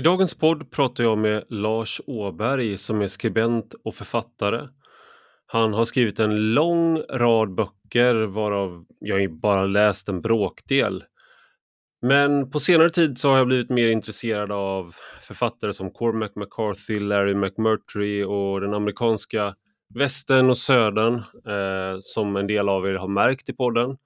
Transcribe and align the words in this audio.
I 0.00 0.02
dagens 0.02 0.34
podd 0.34 0.70
pratar 0.70 1.04
jag 1.04 1.18
med 1.18 1.44
Lars 1.48 2.00
Åberg 2.06 2.78
som 2.78 3.02
är 3.02 3.08
skribent 3.08 3.74
och 3.84 3.94
författare. 3.94 4.68
Han 5.46 5.74
har 5.74 5.84
skrivit 5.84 6.20
en 6.20 6.54
lång 6.54 6.98
rad 6.98 7.54
böcker 7.54 8.14
varav 8.14 8.84
jag 9.00 9.40
bara 9.40 9.66
läst 9.66 10.08
en 10.08 10.20
bråkdel. 10.20 11.04
Men 12.02 12.50
på 12.50 12.60
senare 12.60 12.90
tid 12.90 13.18
så 13.18 13.30
har 13.30 13.38
jag 13.38 13.46
blivit 13.46 13.70
mer 13.70 13.88
intresserad 13.88 14.52
av 14.52 14.94
författare 15.22 15.72
som 15.72 15.90
Cormac 15.90 16.36
McCarthy, 16.36 17.00
Larry 17.00 17.34
McMurtry 17.34 18.24
och 18.24 18.60
den 18.60 18.74
amerikanska 18.74 19.54
västern 19.94 20.50
och 20.50 20.58
södern 20.58 21.14
eh, 21.46 21.96
som 22.00 22.36
en 22.36 22.46
del 22.46 22.68
av 22.68 22.86
er 22.86 22.94
har 22.94 23.08
märkt 23.08 23.48
i 23.48 23.52
podden. 23.52 23.96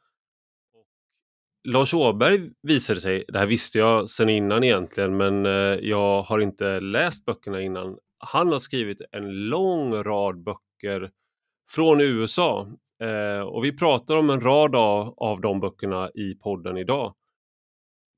Lars 1.65 1.95
Åberg 1.95 2.51
visade 2.63 3.01
sig, 3.01 3.25
det 3.29 3.39
här 3.39 3.47
visste 3.47 3.79
jag 3.79 4.11
sedan 4.11 4.29
innan 4.29 4.65
egentligen, 4.65 5.17
men 5.17 5.47
eh, 5.47 5.79
jag 5.83 6.23
har 6.23 6.39
inte 6.39 6.81
läst 6.81 7.25
böckerna 7.25 7.61
innan. 7.61 7.99
Han 8.19 8.53
har 8.53 8.59
skrivit 8.59 9.03
en 9.13 9.49
lång 9.49 9.95
rad 9.95 10.45
böcker 10.45 11.11
från 11.71 12.01
USA 12.01 12.67
eh, 13.03 13.41
och 13.41 13.65
vi 13.65 13.77
pratar 13.77 14.17
om 14.17 14.31
en 14.31 14.41
rad 14.41 14.77
av, 14.77 15.15
av 15.17 15.41
de 15.41 15.61
böckerna 15.61 16.11
i 16.15 16.35
podden 16.35 16.77
idag. 16.77 17.15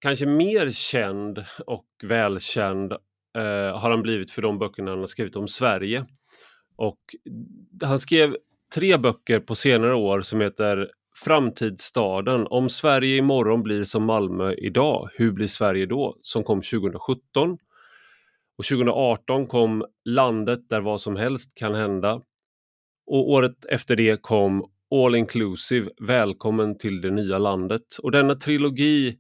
Kanske 0.01 0.26
mer 0.26 0.70
känd 0.70 1.45
och 1.66 1.87
välkänd 2.02 2.92
eh, 2.92 3.78
har 3.78 3.90
han 3.90 4.02
blivit 4.02 4.30
för 4.30 4.42
de 4.42 4.59
böckerna 4.59 4.90
han 4.90 5.01
har 5.01 5.06
skrivit 5.06 5.37
om 5.37 5.48
Sverige. 5.48 6.04
Och 6.76 7.01
han 7.84 8.01
skrev 8.01 8.37
tre 8.74 8.96
böcker 8.96 9.40
på 9.40 9.54
senare 9.54 9.95
år 9.95 10.20
som 10.20 10.40
heter 10.40 10.90
Framtidsstaden. 11.19 12.47
Om 12.47 12.70
Sverige 12.70 13.16
imorgon 13.16 13.62
blir 13.62 13.84
som 13.84 14.05
Malmö 14.05 14.55
idag, 14.55 15.09
hur 15.15 15.33
blir 15.33 15.47
Sverige 15.47 15.87
då? 15.87 16.16
Som 16.23 16.43
kom 16.43 16.62
2017. 16.62 17.59
Och 18.59 18.65
2018 18.65 19.47
kom 19.47 19.84
Landet 20.05 20.68
där 20.68 20.80
vad 20.80 21.01
som 21.01 21.16
helst 21.16 21.55
kan 21.55 21.74
hända. 21.74 22.23
Och 23.07 23.30
året 23.30 23.65
efter 23.65 23.96
det 23.96 24.23
kom 24.23 24.71
All 24.95 25.15
Inclusive, 25.15 25.90
Välkommen 26.01 26.79
till 26.79 27.01
det 27.01 27.10
nya 27.10 27.38
landet. 27.38 27.83
Och 28.02 28.10
denna 28.10 28.35
trilogi 28.35 29.18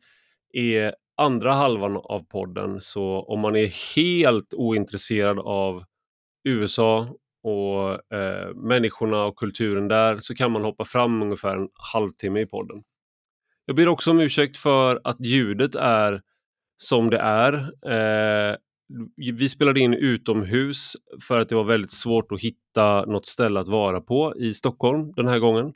är 0.52 0.94
andra 1.16 1.52
halvan 1.52 1.96
av 1.96 2.26
podden, 2.28 2.80
så 2.80 3.20
om 3.20 3.40
man 3.40 3.56
är 3.56 3.96
helt 3.96 4.54
ointresserad 4.54 5.38
av 5.38 5.84
USA 6.44 7.08
och 7.46 8.14
eh, 8.14 8.54
människorna 8.54 9.24
och 9.24 9.36
kulturen 9.36 9.88
där 9.88 10.18
så 10.18 10.34
kan 10.34 10.52
man 10.52 10.64
hoppa 10.64 10.84
fram 10.84 11.22
ungefär 11.22 11.56
en 11.56 11.68
halvtimme 11.92 12.40
i 12.40 12.46
podden. 12.46 12.80
Jag 13.66 13.76
ber 13.76 13.88
också 13.88 14.10
om 14.10 14.20
ursäkt 14.20 14.58
för 14.58 15.00
att 15.04 15.20
ljudet 15.20 15.74
är 15.74 16.22
som 16.78 17.10
det 17.10 17.18
är. 17.18 17.52
Eh, 17.86 18.56
vi 19.16 19.48
spelade 19.48 19.80
in 19.80 19.94
utomhus 19.94 20.92
för 21.28 21.38
att 21.38 21.48
det 21.48 21.54
var 21.54 21.64
väldigt 21.64 21.92
svårt 21.92 22.32
att 22.32 22.40
hitta 22.40 23.04
något 23.04 23.26
ställe 23.26 23.60
att 23.60 23.68
vara 23.68 24.00
på 24.00 24.34
i 24.36 24.54
Stockholm 24.54 25.12
den 25.12 25.28
här 25.28 25.38
gången. 25.38 25.72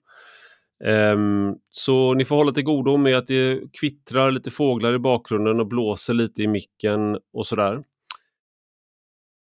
Um, 0.84 1.56
så 1.70 2.14
ni 2.14 2.24
får 2.24 2.36
hålla 2.36 2.52
till 2.52 2.64
godo 2.64 2.96
med 2.96 3.16
att 3.16 3.26
det 3.26 3.60
kvittrar 3.80 4.30
lite 4.30 4.50
fåglar 4.50 4.94
i 4.94 4.98
bakgrunden 4.98 5.60
och 5.60 5.66
blåser 5.66 6.14
lite 6.14 6.42
i 6.42 6.46
micken 6.46 7.18
och 7.32 7.46
sådär. 7.46 7.82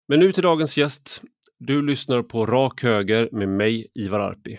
Men 0.07 0.19
nu 0.19 0.31
till 0.31 0.43
dagens 0.43 0.77
gäst. 0.77 1.21
Du 1.59 1.81
lyssnar 1.81 2.23
på 2.23 2.45
Rak 2.45 2.84
Höger 2.84 3.30
med 3.31 3.50
mig, 3.50 3.88
Ivar 3.94 4.20
Arpi. 4.20 4.58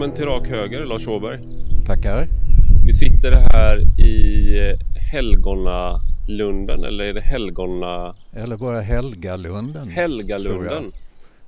Välkommen 0.00 0.16
till 0.16 0.26
Rak 0.26 0.48
Höger, 0.48 0.84
Lars 0.84 1.08
Åberg. 1.08 1.38
Tackar. 1.86 2.26
Vi 2.86 2.92
sitter 2.92 3.32
här 3.32 3.80
i 4.00 4.76
Helgonalunden, 5.12 6.84
eller 6.84 7.04
är 7.04 7.14
det 7.14 7.20
Helgona... 7.20 8.14
Eller 8.32 8.56
bara 8.56 8.80
Helgalunden. 8.80 9.88
Helgalunden. 9.88 10.92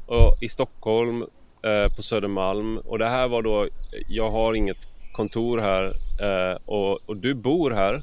Och 0.06 0.36
I 0.40 0.48
Stockholm, 0.48 1.24
eh, 1.62 1.96
på 1.96 2.02
Södermalm. 2.02 2.78
Och 2.78 2.98
det 2.98 3.08
här 3.08 3.28
var 3.28 3.42
då, 3.42 3.68
jag 4.08 4.30
har 4.30 4.54
inget 4.54 4.88
kontor 5.12 5.58
här 5.58 5.84
eh, 6.20 6.58
och, 6.64 7.08
och, 7.08 7.16
du 7.16 7.34
bor 7.34 7.70
här. 7.70 8.00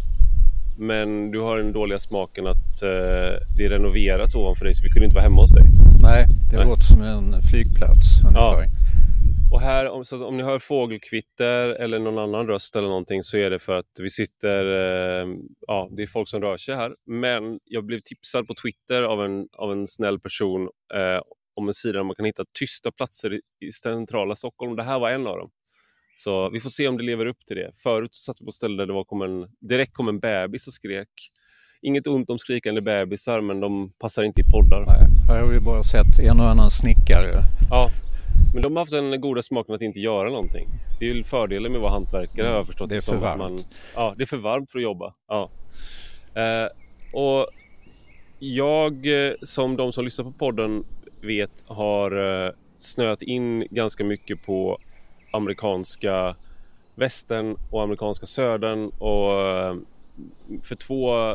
Men 0.80 1.32
du 1.32 1.40
har 1.40 1.58
den 1.58 1.74
dåliga 1.74 2.00
smaken 2.00 2.48
att 2.48 2.84
eh, 2.84 2.90
det 3.58 3.70
renoveras 3.70 4.36
ovanför 4.36 4.66
dig 4.66 4.76
så 4.76 4.84
vi 4.84 4.90
kunde 4.90 5.06
inte 5.06 5.16
vara 5.16 5.24
hemma 5.24 5.42
hos 5.42 5.52
dig. 5.52 5.64
Nej, 6.02 6.26
det 6.52 6.58
Nej. 6.58 6.66
låter 6.66 6.84
som 6.84 7.02
en 7.02 7.42
flygplats 7.42 8.06
ungefär. 8.26 8.64
Ja. 8.64 8.66
Och 9.52 9.62
här, 9.62 9.90
om, 9.90 10.06
så 10.06 10.26
om 10.26 10.38
ni 10.38 10.44
hör 10.44 10.60
fågelkvitter 10.60 11.70
eller 11.70 12.00
någon 12.00 12.18
annan 12.18 12.48
röst 12.48 12.76
eller 12.76 12.88
någonting 12.88 13.24
så 13.24 13.38
är 13.38 13.50
det 13.50 13.60
för 13.60 13.74
att 13.74 13.92
vi 14.00 14.10
sitter, 14.10 14.66
eh, 14.66 15.28
ja 15.68 15.90
det 15.92 16.04
är 16.04 16.08
folk 16.08 16.30
som 16.30 16.42
rör 16.42 16.58
sig 16.58 16.76
här. 16.76 16.96
Men 17.06 17.60
jag 17.66 17.86
blev 17.86 18.00
tipsad 18.00 18.48
på 18.48 18.54
Twitter 18.54 19.04
av 19.04 19.26
en, 19.26 19.48
av 19.58 19.72
en 19.72 19.88
snäll 19.88 20.20
person 20.20 20.62
eh, 20.94 21.22
om 21.56 21.68
en 21.68 21.74
sida 21.74 21.98
där 21.98 22.04
man 22.04 22.16
kan 22.16 22.26
hitta 22.26 22.44
tysta 22.60 22.92
platser 22.92 23.34
i, 23.34 23.42
i 23.66 23.72
centrala 23.72 24.36
Stockholm. 24.36 24.76
Det 24.76 24.84
här 24.84 25.00
var 25.00 25.10
en 25.10 25.28
av 25.28 25.38
dem. 25.38 25.50
Så 26.24 26.50
vi 26.50 26.60
får 26.60 26.70
se 26.70 26.88
om 26.88 26.98
det 26.98 27.04
lever 27.04 27.26
upp 27.26 27.46
till 27.46 27.56
det. 27.56 27.72
Förut 27.78 28.16
satt 28.16 28.42
vi 28.42 28.46
på 28.46 28.52
ställen 28.52 28.78
där 28.78 28.86
det 28.86 28.94
var 28.94 29.04
kom 29.04 29.22
en, 29.22 29.48
direkt 29.60 29.94
kom 29.94 30.08
en 30.08 30.20
bebis 30.20 30.68
och 30.68 30.74
skrek. 30.74 31.10
Inget 31.82 32.08
ont 32.08 32.30
om 32.30 32.40
skrikande 32.40 32.82
bebisar 32.82 33.42
men 33.42 33.60
de 33.60 33.92
passar 34.00 34.24
inte 34.24 34.42
i 34.42 34.44
poddar. 34.44 34.86
Nej, 34.86 35.08
här 35.28 35.40
har 35.42 35.48
vi 35.48 35.60
bara 35.60 35.84
sett 35.84 36.20
en 36.20 36.40
och 36.40 36.50
annan 36.50 36.72
snickare. 36.72 37.32
Ja, 37.70 37.90
men 38.54 38.64
de 38.64 38.76
har 38.76 38.82
haft 38.82 38.92
den 38.92 39.22
goda 39.22 39.42
smaken 39.42 39.76
att 39.76 39.82
inte 39.82 40.00
göra 40.00 40.30
någonting. 40.30 40.68
Det 41.00 41.10
är 41.10 41.14
ju 41.14 41.24
fördelen 41.24 41.72
med 41.72 41.80
att 41.80 41.82
vara 41.82 41.92
hantverkare 41.92 42.42
mm. 42.42 42.52
har 42.52 42.60
jag 42.60 42.68
förstått. 42.68 42.90
Det 42.90 42.96
är 42.96 43.02
för 43.02 43.18
varmt. 43.18 43.40
Man, 43.40 43.64
ja, 43.96 44.14
det 44.18 44.24
är 44.24 44.28
för 44.28 44.38
varmt 44.38 44.72
för 44.72 44.80
att 44.80 44.84
jobba. 44.84 45.14
Ja. 45.28 45.50
Eh, 46.34 46.68
och 47.14 47.48
jag, 48.40 49.26
eh, 49.28 49.34
som 49.42 49.78
de 49.78 49.94
som 49.94 50.04
lyssnar 50.04 50.26
på 50.26 50.32
podden 50.32 50.84
vet, 51.22 51.64
har 51.68 52.46
eh, 52.46 52.52
snöat 52.78 53.22
in 53.22 53.68
ganska 53.72 54.04
mycket 54.04 54.46
på 54.46 54.80
amerikanska 55.32 56.36
västern 56.96 57.58
och 57.72 57.84
amerikanska 57.84 58.26
södern 58.26 58.92
och 58.98 59.42
eh, 59.42 59.76
för 60.64 60.76
två, 60.76 61.34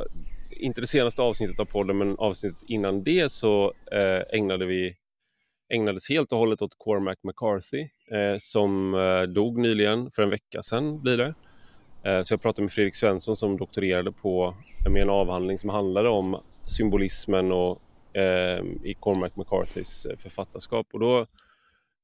inte 0.50 0.80
det 0.80 0.86
senaste 0.86 1.22
avsnittet 1.22 1.60
av 1.60 1.64
podden 1.64 1.98
men 1.98 2.18
avsnittet 2.18 2.62
innan 2.66 3.04
det 3.04 3.32
så 3.32 3.72
eh, 3.92 4.38
ägnade 4.38 4.66
vi 4.66 4.96
ägnades 5.74 6.08
helt 6.08 6.32
och 6.32 6.38
hållet 6.38 6.62
åt 6.62 6.78
Cormac 6.78 7.16
McCarthy 7.22 7.80
eh, 8.10 8.36
som 8.38 8.94
eh, 8.94 9.22
dog 9.22 9.58
nyligen, 9.58 10.10
för 10.10 10.22
en 10.22 10.30
vecka 10.30 10.62
sedan 10.62 11.00
blir 11.00 11.16
det. 11.16 11.34
Eh, 12.04 12.22
så 12.22 12.32
jag 12.32 12.42
pratade 12.42 12.62
med 12.62 12.72
Fredrik 12.72 12.94
Svensson 12.94 13.36
som 13.36 13.56
doktorerade 13.56 14.12
på 14.12 14.54
med 14.90 15.02
en 15.02 15.10
avhandling 15.10 15.58
som 15.58 15.70
handlade 15.70 16.08
om 16.08 16.40
symbolismen 16.66 17.52
och, 17.52 17.80
eh, 18.16 18.64
i 18.82 18.94
Cormac 19.00 19.36
McCarthys 19.36 20.06
författarskap. 20.18 20.86
Och 20.92 21.00
då 21.00 21.26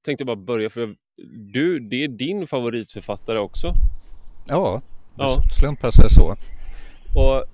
tänkte 0.04 0.24
bara 0.24 0.36
börja, 0.36 0.70
för 0.70 0.96
du, 1.52 1.80
det 1.80 2.04
är 2.04 2.08
din 2.08 2.46
favoritförfattare 2.46 3.38
också? 3.38 3.74
Ja, 4.48 4.80
ja. 5.18 5.36
slumpar 5.60 5.90
sig 5.90 6.10
så. 6.10 6.36
Och 7.16 7.44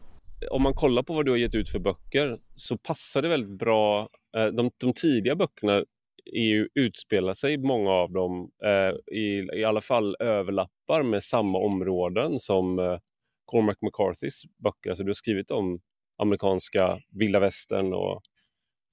om 0.51 0.62
man 0.62 0.75
kollar 0.75 1.03
på 1.03 1.15
vad 1.15 1.25
du 1.25 1.31
har 1.31 1.39
gett 1.39 1.55
ut 1.55 1.69
för 1.69 1.79
böcker 1.79 2.39
så 2.55 2.79
passar 2.79 3.23
det 3.23 3.29
väldigt 3.29 3.59
bra. 3.59 4.09
Eh, 4.37 4.47
de, 4.47 4.71
de 4.81 4.93
tidiga 4.93 5.37
böckerna 5.37 5.84
EU 6.33 6.66
utspelar 6.75 7.34
sig, 7.34 7.59
många 7.59 7.91
av 7.91 8.13
dem, 8.13 8.51
eh, 8.65 9.16
i, 9.19 9.49
i 9.54 9.65
alla 9.65 9.81
fall 9.81 10.16
överlappar 10.21 11.03
med 11.03 11.25
samma 11.25 11.59
områden 11.59 12.39
som 12.39 12.78
eh, 12.78 12.99
Cormac 13.45 13.77
McCarthys 13.81 14.42
böcker. 14.65 14.91
Alltså 14.91 15.03
du 15.03 15.09
har 15.09 15.15
skrivit 15.15 15.51
om 15.51 15.81
amerikanska 16.19 17.01
vilda 17.10 17.41
västern 17.41 17.92
och 17.92 18.22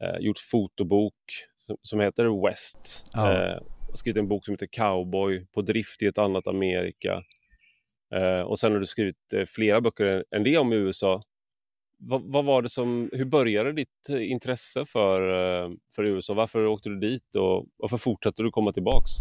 eh, 0.04 0.18
gjort 0.20 0.40
fotobok 0.52 1.14
som, 1.66 1.78
som 1.82 2.00
heter 2.00 2.48
West. 2.48 3.06
Ja. 3.14 3.34
Eh, 3.34 3.58
skrivit 3.94 4.18
en 4.18 4.28
bok 4.28 4.46
som 4.46 4.54
heter 4.54 4.68
Cowboy, 4.72 5.46
På 5.54 5.62
drift 5.62 6.02
i 6.02 6.06
ett 6.06 6.18
annat 6.18 6.48
Amerika. 6.48 7.24
Eh, 8.16 8.42
och 8.42 8.60
sen 8.60 8.72
har 8.72 8.80
du 8.80 8.86
skrivit 8.86 9.34
eh, 9.34 9.46
flera 9.48 9.82
böcker 9.82 10.24
än 10.36 10.44
det 10.44 10.58
om 10.58 10.74
USA 10.74 11.24
vad, 12.10 12.22
vad, 12.32 12.46
var 12.46 12.62
det 12.62 12.70
som, 12.70 13.10
hur 13.14 13.26
började 13.26 13.72
ditt 13.72 14.10
eh, 14.10 14.32
intresse 14.32 14.86
för, 14.86 15.22
eh, 15.22 15.70
för 15.96 16.04
USA? 16.04 16.34
Varför 16.34 16.66
åkte 16.66 16.90
du 16.90 17.00
dit 17.00 17.36
och 17.36 17.66
varför 17.78 17.98
fortsatte 17.98 18.44
du 18.44 18.52
komma 18.52 18.74
tillbaks? 18.74 19.12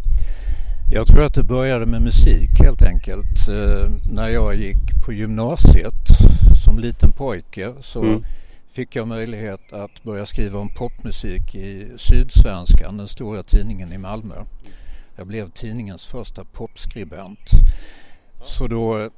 Jag 0.93 1.07
tror 1.07 1.25
att 1.25 1.35
det 1.35 1.43
började 1.43 1.87
med 1.87 2.03
musik 2.03 2.51
helt 2.65 2.83
enkelt. 2.83 3.49
Eh, 3.49 3.89
när 4.13 4.29
jag 4.29 4.55
gick 4.55 5.05
på 5.07 5.13
gymnasiet 5.13 6.05
som 6.65 6.79
liten 6.79 7.13
pojke 7.13 7.73
så 7.81 8.03
mm. 8.03 8.23
Fick 8.73 8.97
jag 8.97 9.09
möjlighet 9.09 9.73
att 9.73 10.03
börja 10.03 10.27
skriva 10.27 10.59
om 10.59 10.69
popmusik 10.69 11.55
i 11.55 11.93
Sydsvenskan, 11.97 12.97
den 12.97 13.09
stora 13.09 13.43
tidningen 13.43 13.93
i 13.93 13.99
Malmö. 13.99 14.45
Jag 15.17 15.27
blev 15.27 15.51
tidningens 15.51 16.07
första 16.07 16.45
popskribent. 16.45 17.51
Så 18.45 18.67
då 18.67 19.11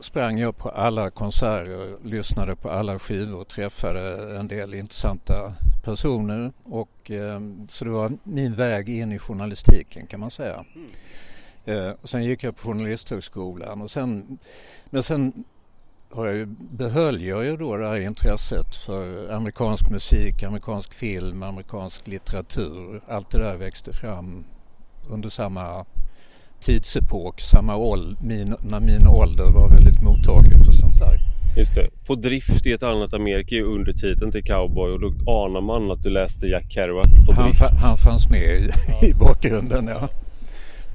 sprang 0.00 0.38
jag 0.38 0.56
på 0.56 0.68
alla 0.68 1.10
konserter, 1.10 2.08
lyssnade 2.08 2.56
på 2.56 2.70
alla 2.70 2.98
skivor, 2.98 3.44
träffade 3.44 4.36
en 4.38 4.48
del 4.48 4.74
intressanta 4.74 5.54
personer 5.84 6.52
och 6.64 7.10
eh, 7.10 7.40
så 7.68 7.84
det 7.84 7.90
var 7.90 8.12
min 8.22 8.54
väg 8.54 8.88
in 8.88 9.12
i 9.12 9.18
journalistiken 9.18 10.06
kan 10.06 10.20
man 10.20 10.30
säga. 10.30 10.64
Mm. 10.74 10.88
Eh, 11.64 11.94
sen 12.04 12.24
gick 12.24 12.44
jag 12.44 12.56
på 12.56 12.68
Journalisthögskolan 12.68 13.82
och 13.82 13.90
sen, 13.90 14.38
men 14.90 15.02
sen 15.02 15.44
har 16.10 16.26
jag 16.26 16.36
ju, 16.36 16.46
behöll 16.70 17.22
jag 17.22 17.44
ju 17.44 17.56
då 17.56 17.76
det 17.76 17.88
här 17.88 18.00
intresset 18.00 18.74
för 18.74 19.32
amerikansk 19.32 19.90
musik, 19.90 20.42
amerikansk 20.42 20.94
film, 20.94 21.42
amerikansk 21.42 22.06
litteratur. 22.06 23.00
Allt 23.08 23.30
det 23.30 23.38
där 23.38 23.56
växte 23.56 23.92
fram 23.92 24.44
under 25.10 25.28
samma 25.28 25.84
tidsepok, 26.60 27.40
samma 27.40 27.76
ålder, 27.76 28.26
min, 28.26 28.54
när 28.60 28.80
min 28.80 29.06
ålder 29.06 29.44
var 29.44 29.68
väldigt 29.68 30.02
mottaglig 30.02 30.58
för 30.64 30.72
sånt 30.72 30.98
där. 30.98 31.18
Just 31.56 31.74
det. 31.74 31.88
På 32.06 32.14
drift 32.14 32.66
i 32.66 32.72
ett 32.72 32.82
annat 32.82 33.12
Amerika 33.12 33.54
är 33.54 33.62
undertiteln 33.62 34.32
till 34.32 34.44
cowboy 34.44 34.92
och 34.92 35.00
då 35.00 35.08
anar 35.30 35.60
man 35.60 35.90
att 35.90 36.02
du 36.02 36.10
läste 36.10 36.46
Jack 36.46 36.72
Kerouac 36.72 37.06
på 37.26 37.42
drift. 37.42 37.60
Han, 37.60 37.76
han 37.76 37.96
fanns 37.96 38.30
med 38.30 38.40
i, 38.40 38.70
ja. 38.88 39.06
i 39.06 39.14
bakgrunden, 39.14 39.86
ja. 39.86 40.08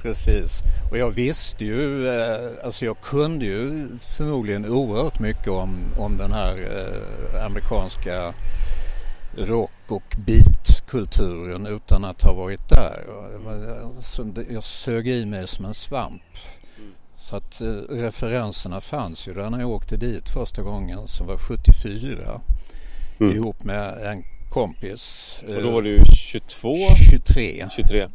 Precis. 0.04 0.62
Och 0.92 0.98
jag 0.98 1.12
visste 1.12 1.66
ju, 1.66 2.08
eh, 2.08 2.50
alltså 2.64 2.86
jag 2.86 3.02
kunde 3.02 3.46
ju 3.46 3.88
förmodligen 4.00 4.66
oerhört 4.66 5.20
mycket 5.20 5.48
om, 5.48 5.78
om 5.98 6.18
den 6.18 6.32
här 6.32 6.58
eh, 6.58 7.46
amerikanska 7.46 8.34
rock 9.38 9.72
och 9.88 10.16
beatkulturen 10.26 11.68
utan 11.68 12.06
att 12.06 12.22
ha 12.22 12.34
varit 12.34 12.70
där. 12.70 13.04
Jag 14.50 14.64
sög 14.64 15.08
i 15.08 15.26
mig 15.26 15.48
som 15.48 15.66
en 15.66 15.74
svamp. 15.74 16.22
Så 17.20 17.36
att 17.36 17.62
eh, 17.62 17.68
referenserna 17.90 18.82
fanns 18.82 19.28
ju 19.28 19.34
där 19.34 19.50
när 19.50 19.60
jag 19.60 19.70
åkte 19.70 19.98
dit 19.98 20.30
första 20.30 20.62
gången 20.62 21.08
som 21.08 21.28
var 21.28 21.38
74 21.38 22.42
mm. 23.20 23.36
ihop 23.36 23.64
med 23.64 24.08
en 24.08 24.24
kompis. 24.50 25.36
Och 25.48 25.62
då 25.62 25.72
var 25.72 25.82
du 25.82 26.04
22? 26.16 26.76
23. 27.12 27.68
23. 27.76 28.10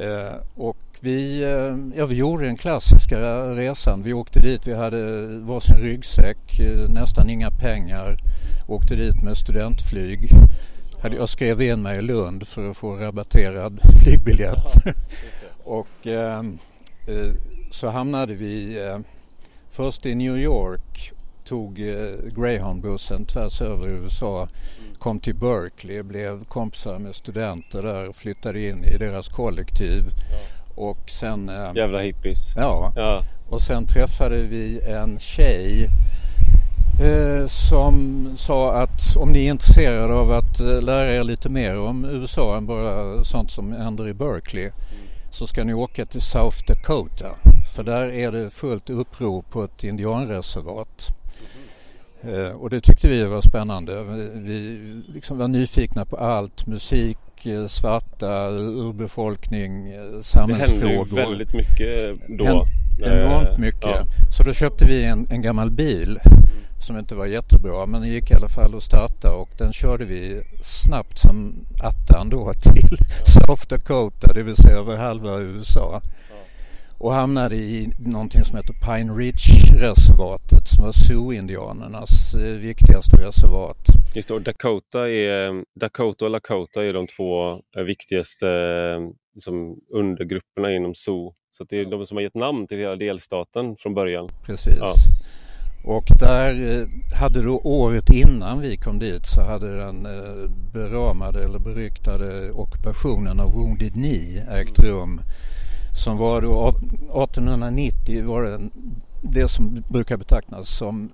Eh, 0.00 0.34
och 0.56 0.76
vi, 1.00 1.42
eh, 1.42 1.98
ja, 1.98 2.06
vi 2.06 2.14
gjorde 2.14 2.44
den 2.44 2.56
klassiska 2.56 3.18
resan. 3.54 4.02
Vi 4.02 4.12
åkte 4.12 4.40
dit, 4.40 4.66
vi 4.66 4.74
hade 4.74 5.26
varsin 5.26 5.76
ryggsäck, 5.76 6.60
eh, 6.60 6.88
nästan 6.88 7.30
inga 7.30 7.50
pengar. 7.50 8.16
Åkte 8.68 8.94
dit 8.94 9.22
med 9.22 9.36
studentflyg. 9.36 10.30
Jag 11.02 11.28
skrev 11.28 11.62
in 11.62 11.82
mig 11.82 11.98
i 11.98 12.02
Lund 12.02 12.46
för 12.46 12.70
att 12.70 12.76
få 12.76 12.96
rabatterad 12.96 13.80
flygbiljett. 14.02 14.74
och 15.64 16.06
eh, 16.06 16.42
så 17.70 17.88
hamnade 17.88 18.34
vi 18.34 18.86
eh, 18.86 18.98
först 19.70 20.06
i 20.06 20.14
New 20.14 20.38
York, 20.38 21.12
tog 21.50 21.80
eh, 21.80 22.32
Greyhound-bussen 22.36 23.24
tvärs 23.24 23.62
över 23.62 23.88
USA, 23.88 24.48
kom 24.98 25.20
till 25.20 25.34
Berkeley, 25.34 26.02
blev 26.02 26.44
kompisar 26.44 26.98
med 26.98 27.14
studenter 27.14 27.82
där 27.82 28.08
och 28.08 28.16
flyttade 28.16 28.68
in 28.68 28.84
i 28.84 28.98
deras 28.98 29.28
kollektiv. 29.28 30.02
Och 30.74 31.10
sen... 31.10 31.48
Eh, 31.48 31.72
Jävla 31.74 32.00
hippies. 32.00 32.52
Ja. 32.56 32.92
ja. 32.96 33.22
Och 33.48 33.62
sen 33.62 33.86
träffade 33.86 34.36
vi 34.36 34.80
en 34.80 35.18
tjej 35.18 35.88
eh, 37.02 37.46
som 37.46 38.26
sa 38.36 38.72
att 38.72 39.16
om 39.16 39.32
ni 39.32 39.46
är 39.46 39.50
intresserade 39.50 40.14
av 40.14 40.32
att 40.32 40.60
lära 40.60 41.14
er 41.14 41.24
lite 41.24 41.48
mer 41.48 41.80
om 41.80 42.04
USA 42.04 42.56
än 42.56 42.66
bara 42.66 43.24
sånt 43.24 43.50
som 43.50 43.72
händer 43.72 44.08
i 44.08 44.14
Berkeley 44.14 44.64
mm. 44.64 44.74
så 45.32 45.46
ska 45.46 45.64
ni 45.64 45.74
åka 45.74 46.06
till 46.06 46.20
South 46.20 46.56
Dakota. 46.66 47.28
För 47.74 47.82
där 47.82 48.12
är 48.12 48.32
det 48.32 48.50
fullt 48.50 48.90
uppror 48.90 49.42
på 49.42 49.64
ett 49.64 49.84
indianreservat. 49.84 51.19
Eh, 52.22 52.54
och 52.56 52.70
det 52.70 52.80
tyckte 52.80 53.08
vi 53.08 53.24
var 53.24 53.40
spännande. 53.40 54.04
Vi 54.34 54.78
liksom 55.08 55.38
var 55.38 55.48
nyfikna 55.48 56.04
på 56.04 56.16
allt, 56.16 56.66
musik, 56.66 57.18
Eh, 57.46 57.66
svarta, 57.66 58.48
urbefolkning, 58.48 59.92
samhällsfrågor. 60.22 60.88
Det 60.90 60.96
hände 60.96 61.20
ju 61.20 61.26
väldigt 61.26 61.54
mycket 61.54 62.18
då. 62.38 62.66
enormt 63.04 63.58
mycket. 63.58 63.82
Ja. 63.84 64.02
Så 64.36 64.42
då 64.42 64.52
köpte 64.52 64.84
vi 64.84 65.04
en, 65.04 65.26
en 65.30 65.42
gammal 65.42 65.70
bil 65.70 66.18
som 66.80 66.98
inte 66.98 67.14
var 67.14 67.26
jättebra 67.26 67.86
men 67.86 68.00
den 68.00 68.10
gick 68.10 68.30
i 68.30 68.34
alla 68.34 68.48
fall 68.48 68.74
att 68.76 68.82
starta 68.82 69.34
och 69.34 69.48
den 69.58 69.72
körde 69.72 70.04
vi 70.04 70.42
snabbt 70.62 71.18
som 71.18 71.66
attan 71.82 72.30
då 72.30 72.52
till 72.62 72.98
ja. 72.98 73.24
South 73.24 73.66
Dakota, 73.68 74.32
det 74.32 74.42
vill 74.42 74.56
säga 74.56 74.76
över 74.76 74.96
halva 74.96 75.38
USA 75.38 76.02
och 77.00 77.12
hamnade 77.12 77.56
i 77.56 77.92
någonting 77.98 78.44
som 78.44 78.56
heter 78.56 78.72
Pine 78.72 79.12
Ridge-reservatet 79.12 80.68
som 80.68 80.84
var 80.84 80.92
Sioux-indianernas 80.92 82.34
eh, 82.34 82.58
viktigaste 82.58 83.16
reservat. 83.16 83.78
Just 84.14 84.28
det, 84.28 84.34
och 84.34 84.42
Dakota, 84.42 85.10
är, 85.10 85.64
Dakota 85.80 86.24
och 86.24 86.30
Lakota 86.30 86.84
är 86.84 86.92
de 86.92 87.06
två 87.06 87.52
eh, 87.52 87.82
viktigaste 87.82 88.46
liksom, 89.34 89.76
undergrupperna 89.94 90.72
inom 90.72 90.94
Sioux. 90.94 91.36
Så 91.50 91.64
det 91.64 91.80
är 91.80 91.84
de 91.84 92.06
som 92.06 92.16
har 92.16 92.22
gett 92.22 92.34
namn 92.34 92.66
till 92.66 92.78
hela 92.78 92.96
delstaten 92.96 93.76
från 93.76 93.94
början. 93.94 94.28
Precis. 94.46 94.78
Ja. 94.78 94.94
Och 95.84 96.04
där 96.18 96.86
hade 97.20 97.42
då 97.42 97.60
året 97.64 98.10
innan 98.10 98.60
vi 98.60 98.76
kom 98.76 98.98
dit 98.98 99.26
så 99.26 99.42
hade 99.42 99.76
den 99.76 100.06
beramade 100.72 101.44
eller 101.44 101.58
beryktade 101.58 102.50
ockupationen 102.50 103.40
av 103.40 103.52
Wounded 103.52 103.92
Knee 103.92 104.46
ägt 104.50 104.78
rum 104.78 105.20
som 105.94 106.16
var 106.16 106.42
då 106.42 106.68
1890 106.68 108.26
var 108.26 108.42
det 108.42 108.60
det 109.22 109.48
som 109.48 109.82
brukar 109.88 110.16
betraktas 110.16 110.68
som 110.68 111.10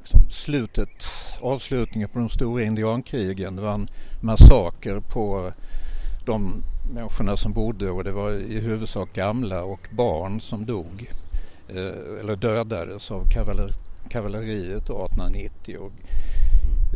liksom 0.00 0.20
slutet, 0.30 1.04
avslutningen 1.40 2.08
på 2.08 2.18
de 2.18 2.28
stora 2.28 2.62
indiankrigen. 2.62 3.56
Det 3.56 3.62
var 3.62 3.74
en 3.74 3.88
massaker 4.20 5.00
på 5.00 5.52
de 6.26 6.62
människorna 6.94 7.36
som 7.36 7.52
bodde 7.52 7.90
och 7.90 8.04
det 8.04 8.12
var 8.12 8.32
i 8.32 8.60
huvudsak 8.60 9.12
gamla 9.12 9.62
och 9.62 9.88
barn 9.90 10.40
som 10.40 10.66
dog 10.66 11.10
eh, 11.68 12.20
eller 12.20 12.36
dödades 12.36 13.10
av 13.10 13.24
kavalleriet 14.08 14.82
1890. 14.82 15.76
Och 15.80 15.92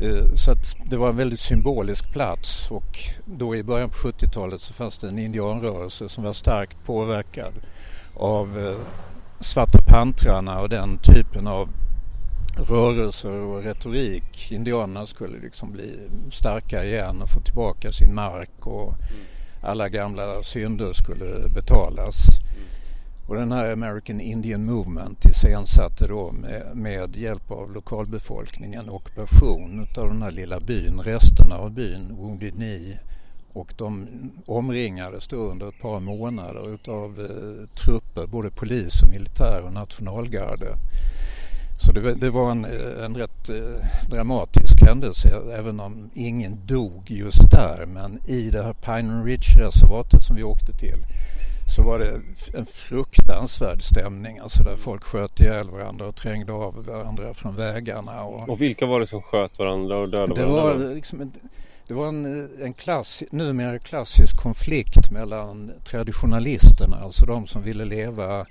Eh, 0.02 0.34
så 0.34 0.50
att 0.50 0.76
det 0.90 0.96
var 0.96 1.08
en 1.08 1.16
väldigt 1.16 1.40
symbolisk 1.40 2.12
plats 2.12 2.70
och 2.70 2.98
då 3.24 3.56
i 3.56 3.62
början 3.62 3.90
på 3.90 3.96
70-talet 3.96 4.60
så 4.60 4.72
fanns 4.72 4.98
det 4.98 5.08
en 5.08 5.18
indianrörelse 5.18 6.08
som 6.08 6.24
var 6.24 6.32
starkt 6.32 6.76
påverkad 6.84 7.52
av 8.14 8.58
eh, 8.58 8.76
Svarta 9.42 9.78
pantrarna 9.82 10.60
och 10.60 10.68
den 10.68 10.98
typen 10.98 11.46
av 11.46 11.68
rörelser 12.68 13.32
och 13.32 13.62
retorik. 13.62 14.52
Indianerna 14.52 15.06
skulle 15.06 15.38
liksom 15.38 15.72
bli 15.72 15.98
starka 16.30 16.84
igen 16.84 17.22
och 17.22 17.28
få 17.28 17.40
tillbaka 17.40 17.92
sin 17.92 18.14
mark 18.14 18.66
och 18.66 18.94
alla 19.62 19.88
gamla 19.88 20.42
synder 20.42 20.92
skulle 20.92 21.48
betalas. 21.54 22.26
Och 23.30 23.36
den 23.36 23.52
här 23.52 23.72
American 23.72 24.20
Indian 24.20 24.64
Movement 24.64 25.24
iscensatte 25.24 26.06
då 26.06 26.32
med, 26.32 26.76
med 26.76 27.16
hjälp 27.16 27.50
av 27.50 27.72
lokalbefolkningen 27.72 28.88
ockupation 28.88 29.86
av 29.96 30.08
den 30.08 30.22
här 30.22 30.30
lilla 30.30 30.60
byn, 30.60 31.00
resterna 31.04 31.56
av 31.56 31.70
byn, 31.70 32.16
Wounded 32.16 32.54
Knee. 32.54 32.98
Och 33.52 33.74
de 33.76 34.08
omringades 34.46 35.28
då 35.28 35.36
under 35.36 35.68
ett 35.68 35.80
par 35.80 36.00
månader 36.00 36.74
utav 36.74 37.20
eh, 37.20 37.68
trupper, 37.84 38.26
både 38.26 38.50
polis 38.50 39.02
och 39.02 39.10
militär 39.10 39.62
och 39.64 39.72
nationalgarde. 39.72 40.66
Så 41.80 41.92
det, 41.92 42.14
det 42.14 42.30
var 42.30 42.50
en, 42.50 42.64
eh, 42.64 43.04
en 43.04 43.16
rätt 43.16 43.48
eh, 43.48 44.10
dramatisk 44.10 44.82
händelse 44.82 45.42
även 45.58 45.80
om 45.80 46.10
ingen 46.14 46.66
dog 46.66 47.10
just 47.10 47.50
där. 47.50 47.86
Men 47.86 48.20
i 48.26 48.50
det 48.50 48.62
här 48.62 48.72
Pine 48.72 49.24
Ridge-reservatet 49.24 50.22
som 50.22 50.36
vi 50.36 50.42
åkte 50.42 50.72
till 50.72 51.04
så 51.70 51.82
var 51.82 51.98
det 51.98 52.20
en 52.54 52.66
fruktansvärd 52.66 53.82
stämning. 53.82 54.38
Alltså 54.38 54.64
där 54.64 54.76
folk 54.76 55.04
sköt 55.04 55.40
ihjäl 55.40 55.70
varandra 55.70 56.06
och 56.06 56.16
trängde 56.16 56.52
av 56.52 56.84
varandra 56.84 57.34
från 57.34 57.56
vägarna. 57.56 58.22
Och, 58.22 58.48
och 58.48 58.60
vilka 58.60 58.86
var 58.86 59.00
det 59.00 59.06
som 59.06 59.22
sköt 59.22 59.58
varandra 59.58 59.98
och 59.98 60.08
dödade 60.08 60.40
det 60.40 60.46
varandra? 60.46 60.86
Var 60.86 60.94
liksom 60.94 61.20
en, 61.20 61.32
det 61.86 61.94
var 61.94 62.08
en, 62.08 62.48
en 62.62 62.74
klass, 62.74 63.22
numera 63.30 63.78
klassisk 63.78 64.42
konflikt 64.42 65.10
mellan 65.10 65.72
traditionalisterna, 65.84 66.96
alltså 66.96 67.26
de 67.26 67.46
som 67.46 67.62
ville 67.62 67.84
leva 67.84 68.46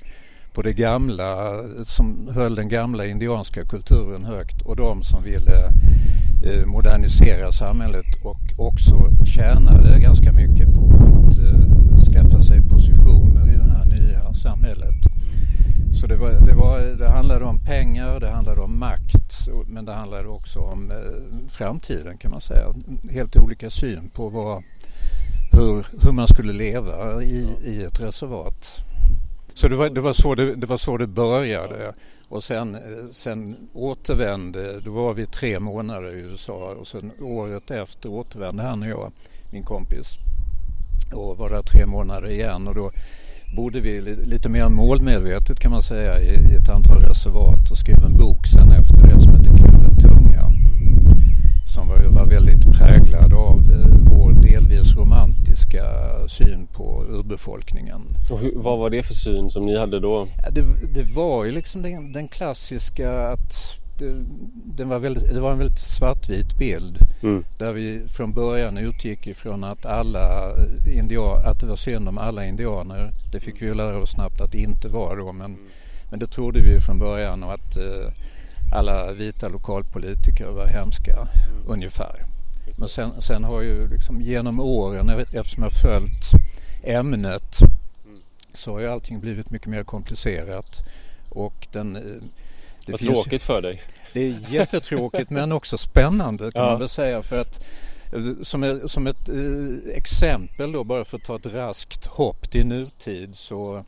på 0.53 0.61
det 0.61 0.73
gamla, 0.73 1.63
som 1.85 2.29
höll 2.33 2.55
den 2.55 2.69
gamla 2.69 3.05
indianska 3.05 3.65
kulturen 3.65 4.25
högt 4.25 4.61
och 4.61 4.75
de 4.75 5.03
som 5.03 5.23
ville 5.23 5.71
Eh, 6.43 6.65
modernisera 6.65 7.51
samhället 7.51 8.05
och 8.23 8.41
också 8.57 9.09
tjänade 9.25 9.99
ganska 9.99 10.31
mycket 10.31 10.73
på 10.73 10.85
att 10.85 11.37
eh, 11.37 12.13
skaffa 12.13 12.39
sig 12.39 12.61
positioner 12.61 13.53
i 13.53 13.57
det 13.57 13.71
här 13.77 13.85
nya 13.85 14.33
samhället. 14.33 14.95
Så 16.01 16.07
det 16.07 16.15
var, 16.15 16.31
det 16.31 16.53
var 16.53 16.79
det 16.79 17.09
handlade 17.09 17.45
om 17.45 17.59
pengar, 17.59 18.19
det 18.19 18.29
handlade 18.29 18.61
om 18.61 18.79
makt 18.79 19.19
men 19.67 19.85
det 19.85 19.93
handlade 19.93 20.27
också 20.27 20.59
om 20.59 20.91
eh, 20.91 21.49
framtiden 21.49 22.17
kan 22.17 22.31
man 22.31 22.41
säga. 22.41 22.73
Helt 23.11 23.37
olika 23.37 23.69
syn 23.69 24.09
på 24.15 24.29
vad, 24.29 24.63
hur, 25.51 25.85
hur 26.03 26.11
man 26.11 26.27
skulle 26.27 26.53
leva 26.53 27.23
i, 27.23 27.55
i 27.65 27.83
ett 27.83 27.99
reservat. 27.99 28.83
Så 29.53 29.67
det 29.67 29.75
var, 29.75 29.89
det 29.89 30.01
var, 30.01 30.13
så, 30.13 30.35
det, 30.35 30.55
det, 30.55 30.67
var 30.67 30.77
så 30.77 30.97
det 30.97 31.07
började 31.07 31.93
och 32.29 32.43
sen, 32.43 32.77
sen 33.11 33.55
återvände, 33.73 34.79
då 34.79 34.91
var 34.91 35.13
vi 35.13 35.25
tre 35.25 35.59
månader 35.59 36.15
i 36.15 36.21
USA 36.21 36.75
och 36.79 36.87
sen 36.87 37.11
året 37.21 37.71
efter 37.71 38.09
återvände 38.09 38.63
han 38.63 38.81
och 38.81 38.89
jag, 38.89 39.11
min 39.51 39.63
kompis 39.63 40.17
och 41.13 41.37
var 41.37 41.49
där 41.49 41.61
tre 41.61 41.85
månader 41.85 42.29
igen. 42.29 42.67
Och 42.67 42.75
då 42.75 42.91
bodde 43.55 43.79
vi 43.79 44.01
lite 44.01 44.49
mer 44.49 44.69
målmedvetet 44.69 45.59
kan 45.59 45.71
man 45.71 45.81
säga 45.81 46.19
i, 46.19 46.55
ett 46.55 46.69
antal 46.69 47.01
reservat 47.01 47.71
och 47.71 47.77
skrev 47.77 48.05
en 48.05 48.17
bok 48.17 48.47
sen 48.47 48.71
efter 48.71 49.07
det 49.07 49.21
som 49.21 49.35
heter 49.35 49.57
Kluven 49.57 49.97
tunga. 49.97 50.51
Som 51.67 51.87
var, 51.87 51.99
var 51.99 52.25
väldigt 52.25 52.77
präglad 52.77 53.33
av 53.33 53.57
eh, 53.57 53.97
vår 54.11 54.33
delvis 54.33 54.95
romantiska 55.73 56.27
syn 56.27 56.67
på 56.67 57.05
urbefolkningen. 57.09 58.01
Och 58.31 58.39
hur, 58.39 58.53
vad 58.55 58.79
var 58.79 58.89
det 58.89 59.03
för 59.03 59.13
syn 59.13 59.49
som 59.49 59.65
ni 59.65 59.77
hade 59.77 59.99
då? 59.99 60.27
Det, 60.51 60.61
det 60.93 61.15
var 61.15 61.45
ju 61.45 61.51
liksom 61.51 61.81
den, 61.81 62.11
den 62.11 62.27
klassiska 62.27 63.11
att 63.11 63.75
det, 64.77 64.83
var 64.83 64.99
väldigt, 64.99 65.33
det 65.33 65.39
var 65.39 65.51
en 65.51 65.57
väldigt 65.57 65.79
svartvit 65.79 66.57
bild 66.57 66.97
mm. 67.23 67.43
där 67.57 67.73
vi 67.73 68.07
från 68.07 68.33
början 68.33 68.77
utgick 68.77 69.27
ifrån 69.27 69.63
att 69.63 69.85
alla 69.85 70.51
indian, 70.87 71.45
att 71.45 71.59
det 71.59 71.65
var 71.65 71.75
synd 71.75 72.07
om 72.07 72.17
alla 72.17 72.45
indianer. 72.45 73.11
Det 73.31 73.39
fick 73.39 73.61
vi 73.61 73.73
lära 73.73 73.97
oss 73.97 74.11
snabbt 74.11 74.41
att 74.41 74.51
det 74.51 74.57
inte 74.57 74.87
var 74.87 75.17
då 75.17 75.31
men, 75.31 75.45
mm. 75.45 75.59
men 76.09 76.19
det 76.19 76.27
trodde 76.27 76.59
vi 76.59 76.79
från 76.79 76.99
början 76.99 77.43
och 77.43 77.53
att 77.53 77.77
eh, 77.77 78.11
alla 78.73 79.11
vita 79.11 79.49
lokalpolitiker 79.49 80.47
var 80.47 80.67
hemska 80.67 81.13
mm. 81.13 81.63
ungefär. 81.67 82.25
Men 82.77 82.89
sen, 82.89 83.21
sen, 83.21 83.43
har 83.43 83.61
ju 83.61 83.87
liksom 83.87 84.21
genom 84.21 84.59
åren 84.59 85.09
eftersom 85.09 85.63
jag 85.63 85.73
följt 85.73 86.31
ämnet 86.83 87.61
mm. 88.05 88.21
så 88.53 88.71
har 88.71 88.79
ju 88.79 88.87
allting 88.87 89.19
blivit 89.19 89.51
mycket 89.51 89.67
mer 89.67 89.83
komplicerat 89.83 90.87
och 91.29 91.67
den 91.71 91.95
eh, 91.95 92.01
det 92.85 92.91
Vad 92.91 92.99
finns, 92.99 93.23
tråkigt 93.23 93.43
för 93.43 93.61
dig. 93.61 93.81
Det 94.13 94.19
är 94.19 94.35
jättetråkigt 94.49 95.29
men 95.29 95.51
också 95.51 95.77
spännande 95.77 96.51
kan 96.51 96.63
ja. 96.63 96.69
man 96.69 96.79
väl 96.79 96.89
säga 96.89 97.21
för 97.21 97.37
att 97.37 97.65
eh, 98.13 98.21
som, 98.41 98.81
som 98.85 99.07
ett 99.07 99.29
eh, 99.29 99.95
exempel 99.95 100.71
då 100.71 100.83
bara 100.83 101.05
för 101.05 101.17
att 101.17 101.23
ta 101.23 101.35
ett 101.35 101.45
raskt 101.45 102.05
hopp 102.05 102.51
till 102.51 102.65
nutid 102.65 103.35
så, 103.35 103.83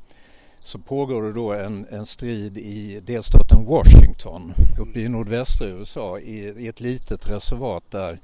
så 0.57 0.79
pågår 0.79 1.23
det 1.23 1.33
då 1.33 1.53
en, 1.53 1.85
en 1.89 2.05
strid 2.05 2.57
i 2.57 2.99
delstaten 2.99 3.65
Washington 3.65 4.53
uppe 4.79 4.99
i 4.99 5.09
nordvästra 5.09 5.67
USA 5.67 6.19
i, 6.19 6.53
i 6.57 6.67
ett 6.67 6.79
litet 6.79 7.29
reservat 7.29 7.83
där 7.89 8.19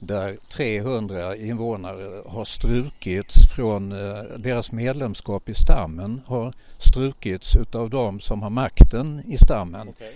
där 0.00 0.38
300 0.48 1.36
invånare 1.36 2.22
har 2.26 2.44
strukits 2.44 3.54
från 3.54 3.92
eh, 3.92 4.22
deras 4.38 4.72
medlemskap 4.72 5.48
i 5.48 5.54
stammen 5.54 6.22
har 6.26 6.52
strukits 6.78 7.56
utav 7.56 7.90
de 7.90 8.20
som 8.20 8.42
har 8.42 8.50
makten 8.50 9.22
i 9.26 9.38
stammen. 9.38 9.88
Okay. 9.88 10.12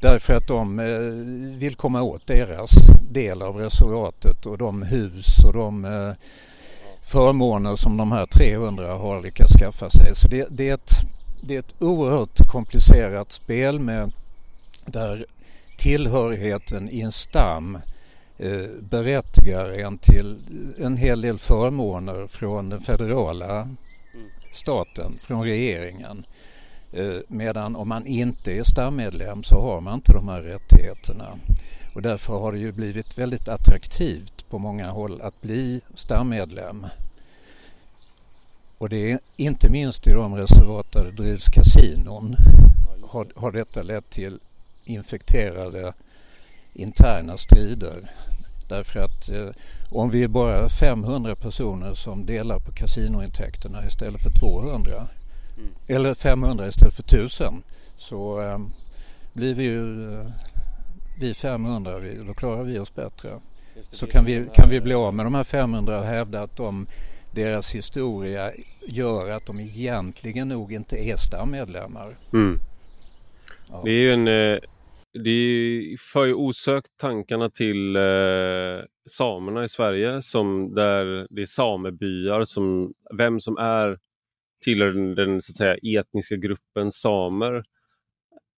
Därför 0.00 0.34
att 0.34 0.46
de 0.46 0.78
eh, 0.78 0.86
vill 1.58 1.74
komma 1.74 2.02
åt 2.02 2.26
deras 2.26 2.70
del 3.10 3.42
av 3.42 3.56
reservatet 3.56 4.46
och 4.46 4.58
de 4.58 4.82
hus 4.82 5.44
och 5.44 5.52
de 5.52 5.84
eh, 5.84 6.12
förmåner 7.02 7.76
som 7.76 7.96
de 7.96 8.12
här 8.12 8.26
300 8.26 8.94
har 8.94 9.22
lyckats 9.22 9.52
skaffa 9.52 9.90
sig. 9.90 10.14
Så 10.14 10.28
det, 10.28 10.46
det, 10.50 10.68
är, 10.68 10.74
ett, 10.74 10.92
det 11.40 11.54
är 11.54 11.58
ett 11.58 11.74
oerhört 11.82 12.38
komplicerat 12.48 13.32
spel 13.32 13.78
med 13.78 14.12
där 14.86 15.26
tillhörigheten 15.78 16.88
i 16.88 17.00
en 17.00 17.12
stam 17.12 17.78
Eh, 18.38 18.66
berättigar 18.80 19.70
en 19.70 19.98
till 19.98 20.38
en 20.78 20.96
hel 20.96 21.20
del 21.20 21.38
förmåner 21.38 22.26
från 22.26 22.68
den 22.68 22.80
federala 22.80 23.68
staten, 24.52 25.18
från 25.20 25.44
regeringen. 25.44 26.26
Eh, 26.92 27.16
medan 27.28 27.76
om 27.76 27.88
man 27.88 28.06
inte 28.06 28.52
är 28.52 28.62
stammedlem 28.62 29.42
så 29.42 29.60
har 29.60 29.80
man 29.80 29.94
inte 29.94 30.12
de 30.12 30.28
här 30.28 30.42
rättigheterna. 30.42 31.38
Och 31.94 32.02
därför 32.02 32.38
har 32.38 32.52
det 32.52 32.58
ju 32.58 32.72
blivit 32.72 33.18
väldigt 33.18 33.48
attraktivt 33.48 34.48
på 34.50 34.58
många 34.58 34.90
håll 34.90 35.20
att 35.20 35.40
bli 35.42 35.80
stammedlem. 35.94 36.86
Och 38.78 38.88
det 38.88 39.12
är 39.12 39.18
inte 39.36 39.72
minst 39.72 40.06
i 40.06 40.12
de 40.12 40.34
reservat 40.34 40.92
där 40.92 41.04
det 41.04 41.22
drivs 41.22 41.48
kasinon 41.48 42.36
har, 43.02 43.26
har 43.36 43.52
detta 43.52 43.82
lett 43.82 44.10
till 44.10 44.38
infekterade 44.84 45.92
interna 46.74 47.36
strider. 47.36 48.10
Därför 48.68 49.00
att 49.00 49.28
eh, 49.28 49.48
om 49.90 50.10
vi 50.10 50.22
är 50.22 50.28
bara 50.28 50.68
500 50.68 51.36
personer 51.36 51.94
som 51.94 52.26
delar 52.26 52.58
på 52.58 52.72
kasinointäkterna 52.72 53.86
istället 53.86 54.22
för 54.22 54.30
200 54.30 54.92
mm. 55.56 55.70
eller 55.86 56.14
500 56.14 56.68
istället 56.68 56.94
för 56.94 57.02
1000 57.02 57.62
så 57.96 58.42
eh, 58.42 58.58
blir 59.32 59.54
vi 59.54 59.64
ju 59.64 60.12
eh, 60.14 60.26
vi 61.20 61.34
500, 61.34 61.98
vi, 61.98 62.14
då 62.26 62.34
klarar 62.34 62.62
vi 62.62 62.78
oss 62.78 62.94
bättre. 62.94 63.30
Så 63.90 64.06
kan 64.06 64.24
vi, 64.24 64.48
kan 64.54 64.70
vi 64.70 64.80
bli 64.80 64.94
av 64.94 65.14
med 65.14 65.26
de 65.26 65.34
här 65.34 65.44
500 65.44 65.98
och 65.98 66.04
hävda 66.04 66.42
att 66.42 66.56
de, 66.56 66.86
deras 67.30 67.74
historia 67.74 68.52
gör 68.88 69.30
att 69.30 69.46
de 69.46 69.60
egentligen 69.60 70.48
nog 70.48 70.72
inte 70.72 70.96
är 70.96 71.16
stammedlemmar. 71.16 72.16
Mm. 72.32 72.60
Ja. 73.70 73.80
Det 73.84 73.90
är 73.90 73.94
ju 73.94 74.12
en, 74.12 74.28
eh, 74.28 74.58
det 75.14 75.96
för 76.12 76.24
ju 76.24 76.34
osökt 76.34 76.96
tankarna 76.96 77.50
till 77.50 77.96
eh, 77.96 78.84
samerna 79.06 79.64
i 79.64 79.68
Sverige 79.68 80.22
som 80.22 80.74
där 80.74 81.26
det 81.30 81.42
är 81.42 81.46
samebyar 81.46 82.44
som 82.44 82.94
vem 83.18 83.40
som 83.40 83.56
är 83.56 83.98
tillhör 84.64 84.92
den, 84.92 85.14
den 85.14 85.42
så 85.42 85.52
att 85.52 85.56
säga, 85.56 86.00
etniska 86.00 86.36
gruppen 86.36 86.92
samer 86.92 87.64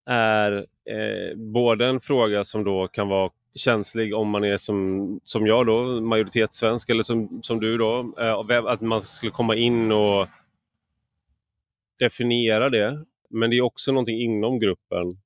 är 0.07 0.53
eh, 0.91 1.37
både 1.37 1.87
en 1.87 2.01
fråga 2.01 2.45
som 2.45 2.65
då 2.65 2.89
kan 2.89 3.09
vara 3.09 3.31
känslig 3.55 4.15
om 4.15 4.31
man 4.31 4.45
är 4.45 4.57
som, 4.57 5.21
som 5.25 5.47
jag 5.47 5.67
då, 5.67 6.01
majoritetssvensk 6.01 6.91
eller 6.91 7.03
som, 7.03 7.43
som 7.43 7.61
du 7.61 7.79
då, 7.79 8.15
eh, 8.21 8.67
att 8.67 8.81
man 8.81 9.03
skulle 9.03 9.33
komma 9.33 9.57
in 9.57 9.93
och 9.93 10.29
definiera 11.99 12.71
det. 12.71 13.05
Men 13.31 13.51
det 13.51 13.57
är 13.57 13.63
också 13.63 13.93
någonting 13.93 14.21
inom 14.21 14.61
gruppen 14.61 15.19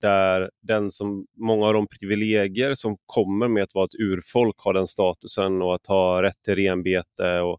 där 0.00 0.50
den 0.62 0.90
som, 0.90 1.26
många 1.36 1.66
av 1.66 1.74
de 1.74 1.86
privilegier 1.86 2.74
som 2.74 2.96
kommer 3.06 3.48
med 3.48 3.62
att 3.62 3.74
vara 3.74 3.84
ett 3.84 4.00
urfolk 4.00 4.56
har 4.58 4.72
den 4.72 4.86
statusen 4.86 5.62
och 5.62 5.74
att 5.74 5.86
ha 5.86 6.22
rätt 6.22 6.42
till 6.44 6.54
renbete 6.54 7.40
och 7.40 7.58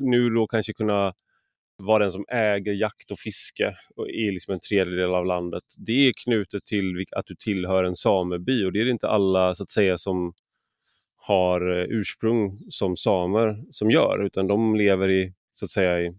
nu 0.00 0.30
då 0.30 0.46
kanske 0.46 0.72
kunna 0.72 1.14
vara 1.78 2.02
den 2.02 2.12
som 2.12 2.24
äger 2.28 2.72
jakt 2.72 3.10
och 3.10 3.18
fiske 3.18 3.74
i 4.14 4.30
liksom 4.30 4.54
en 4.54 4.60
tredjedel 4.60 5.14
av 5.14 5.26
landet. 5.26 5.64
Det 5.86 6.08
är 6.08 6.12
knutet 6.24 6.64
till 6.64 7.04
att 7.12 7.26
du 7.26 7.34
tillhör 7.34 7.84
en 7.84 7.96
sameby 7.96 8.64
och 8.64 8.72
det 8.72 8.80
är 8.80 8.84
det 8.84 8.90
inte 8.90 9.08
alla 9.08 9.54
så 9.54 9.62
att 9.62 9.70
säga 9.70 9.98
som 9.98 10.32
har 11.16 11.78
eh, 11.78 11.84
ursprung 11.88 12.58
som 12.68 12.96
samer 12.96 13.64
som 13.70 13.90
gör 13.90 14.24
utan 14.26 14.46
de 14.46 14.76
lever 14.76 15.08
i 15.08 15.34
så 15.52 15.64
att 15.64 15.70
säga 15.70 16.00
i 16.00 16.18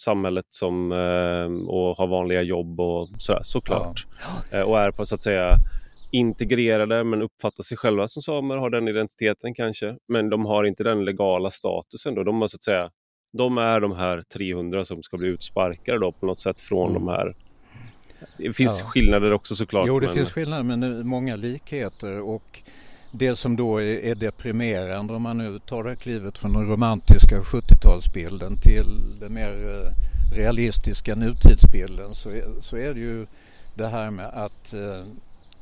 samhället 0.00 0.46
som, 0.48 0.92
eh, 0.92 1.68
och 1.68 1.96
har 1.96 2.06
vanliga 2.06 2.42
jobb 2.42 2.80
och 2.80 3.08
sådär, 3.18 3.40
såklart. 3.42 4.06
Ja. 4.50 4.58
Eh, 4.58 4.64
och 4.64 4.80
är 4.80 4.90
på 4.90 5.06
så 5.06 5.14
att 5.14 5.22
säga 5.22 5.56
integrerade 6.12 7.04
men 7.04 7.22
uppfattar 7.22 7.62
sig 7.62 7.76
själva 7.76 8.08
som 8.08 8.22
samer, 8.22 8.56
har 8.56 8.70
den 8.70 8.88
identiteten 8.88 9.54
kanske. 9.54 9.96
Men 10.08 10.30
de 10.30 10.46
har 10.46 10.64
inte 10.64 10.84
den 10.84 11.04
legala 11.04 11.50
statusen. 11.50 12.14
Då. 12.14 12.24
De, 12.24 12.40
har, 12.40 12.48
så 12.48 12.56
att 12.56 12.64
säga, 12.64 12.90
de 13.32 13.58
är 13.58 13.80
de 13.80 13.92
här 13.92 14.22
300 14.34 14.84
som 14.84 15.02
ska 15.02 15.16
bli 15.16 15.28
utsparkade 15.28 15.98
då 15.98 16.12
på 16.12 16.26
något 16.26 16.40
sätt 16.40 16.60
från 16.60 16.90
mm. 16.90 17.04
de 17.04 17.12
här 17.12 17.34
det 18.36 18.52
finns 18.52 18.80
ja. 18.80 18.86
skillnader 18.86 19.32
också 19.32 19.56
såklart. 19.56 19.88
Jo, 19.88 20.00
det 20.00 20.06
men... 20.06 20.14
finns 20.14 20.32
skillnader 20.32 20.62
men 20.62 21.06
många 21.06 21.36
likheter 21.36 22.20
och 22.20 22.62
det 23.16 23.36
som 23.36 23.56
då 23.56 23.82
är, 23.82 24.14
deprimerande 24.14 25.14
om 25.14 25.22
man 25.22 25.38
nu 25.38 25.58
tar 25.58 25.84
det 25.84 25.96
klivet 25.96 26.38
från 26.38 26.52
den 26.52 26.70
romantiska 26.70 27.40
70-talsbilden 27.40 28.60
till 28.60 29.18
den 29.20 29.34
mer 29.34 29.50
eh, 29.50 30.36
realistiska 30.36 31.14
nutidsbilden 31.14 32.14
så 32.14 32.30
är, 32.30 32.44
så 32.60 32.76
är 32.76 32.94
det 32.94 33.00
ju 33.00 33.26
det 33.74 33.86
här 33.86 34.10
med 34.10 34.26
att 34.26 34.74
eh, 34.74 35.04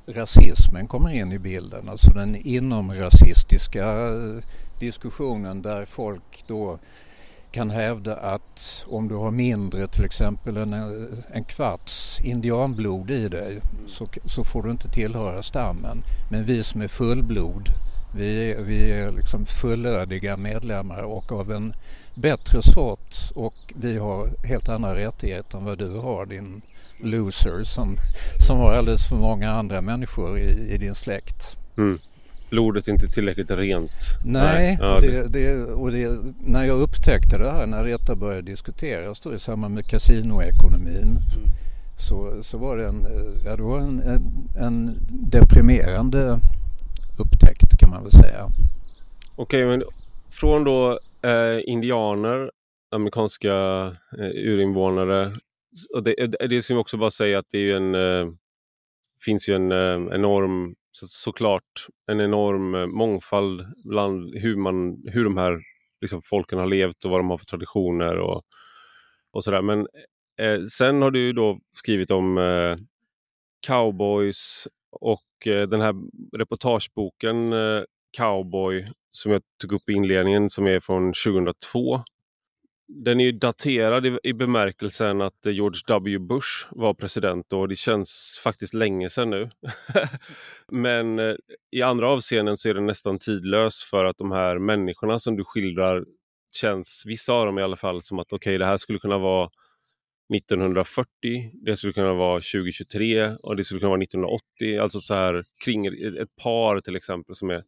rasismen 0.07 0.87
kommer 0.87 1.11
in 1.11 1.33
i 1.33 1.39
bilden. 1.39 1.89
Alltså 1.89 2.11
den 2.11 2.37
inomrasistiska 2.37 4.09
eh, 4.09 4.45
diskussionen 4.81 5.63
där 5.63 5.85
folk 5.85 6.45
då 6.47 6.79
kan 7.53 7.71
hävda 7.71 8.17
att 8.17 8.85
om 8.89 9.09
du 9.09 9.15
har 9.15 9.31
mindre 9.31 9.87
till 9.87 10.05
exempel 10.05 10.57
en, 10.57 10.73
eh, 10.73 11.09
en 11.33 11.45
kvarts 11.45 12.21
indianblod 12.21 13.11
i 13.11 13.29
dig 13.29 13.61
så, 13.87 14.07
så 14.25 14.45
får 14.45 14.63
du 14.63 14.71
inte 14.71 14.89
tillhöra 14.89 15.43
stammen. 15.43 16.03
Men 16.31 16.45
vi 16.45 16.63
som 16.63 16.83
är 16.83 16.89
fullblod 16.89 17.69
Vi, 18.17 18.57
vi 18.59 18.93
är 18.93 19.13
liksom 19.13 19.47
fullödiga 19.47 20.37
medlemmar 20.37 21.03
och 21.03 21.33
av 21.33 21.51
en 21.51 21.75
bättre 22.15 22.63
sort 22.63 23.15
och 23.35 23.55
vi 23.75 23.99
har 23.99 24.47
helt 24.47 24.69
andra 24.69 24.95
rättigheter 24.95 25.59
än 25.59 25.65
vad 25.65 25.79
du 25.79 25.99
har 25.99 26.27
din 26.27 26.63
loser 27.01 27.65
som, 27.65 27.97
som 28.47 28.59
har 28.59 28.73
alldeles 28.73 29.09
för 29.09 29.17
många 29.17 29.51
andra 29.51 29.81
människor 29.81 30.39
i, 30.39 30.75
i 30.75 30.77
din 30.77 30.95
släkt. 30.95 31.57
Mm. 31.77 31.99
Blodet 32.53 32.89
inte 32.89 33.09
tillräckligt 33.09 33.51
rent. 33.51 33.91
Nej, 34.25 34.79
ja, 34.81 35.01
det, 35.01 35.29
det, 35.29 35.57
och 35.65 35.93
det, 35.93 36.19
när 36.41 36.65
jag 36.65 36.81
upptäckte 36.81 37.39
det 37.39 37.51
här, 37.51 37.67
när 37.67 37.85
detta 37.85 38.15
började 38.15 38.43
diskuteras 38.43 39.21
då 39.21 39.35
i 39.35 39.39
samband 39.39 39.75
med 39.75 39.87
kasinoekonomin 39.87 41.03
mm. 41.03 41.49
så, 41.99 42.43
så 42.43 42.59
var 42.59 42.77
det 42.77 42.87
en, 42.87 43.07
ja, 43.45 43.57
det 43.57 43.63
var 43.63 43.79
en, 43.79 44.01
en, 44.03 44.49
en 44.59 44.97
deprimerande 45.09 46.39
upptäckt 47.19 47.79
kan 47.79 47.91
man 47.91 48.03
väl 48.03 48.13
säga. 48.13 48.49
Okej, 49.37 49.67
men 49.67 49.83
från 50.31 50.65
då 50.65 50.99
eh, 51.23 51.61
indianer, 51.65 52.51
amerikanska 52.91 53.53
eh, 54.19 54.31
urinvånare 54.35 55.33
och 55.95 56.03
det, 56.03 56.15
det 56.49 56.63
ska 56.63 56.75
vi 56.75 56.81
också 56.81 56.97
bara 56.97 57.11
säga 57.11 57.39
att 57.39 57.47
det 57.51 57.59
är 57.59 57.63
ju 57.63 57.77
en, 57.77 57.95
eh, 57.95 58.33
finns 59.25 59.49
ju 59.49 59.55
en 59.55 59.73
eh, 59.73 60.15
enorm, 60.15 60.75
så, 60.93 61.07
såklart, 61.07 61.87
en 62.11 62.21
enorm 62.21 62.75
eh, 62.75 62.87
mångfald 62.87 63.67
bland 63.85 64.35
hur, 64.35 64.57
man, 64.57 65.03
hur 65.07 65.25
de 65.25 65.37
här 65.37 65.63
liksom, 66.01 66.23
folken 66.25 66.59
har 66.59 66.67
levt 66.67 67.05
och 67.05 67.11
vad 67.11 67.21
de 67.21 67.31
har 67.31 67.39
för 67.39 67.45
traditioner 67.45 68.19
och, 68.19 68.43
och 69.33 69.45
sådär. 69.45 69.63
Men 69.63 69.87
eh, 70.41 70.65
sen 70.65 71.03
har 71.03 71.11
du 71.11 71.21
ju 71.21 71.33
då 71.33 71.59
skrivit 71.75 72.11
om 72.11 72.39
eh, 72.39 72.77
cowboys 73.67 74.69
och 74.91 75.47
eh, 75.47 75.69
den 75.69 75.81
här 75.81 75.95
reportageboken 76.37 77.53
eh, 77.53 77.83
Cowboy 78.17 78.89
som 79.13 79.33
jag 79.33 79.43
tog 79.61 79.73
upp 79.73 79.89
i 79.89 79.93
inledningen 79.93 80.51
som 80.51 80.67
är 80.67 80.81
från 80.81 81.13
2002 81.13 82.01
den 82.95 83.21
är 83.21 83.25
ju 83.25 83.33
daterad 83.33 84.07
i, 84.07 84.19
i 84.23 84.33
bemärkelsen 84.33 85.23
att 85.23 85.47
eh, 85.47 85.53
George 85.53 85.81
W 85.87 86.19
Bush 86.19 86.67
var 86.71 86.95
president 86.95 87.53
och 87.53 87.69
det 87.69 87.77
känns 87.77 88.41
faktiskt 88.43 88.75
länge 88.75 89.11
sedan 89.11 89.31
nu. 89.31 89.51
Men 90.73 91.19
eh, 91.19 91.35
i 91.71 91.83
andra 91.83 92.09
avseenden 92.09 92.57
så 92.57 92.69
är 92.69 92.75
den 92.75 92.87
nästan 92.87 93.19
tidlös 93.19 93.83
för 93.83 94.05
att 94.05 94.19
de 94.19 94.33
här 94.33 94.59
människorna 94.59 95.19
som 95.19 95.37
du 95.37 95.45
skildrar 95.45 96.05
känns, 96.53 97.03
vissa 97.07 97.33
av 97.33 97.47
dem 97.47 97.59
i 97.59 97.63
alla 97.63 97.77
fall, 97.77 98.03
som 98.03 98.19
att 98.19 98.33
okej 98.33 98.37
okay, 98.37 98.59
det 98.59 98.67
här 98.67 98.77
skulle 98.77 98.99
kunna 98.99 99.19
vara 99.19 99.51
1940, 100.35 101.07
det 101.53 101.77
skulle 101.77 101.93
kunna 101.93 102.15
vara 102.15 102.35
2023 102.35 103.29
och 103.43 103.57
det 103.57 103.65
skulle 103.65 103.81
kunna 103.81 103.91
vara 103.91 104.03
1980. 104.03 104.81
Alltså 104.81 105.01
så 105.01 105.15
här 105.15 105.45
kring 105.65 105.87
ett 105.87 106.37
par 106.43 106.81
till 106.81 106.97
exempel 106.97 107.35
som 107.35 107.51
är 107.51 107.63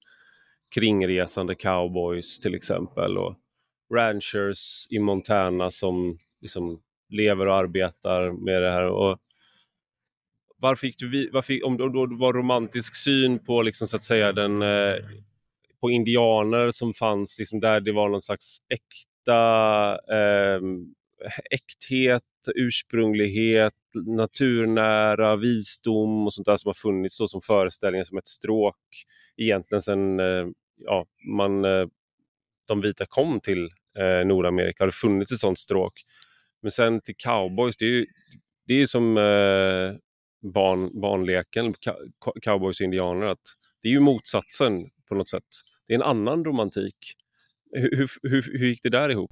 kringresande 0.75 1.55
cowboys 1.55 2.41
till 2.41 2.55
exempel. 2.55 3.19
Och, 3.19 3.37
ranchers 3.95 4.87
i 4.91 4.99
Montana 4.99 5.71
som 5.71 6.19
liksom 6.41 6.81
lever 7.09 7.47
och 7.47 7.57
arbetar 7.57 8.33
med 8.33 8.63
det 8.63 8.71
här. 8.71 8.87
Och 8.87 9.19
varför 10.57 10.87
gick 10.87 10.99
du 10.99 11.31
varför, 11.33 11.67
om 11.67 11.77
det 11.77 12.17
var 12.17 12.33
romantisk 12.33 12.95
syn 12.95 13.39
på 13.39 13.63
liksom, 13.63 13.89
så 13.89 13.97
att 13.97 14.05
säga 14.05 14.33
den 14.33 14.63
eh, 14.63 14.95
på 15.81 15.91
indianer 15.91 16.71
som 16.71 16.95
fanns 16.95 17.39
liksom, 17.39 17.61
där 17.61 17.81
det 17.81 17.93
var 17.93 18.09
någon 18.09 18.23
slags 18.23 18.59
äkta 18.69 19.99
eh, 20.11 20.61
äkthet, 21.51 22.23
ursprunglighet, 22.55 23.75
naturnära 24.07 25.37
visdom 25.37 26.27
och 26.27 26.35
sånt 26.35 26.47
där 26.47 26.57
som 26.57 26.69
har 26.69 26.75
funnits 26.75 27.19
då 27.19 27.29
som 27.29 27.41
föreställningar 27.41 28.05
som 28.05 28.19
ett 28.19 28.29
stråk 28.29 28.77
egentligen 29.37 29.83
sen 29.83 30.21
eh, 30.21 30.47
ja, 30.77 31.07
man, 31.37 31.65
eh, 31.65 31.87
de 32.67 32.81
vita 32.81 33.07
kom 33.07 33.41
till 33.41 33.71
eh, 33.99 34.27
Nordamerika 34.27 34.83
har 34.83 34.87
det 34.87 34.93
funnits 34.93 35.33
ett 35.33 35.39
sånt 35.39 35.59
stråk. 35.59 35.93
Men 36.63 36.71
sen 36.71 37.01
till 37.01 37.17
cowboys, 37.17 37.77
det 37.77 37.85
är 37.85 37.89
ju, 37.89 38.07
det 38.67 38.75
är 38.83 38.87
som 38.87 39.17
eh, 39.17 39.99
barn, 40.53 41.01
barnleken, 41.01 41.75
cowboys 42.43 42.81
och 42.81 42.85
indianer. 42.85 43.27
Att 43.27 43.43
det 43.83 43.89
är 43.89 43.93
ju 43.93 44.01
motsatsen 44.01 44.91
på 45.09 45.15
något 45.15 45.31
sätt. 45.31 45.45
Det 45.87 45.95
är 45.95 45.97
en 45.97 46.03
annan 46.03 46.45
romantik. 46.45 46.97
Hur, 47.73 48.09
hur, 48.23 48.59
hur 48.59 48.67
gick 48.67 48.83
det 48.83 48.91
där 48.91 49.11
ihop? 49.11 49.31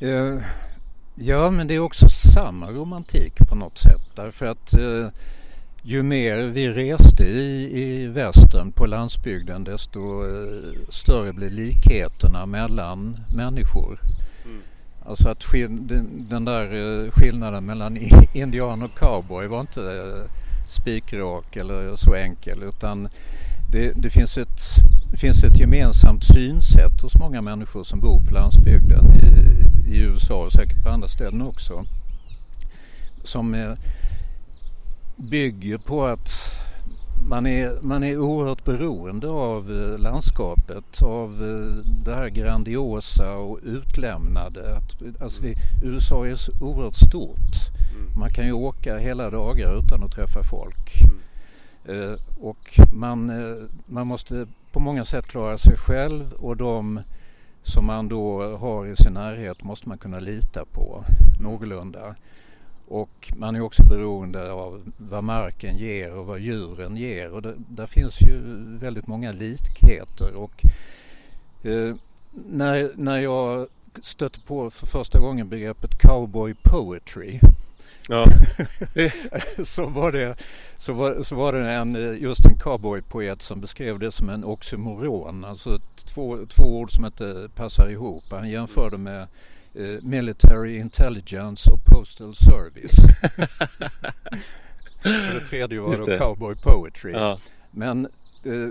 Eh, 0.00 0.42
ja, 1.16 1.50
men 1.50 1.68
det 1.68 1.74
är 1.74 1.78
också 1.78 2.08
samma 2.08 2.70
romantik 2.70 3.32
på 3.48 3.54
något 3.54 3.78
sätt. 3.78 4.16
Därför 4.16 4.46
att 4.46 4.72
eh, 4.74 5.08
ju 5.82 6.02
mer 6.02 6.36
vi 6.36 6.68
reste 6.70 7.24
i, 7.24 7.80
i 7.82 8.06
västern 8.06 8.72
på 8.72 8.86
landsbygden 8.86 9.64
desto 9.64 10.00
eh, 10.00 10.72
större 10.88 11.32
blev 11.32 11.52
likheterna 11.52 12.46
mellan 12.46 13.16
människor. 13.36 14.00
Mm. 14.44 14.60
Alltså 15.04 15.28
att 15.28 15.44
den 16.28 16.44
där 16.44 16.64
eh, 16.74 17.10
skillnaden 17.10 17.66
mellan 17.66 17.98
indian 18.32 18.82
och 18.82 18.98
cowboy 18.98 19.46
var 19.46 19.60
inte 19.60 19.80
eh, 19.80 20.30
spikrak 20.68 21.56
eller 21.56 21.96
så 21.96 22.14
enkel 22.14 22.62
utan 22.62 23.08
det, 23.72 23.92
det, 23.96 24.10
finns, 24.10 24.38
ett, 24.38 24.60
finns 25.20 25.44
ett 25.44 25.58
gemensamt 25.58 26.24
synsätt 26.24 27.00
hos 27.02 27.14
många 27.14 27.42
människor 27.42 27.84
som 27.84 28.00
bor 28.00 28.20
på 28.20 28.34
landsbygden 28.34 29.04
i, 29.14 29.94
i 29.94 29.98
USA 29.98 30.44
och 30.44 30.52
säkert 30.52 30.82
på 30.82 30.90
andra 30.90 31.08
ställen 31.08 31.42
också. 31.42 31.84
Som 33.24 33.76
bygger 35.22 35.78
på 35.78 36.06
att 36.06 36.30
man 37.28 37.46
är, 37.46 37.78
man 37.82 38.04
är 38.04 38.18
oerhört 38.18 38.64
beroende 38.64 39.28
av 39.28 39.70
eh, 39.70 39.98
landskapet, 39.98 41.02
av 41.02 41.30
eh, 41.30 41.92
det 42.04 42.14
här 42.14 42.28
grandiosa 42.28 43.32
och 43.36 43.58
utlämnade. 43.62 44.76
Att, 44.76 45.22
alltså 45.22 45.42
det, 45.42 45.54
USA 45.82 46.26
är 46.26 46.36
så 46.36 46.52
oerhört 46.60 46.96
stort. 46.96 47.54
Mm. 47.94 48.18
Man 48.18 48.30
kan 48.30 48.46
ju 48.46 48.52
åka 48.52 48.98
hela 48.98 49.30
dagar 49.30 49.78
utan 49.78 50.02
att 50.02 50.12
träffa 50.12 50.42
folk. 50.42 51.02
Mm. 51.02 51.20
Eh, 51.84 52.18
och 52.40 52.80
man, 52.92 53.30
eh, 53.30 53.56
man 53.86 54.06
måste 54.06 54.46
på 54.72 54.80
många 54.80 55.04
sätt 55.04 55.26
klara 55.26 55.58
sig 55.58 55.76
själv 55.76 56.32
och 56.32 56.56
de 56.56 57.00
som 57.62 57.86
man 57.86 58.08
då 58.08 58.56
har 58.56 58.86
i 58.86 58.96
sin 58.96 59.12
närhet 59.12 59.64
måste 59.64 59.88
man 59.88 59.98
kunna 59.98 60.18
lita 60.18 60.64
på 60.64 61.04
någorlunda. 61.40 62.14
Och 62.88 63.32
man 63.36 63.56
är 63.56 63.60
också 63.60 63.82
beroende 63.82 64.52
av 64.52 64.82
vad 64.96 65.24
marken 65.24 65.76
ger 65.76 66.14
och 66.14 66.26
vad 66.26 66.40
djuren 66.40 66.96
ger. 66.96 67.30
Och 67.30 67.42
det, 67.42 67.54
där 67.56 67.86
finns 67.86 68.20
ju 68.20 68.40
väldigt 68.78 69.06
många 69.06 69.32
likheter. 69.32 70.34
Och, 70.34 70.62
eh, 71.62 71.94
när, 72.30 72.90
när 72.94 73.18
jag 73.18 73.66
stötte 74.02 74.40
på 74.40 74.70
för 74.70 74.86
första 74.86 75.18
gången 75.18 75.48
begreppet 75.48 75.98
cowboy 75.98 76.54
poetry 76.54 77.40
Ja. 78.08 78.26
så, 79.64 79.86
var 79.86 80.12
det, 80.12 80.34
så, 80.78 80.92
var, 80.92 81.22
så 81.22 81.34
var 81.34 81.52
det 81.52 81.70
en, 81.70 82.18
just 82.20 82.44
en 82.44 82.58
cowboypoet 82.58 83.42
som 83.42 83.60
beskrev 83.60 83.98
det 83.98 84.12
som 84.12 84.28
en 84.28 84.44
oxymoron. 84.44 85.44
Alltså 85.44 85.78
två, 86.04 86.38
två 86.48 86.62
ord 86.62 86.94
som 86.94 87.04
inte 87.04 87.48
passar 87.54 87.88
ihop. 87.88 88.24
Han 88.30 88.50
jämförde 88.50 88.98
med 88.98 89.26
Eh, 89.74 90.02
military 90.02 90.76
Intelligence 90.78 91.70
och 91.70 91.84
Postal 91.84 92.34
Service. 92.34 92.98
och 95.04 95.40
det 95.40 95.46
tredje 95.48 95.80
var 95.80 95.96
då 95.96 96.18
Cowboy 96.18 96.54
Poetry. 96.54 97.12
Ja. 97.12 97.38
Men 97.70 98.08
eh, 98.44 98.68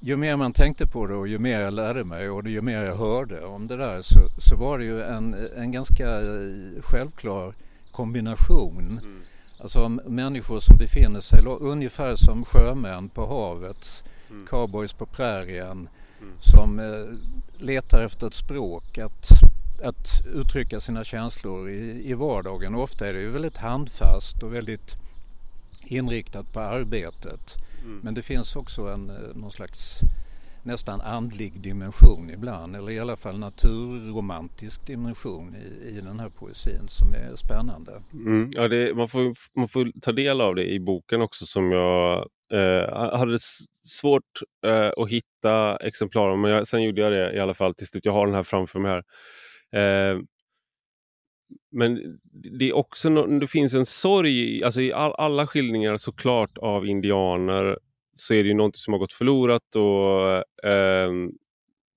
ju 0.00 0.16
mer 0.16 0.36
man 0.36 0.52
tänkte 0.52 0.86
på 0.86 1.06
det 1.06 1.14
och 1.14 1.28
ju 1.28 1.38
mer 1.38 1.60
jag 1.60 1.74
lärde 1.74 2.04
mig 2.04 2.30
och 2.30 2.48
ju 2.48 2.60
mer 2.60 2.82
jag 2.82 2.96
hörde 2.96 3.44
om 3.44 3.66
det 3.66 3.76
där 3.76 4.02
så, 4.02 4.20
så 4.38 4.56
var 4.56 4.78
det 4.78 4.84
ju 4.84 5.02
en, 5.02 5.36
en 5.56 5.72
ganska 5.72 6.20
eh, 6.20 6.82
självklar 6.82 7.54
kombination. 7.92 9.00
Mm. 9.02 9.20
Alltså 9.58 9.88
människor 9.88 10.60
som 10.60 10.76
befinner 10.76 11.20
sig 11.20 11.44
ungefär 11.60 12.16
som 12.16 12.44
sjömän 12.44 13.08
på 13.08 13.26
havet, 13.26 14.04
mm. 14.30 14.46
cowboys 14.46 14.92
på 14.92 15.06
prärien 15.06 15.88
mm. 16.20 16.32
som 16.40 16.78
eh, 16.78 17.06
letar 17.64 18.04
efter 18.04 18.26
ett 18.26 18.34
språk, 18.34 18.98
att 18.98 19.28
att 19.84 20.22
uttrycka 20.34 20.80
sina 20.80 21.04
känslor 21.04 21.70
i, 21.70 22.10
i 22.10 22.14
vardagen. 22.14 22.74
ofta 22.74 23.08
är 23.08 23.12
det 23.12 23.20
ju 23.20 23.30
väldigt 23.30 23.56
handfast 23.56 24.42
och 24.42 24.54
väldigt 24.54 24.94
inriktat 25.86 26.52
på 26.52 26.60
arbetet. 26.60 27.54
Mm. 27.84 28.00
Men 28.02 28.14
det 28.14 28.22
finns 28.22 28.56
också 28.56 28.82
en 28.82 29.10
eh, 29.10 29.36
någon 29.36 29.52
slags 29.52 30.00
nästan 30.62 31.00
andlig 31.00 31.60
dimension 31.60 32.30
ibland 32.30 32.76
eller 32.76 32.92
i 32.92 32.98
alla 32.98 33.16
fall 33.16 33.38
naturromantisk 33.38 34.86
dimension 34.86 35.56
i, 35.56 35.88
i 35.88 36.00
den 36.00 36.20
här 36.20 36.28
poesin 36.28 36.88
som 36.88 37.12
är 37.12 37.36
spännande. 37.36 37.92
Mm, 38.12 38.50
ja, 38.56 38.68
det, 38.68 38.96
man, 38.96 39.08
får, 39.08 39.34
man 39.56 39.68
får 39.68 40.00
ta 40.00 40.12
del 40.12 40.40
av 40.40 40.54
det 40.54 40.66
i 40.66 40.80
boken 40.80 41.20
också 41.20 41.46
som 41.46 41.72
jag 41.72 42.28
eh, 42.52 43.18
hade 43.18 43.38
svårt 43.82 44.22
eh, 44.66 44.90
att 44.96 45.10
hitta 45.10 45.76
exemplar 45.76 46.36
men 46.36 46.50
jag, 46.50 46.66
sen 46.66 46.82
gjorde 46.82 47.00
jag 47.00 47.12
det 47.12 47.36
i 47.36 47.38
alla 47.38 47.54
fall 47.54 47.74
till 47.74 47.86
slut. 47.86 48.04
Jag 48.04 48.12
har 48.12 48.26
den 48.26 48.34
här 48.34 48.42
framför 48.42 48.80
mig 48.80 48.90
här. 48.90 49.02
Eh, 49.74 50.18
men 51.70 52.18
det 52.32 52.68
är 52.68 52.72
också 52.72 53.08
no 53.08 53.38
det 53.38 53.46
finns 53.46 53.74
en 53.74 53.86
sorg, 53.86 54.64
alltså 54.64 54.80
i 54.80 54.92
all, 54.92 55.14
alla 55.18 55.46
skildringar 55.46 55.96
såklart 55.96 56.58
av 56.58 56.86
indianer 56.86 57.78
så 58.14 58.34
är 58.34 58.42
det 58.42 58.48
ju 58.48 58.54
någonting 58.54 58.78
som 58.78 58.92
har 58.92 58.98
gått 58.98 59.12
förlorat 59.12 59.76
och 59.76 60.68
eh, 60.70 61.12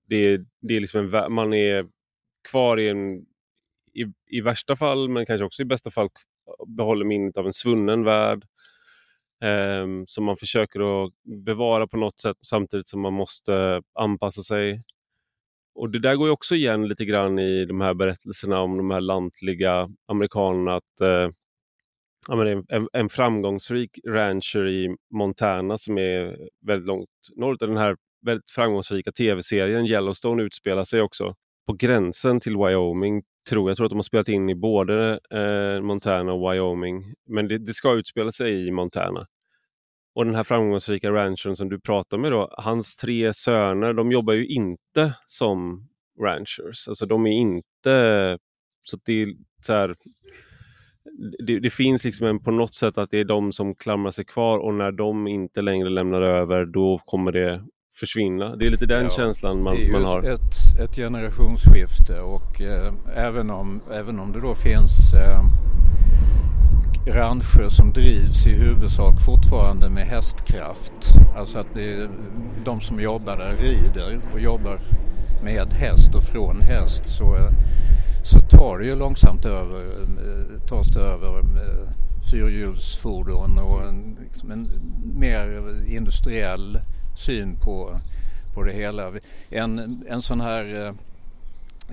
det, 0.08 0.40
det 0.60 0.76
är 0.76 0.80
liksom 0.80 1.14
en, 1.14 1.32
man 1.32 1.54
är 1.54 1.86
kvar 2.50 2.80
i 2.80 2.88
en, 2.88 3.16
i, 3.94 4.04
i 4.26 4.40
värsta 4.40 4.76
fall, 4.76 5.08
men 5.08 5.26
kanske 5.26 5.44
också 5.44 5.62
i 5.62 5.64
bästa 5.64 5.90
fall 5.90 6.08
behåller 6.66 7.04
minnet 7.04 7.36
av 7.36 7.46
en 7.46 7.52
svunnen 7.52 8.04
värld 8.04 8.44
eh, 9.44 9.86
som 10.06 10.24
man 10.24 10.36
försöker 10.36 11.04
att 11.04 11.12
bevara 11.44 11.86
på 11.86 11.96
något 11.96 12.20
sätt 12.20 12.36
samtidigt 12.42 12.88
som 12.88 13.00
man 13.00 13.12
måste 13.12 13.82
anpassa 13.94 14.42
sig. 14.42 14.82
Och 15.78 15.90
Det 15.90 15.98
där 15.98 16.16
går 16.16 16.26
ju 16.26 16.32
också 16.32 16.54
igen 16.54 16.88
lite 16.88 17.04
grann 17.04 17.38
i 17.38 17.64
de 17.64 17.80
här 17.80 17.94
berättelserna 17.94 18.60
om 18.60 18.76
de 18.76 18.90
här 18.90 19.00
lantliga 19.00 19.88
amerikanerna. 20.08 20.76
att 20.76 21.00
eh, 21.00 21.30
en, 22.68 22.88
en 22.92 23.08
framgångsrik 23.08 23.98
rancher 24.08 24.68
i 24.68 24.96
Montana 25.14 25.78
som 25.78 25.98
är 25.98 26.36
väldigt 26.66 26.88
långt 26.88 27.08
norrut. 27.36 27.60
Den 27.60 27.76
här 27.76 27.96
väldigt 28.26 28.50
framgångsrika 28.50 29.12
tv-serien 29.12 29.86
Yellowstone 29.86 30.42
utspelar 30.42 30.84
sig 30.84 31.02
också 31.02 31.34
på 31.66 31.72
gränsen 31.72 32.40
till 32.40 32.56
Wyoming. 32.56 33.22
Tror 33.50 33.70
jag. 33.70 33.76
tror 33.76 33.86
att 33.86 33.90
de 33.90 33.98
har 33.98 34.02
spelat 34.02 34.28
in 34.28 34.48
i 34.48 34.54
både 34.54 35.20
eh, 35.30 35.82
Montana 35.82 36.32
och 36.32 36.52
Wyoming. 36.52 37.14
Men 37.26 37.48
det, 37.48 37.58
det, 37.58 37.74
ska 37.74 37.94
utspela 37.94 38.32
sig 38.32 38.66
i 38.66 38.70
Montana. 38.70 39.26
Och 40.18 40.24
den 40.24 40.34
här 40.34 40.44
framgångsrika 40.44 41.10
ranchern 41.10 41.56
som 41.56 41.68
du 41.68 41.80
pratar 41.80 42.18
med 42.18 42.32
då, 42.32 42.54
hans 42.58 42.96
tre 42.96 43.34
söner, 43.34 43.92
de 43.92 44.12
jobbar 44.12 44.32
ju 44.32 44.46
inte 44.46 45.14
som 45.26 45.88
ranchers. 46.22 46.88
Alltså 46.88 47.06
de 47.06 47.26
är 47.26 47.32
inte... 47.32 48.38
Så 48.82 48.98
det 49.04 49.22
är 49.22 49.28
så 49.62 49.72
här, 49.72 49.94
det, 51.46 51.60
det, 51.60 51.70
finns 51.70 52.04
liksom 52.04 52.26
en, 52.26 52.42
på 52.42 52.50
något 52.50 52.74
sätt 52.74 52.98
att 52.98 53.10
det 53.10 53.18
är 53.18 53.24
de 53.24 53.52
som 53.52 53.74
klamrar 53.74 54.10
sig 54.10 54.24
kvar 54.24 54.58
och 54.58 54.74
när 54.74 54.92
de 54.92 55.26
inte 55.26 55.62
längre 55.62 55.88
lämnar 55.88 56.22
över 56.22 56.64
då 56.64 57.00
kommer 57.04 57.32
det 57.32 57.62
försvinna. 58.00 58.56
Det 58.56 58.66
är 58.66 58.70
lite 58.70 58.86
den 58.86 59.04
ja, 59.04 59.10
känslan 59.10 59.62
man, 59.62 59.92
man 59.92 60.04
har. 60.04 60.22
Det 60.22 60.28
är 60.28 60.34
ett, 60.34 60.80
ett 60.90 60.96
generationsskifte 60.96 62.20
och 62.20 62.60
eh, 62.60 62.92
även, 63.16 63.50
om, 63.50 63.80
även 63.92 64.20
om 64.20 64.32
det 64.32 64.40
då 64.40 64.54
finns 64.54 65.14
eh, 65.14 65.40
branscher 67.12 67.68
som 67.68 67.92
drivs 67.92 68.46
i 68.46 68.52
huvudsak 68.52 69.20
fortfarande 69.20 69.90
med 69.90 70.06
hästkraft. 70.06 71.14
Alltså 71.36 71.58
att 71.58 71.74
det 71.74 71.92
är 71.92 72.10
de 72.64 72.80
som 72.80 73.00
jobbar 73.00 73.36
där 73.36 73.56
rider 73.56 74.20
och 74.32 74.40
jobbar 74.40 74.78
med 75.42 75.72
häst 75.72 76.14
och 76.14 76.22
från 76.22 76.60
häst 76.60 77.06
så 77.06 77.48
så 78.24 78.40
tar 78.40 78.78
det 78.78 78.86
ju 78.86 78.96
långsamt 78.96 79.44
över, 79.44 79.80
eh, 79.80 80.60
tas 80.68 80.88
det 80.88 81.00
över 81.00 81.38
eh, 81.38 81.88
fyrhjulsfordon 82.30 83.58
och 83.58 83.88
en, 83.88 84.16
liksom 84.22 84.50
en 84.50 84.68
mer 85.14 85.74
industriell 85.86 86.80
syn 87.16 87.56
på, 87.56 88.00
på 88.54 88.62
det 88.62 88.72
hela. 88.72 89.12
En, 89.48 90.04
en 90.08 90.22
sån 90.22 90.40
här 90.40 90.74
eh, 90.74 90.94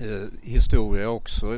eh 0.06 0.28
historia 0.42 1.08
också, 1.08 1.50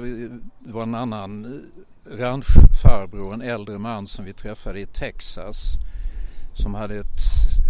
det 0.59 0.73
var 0.73 0.83
en 0.83 0.95
annan 0.95 1.63
ranchfarbror, 2.11 3.35
en 3.35 3.43
äldre 3.43 3.79
man 3.79 4.07
som 4.07 4.25
vi 4.25 4.33
träffade 4.33 4.81
i 4.81 4.87
Texas 4.87 5.79
som 6.59 6.75
hade 6.75 6.99
ett, 6.99 7.21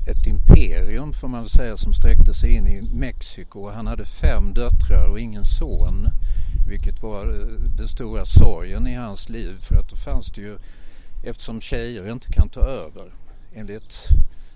ett 0.06 0.26
imperium 0.26 1.12
får 1.12 1.28
man 1.28 1.40
väl 1.40 1.50
säga 1.50 1.76
som 1.76 1.94
sträckte 1.94 2.34
sig 2.34 2.50
in 2.50 2.66
i 2.66 2.82
Mexiko. 2.92 3.70
Han 3.70 3.86
hade 3.86 4.04
fem 4.04 4.54
döttrar 4.54 5.10
och 5.10 5.20
ingen 5.20 5.44
son. 5.44 6.08
Vilket 6.68 7.02
var 7.02 7.28
eh, 7.28 7.46
den 7.76 7.88
stora 7.88 8.24
sorgen 8.24 8.86
i 8.86 8.94
hans 8.94 9.28
liv 9.28 9.56
för 9.60 9.76
att 9.76 9.88
då 9.88 9.96
fanns 9.96 10.30
det 10.30 10.40
ju, 10.40 10.58
eftersom 11.24 11.60
tjejer 11.60 12.10
inte 12.10 12.32
kan 12.32 12.48
ta 12.48 12.60
över 12.60 13.12
enligt 13.54 14.08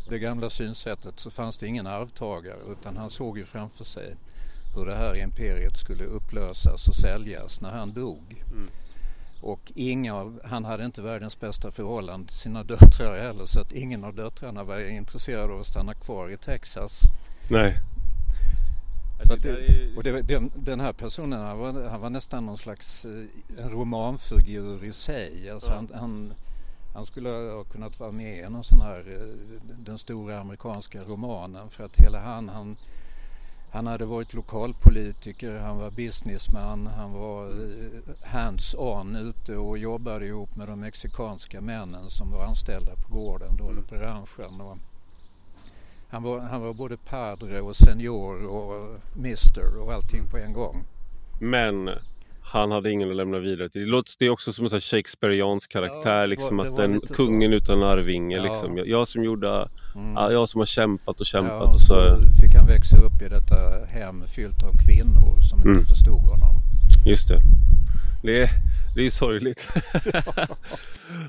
det 0.09 0.19
gamla 0.19 0.51
synsättet 0.51 1.21
så 1.21 1.31
fanns 1.31 1.59
det 1.59 1.67
ingen 1.67 1.87
arvtagare 1.87 2.59
utan 2.73 2.97
han 2.97 3.11
såg 3.11 3.39
ju 3.39 3.45
framför 3.45 3.85
sig 3.85 4.17
hur 4.75 4.87
det 4.87 4.95
här 4.95 5.17
imperiet 5.17 5.77
skulle 5.77 6.05
upplösas 6.05 6.89
och 6.89 6.97
säljas 6.97 7.61
när 7.61 7.71
han 7.71 7.93
dog. 7.93 8.45
Mm. 8.53 8.69
Och 9.43 9.73
inga, 9.75 10.33
han 10.45 10.65
hade 10.65 10.85
inte 10.85 11.03
världens 11.03 11.41
bästa 11.41 11.71
förhållande 11.71 12.27
till 12.27 12.37
sina 12.37 12.65
döttrar 12.65 13.21
heller 13.21 13.47
så 13.47 13.61
att 13.61 13.73
ingen 13.73 14.05
av 14.05 14.15
döttrarna 14.15 14.65
var 14.65 14.91
intresserad 14.91 15.51
av 15.51 15.61
att 15.61 15.67
stanna 15.67 15.95
kvar 15.95 16.31
i 16.31 16.37
Texas. 16.37 17.01
Nej. 17.49 17.79
Så 19.25 19.37
det, 19.37 19.97
och 19.97 20.03
det, 20.03 20.23
den, 20.23 20.51
den, 20.55 20.81
här 20.81 20.93
personen 20.93 21.41
han 21.41 21.59
var, 21.59 21.89
han 21.89 22.01
var 22.01 22.11
nästan 22.11 22.47
någon 22.47 22.59
slags 22.59 23.05
eh, 23.05 23.65
en 23.65 23.71
romanfigur 23.71 24.85
i 24.85 24.93
sig. 24.93 25.51
Alltså 25.51 25.71
ja. 25.71 25.77
han, 25.77 25.91
han, 25.95 26.35
han, 26.95 27.07
skulle 27.07 27.29
ha 27.29 27.65
kunnat 27.65 28.01
vara 28.01 28.11
med 28.11 28.39
i 28.39 28.43
någon 28.51 28.65
sån 28.65 28.81
här 28.81 28.99
eh, 28.99 29.63
den 29.79 29.99
stora 29.99 30.41
amerikanska 30.41 31.03
romanen 31.03 31.69
för 31.69 31.85
att 31.85 31.97
hela 31.97 32.21
han, 32.21 32.49
han 32.49 32.77
han 33.73 33.87
hade 33.87 34.05
varit 34.05 34.35
lokalpolitiker, 34.35 35.59
han 35.59 35.77
var 35.77 35.91
businessman, 35.91 36.87
han 36.87 37.13
var 37.13 37.47
eh, 37.47 38.15
hands-on 38.23 39.17
ute 39.17 39.57
och 39.57 39.79
jobbade 39.79 40.27
ihop 40.27 40.57
med 40.57 40.69
de 40.69 40.81
mexikanska 40.81 41.61
männen 41.61 42.11
som 42.11 42.31
var 42.31 42.45
anställda 42.45 42.93
på 42.97 43.15
gården 43.15 43.57
då, 43.57 43.71
eller 43.71 43.83
på 43.83 43.95
ranchen. 43.95 44.61
Och 44.61 44.79
han, 46.09 46.23
var, 46.23 46.41
han 46.41 46.61
var 46.61 46.75
både 46.75 46.97
padre 46.97 47.61
och 47.61 47.77
senior 47.77 48.47
och 48.47 49.01
mister 49.17 49.83
och 49.83 49.93
allting 49.93 50.31
på 50.31 50.39
en 50.39 50.53
gång. 50.53 50.85
Men 51.41 51.91
han 52.45 52.71
hade 52.71 52.91
ingen 52.91 53.11
att 53.11 53.17
lämna 53.17 53.39
vidare 53.39 53.69
till. 53.69 53.81
Det 53.81 53.87
låter 53.87 54.13
det 54.19 54.27
är 54.27 54.31
också 54.31 54.53
som 54.53 54.65
en 54.65 54.81
Shakespeareansk 54.81 55.73
karaktär, 55.73 56.21
ja, 56.21 56.27
liksom 56.27 56.57
var, 56.57 56.67
att 56.67 56.77
den 56.77 57.01
kungen 57.01 57.53
utan 57.53 57.83
arvinge. 57.83 58.37
Ja. 58.37 58.43
Liksom. 58.43 58.77
Jag, 58.77 58.89
jag, 58.89 59.09
som 59.09 59.25
gjorde, 59.25 59.69
mm. 59.95 60.33
jag 60.33 60.49
som 60.49 60.59
har 60.59 60.67
kämpat 60.67 61.21
och 61.21 61.27
kämpat. 61.27 61.61
Ja, 61.61 61.73
och 61.73 61.81
så, 61.81 61.87
så 61.87 62.43
fick 62.43 62.55
han 62.55 62.67
växa 62.67 62.97
upp 62.97 63.23
i 63.23 63.29
detta 63.29 63.87
hem 63.87 64.23
fyllt 64.27 64.63
av 64.63 64.73
kvinnor 64.87 65.41
som 65.51 65.59
inte 65.59 65.71
mm. 65.71 65.85
förstod 65.85 66.21
honom. 66.21 66.63
Just 67.07 67.29
det. 67.29 67.41
Det 68.23 68.43
är, 68.43 68.51
det 68.95 69.01
är 69.01 69.05
ju 69.05 69.11
sorgligt. 69.11 69.69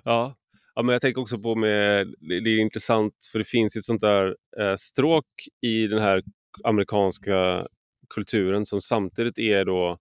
ja. 0.04 0.36
ja, 0.76 0.82
men 0.84 0.93
jag 0.93 1.02
tänker 1.02 1.21
också 1.21 1.39
på 1.39 1.56
med, 1.56 2.08
det, 2.08 2.39
det 2.43 2.49
är 2.49 2.60
intressant 2.60 3.13
för 3.32 3.39
det 3.39 3.45
finns 3.45 3.76
ett 3.76 3.86
sånt 3.86 4.02
där 4.02 4.26
eh, 4.60 4.76
stråk 4.78 5.26
i 5.62 5.88
den 5.88 5.99
här 6.02 6.21
amerikanska 6.63 7.67
kulturen 8.10 8.65
som 8.65 8.82
samtidigt 8.82 9.39
är 9.39 9.65
då 9.65 9.97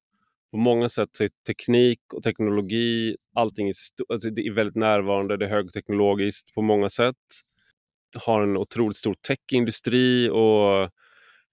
på 0.52 0.58
många 0.58 0.88
sätt 0.88 1.08
så 1.12 1.24
är 1.24 1.30
teknik 1.46 2.00
och 2.14 2.22
teknologi, 2.22 3.16
allting 3.34 3.68
är, 3.68 3.74
alltså 4.08 4.30
det 4.30 4.46
är 4.46 4.52
väldigt 4.52 4.76
närvarande, 4.76 5.36
det 5.36 5.44
är 5.44 5.48
högteknologiskt 5.48 6.54
på 6.54 6.62
många 6.62 6.88
sätt. 6.88 7.16
Har 8.26 8.42
en 8.42 8.56
otroligt 8.56 8.96
stor 8.96 9.14
techindustri 9.28 10.28
och 10.30 10.82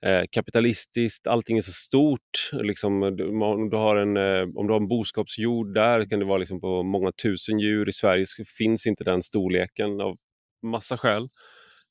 eh, 0.09 0.23
kapitalistiskt, 0.31 1.27
allting 1.27 1.57
är 1.57 1.62
så 1.62 1.71
stort. 1.71 2.51
Liksom, 2.51 3.03
om, 3.41 3.69
du 3.69 3.77
har 3.77 3.95
en, 3.95 4.17
eh, 4.17 4.47
om 4.55 4.67
du 4.67 4.73
har 4.73 4.79
en 4.79 4.88
boskapsjord 4.88 5.73
där 5.73 6.09
kan 6.09 6.19
det 6.19 6.25
vara 6.25 6.38
liksom 6.38 6.62
på 6.62 6.83
många 6.83 7.12
tusen 7.12 7.59
djur. 7.59 7.89
I 7.89 7.91
Sverige 7.91 8.25
finns 8.57 8.88
inte 8.88 9.03
den 9.03 9.23
storleken 9.23 10.01
av 10.01 10.17
massa 10.63 10.97
skäl. 10.97 11.23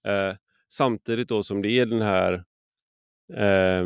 Eh, 0.09 0.35
samtidigt 0.73 1.29
då 1.29 1.43
som 1.43 1.63
det 1.63 1.71
är 1.71 1.87
den 1.87 2.03
här 2.03 2.33
eh, 3.35 3.85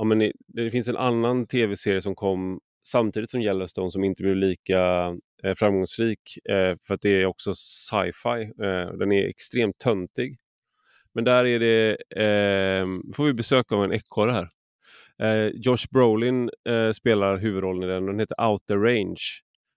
ja, 0.00 0.04
men 0.04 0.32
det 0.48 0.70
finns 0.70 0.88
en 0.88 0.96
annan 0.96 1.46
tv-serie 1.46 2.02
som 2.02 2.14
kom 2.14 2.60
samtidigt 2.86 3.30
som 3.30 3.40
Yellowstone 3.40 3.90
som 3.90 4.04
inte 4.04 4.22
blev 4.22 4.36
lika 4.36 5.06
eh, 5.44 5.54
framgångsrik 5.56 6.38
eh, 6.50 6.76
för 6.86 6.94
att 6.94 7.00
det 7.00 7.22
är 7.22 7.26
också 7.26 7.54
sci-fi. 7.54 8.42
Eh, 8.64 8.96
den 8.98 9.12
är 9.12 9.28
extremt 9.28 9.78
töntig. 9.78 10.38
Men 11.14 11.24
där 11.24 11.44
är 11.44 11.58
det, 11.58 11.96
ehm, 12.16 13.02
får 13.14 13.24
vi 13.24 13.34
besök 13.34 13.72
av 13.72 13.84
en 13.84 13.92
ekorre 13.92 14.32
här. 14.32 14.48
Eh, 15.22 15.50
Josh 15.54 15.86
Brolin 15.90 16.50
eh, 16.68 16.90
spelar 16.90 17.36
huvudrollen 17.36 17.82
i 17.82 17.92
den 17.92 18.02
och 18.02 18.10
den 18.10 18.20
heter 18.20 18.46
Outer 18.50 18.76
Range. 18.76 19.22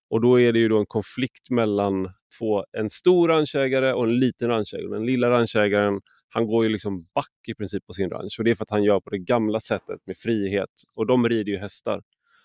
Och 0.09 0.21
då 0.21 0.39
är 0.39 0.53
det 0.53 0.59
ju 0.59 0.69
då 0.69 0.79
en 0.79 0.85
konflikt 0.85 1.49
mellan 1.49 2.09
två, 2.39 2.65
en 2.77 2.89
stor 2.89 3.27
ranchägare 3.27 3.93
och 3.93 4.03
en 4.03 4.19
liten 4.19 4.49
ranchägare. 4.49 4.89
Den 4.89 5.05
lilla 5.05 5.29
ranchägaren 5.29 6.01
han 6.33 6.47
går 6.47 6.63
ju 6.63 6.69
liksom 6.69 7.07
back 7.15 7.47
i 7.47 7.53
princip 7.53 7.85
på 7.85 7.93
sin 7.93 8.09
ranch 8.09 8.35
och 8.39 8.43
det 8.45 8.51
är 8.51 8.55
för 8.55 8.63
att 8.63 8.69
han 8.69 8.83
gör 8.83 8.99
på 8.99 9.09
det 9.09 9.19
gamla 9.19 9.59
sättet 9.59 9.99
med 10.05 10.17
frihet 10.17 10.69
och 10.95 11.07
de 11.07 11.29
rider 11.29 11.51
ju 11.51 11.57
hästar. 11.57 12.01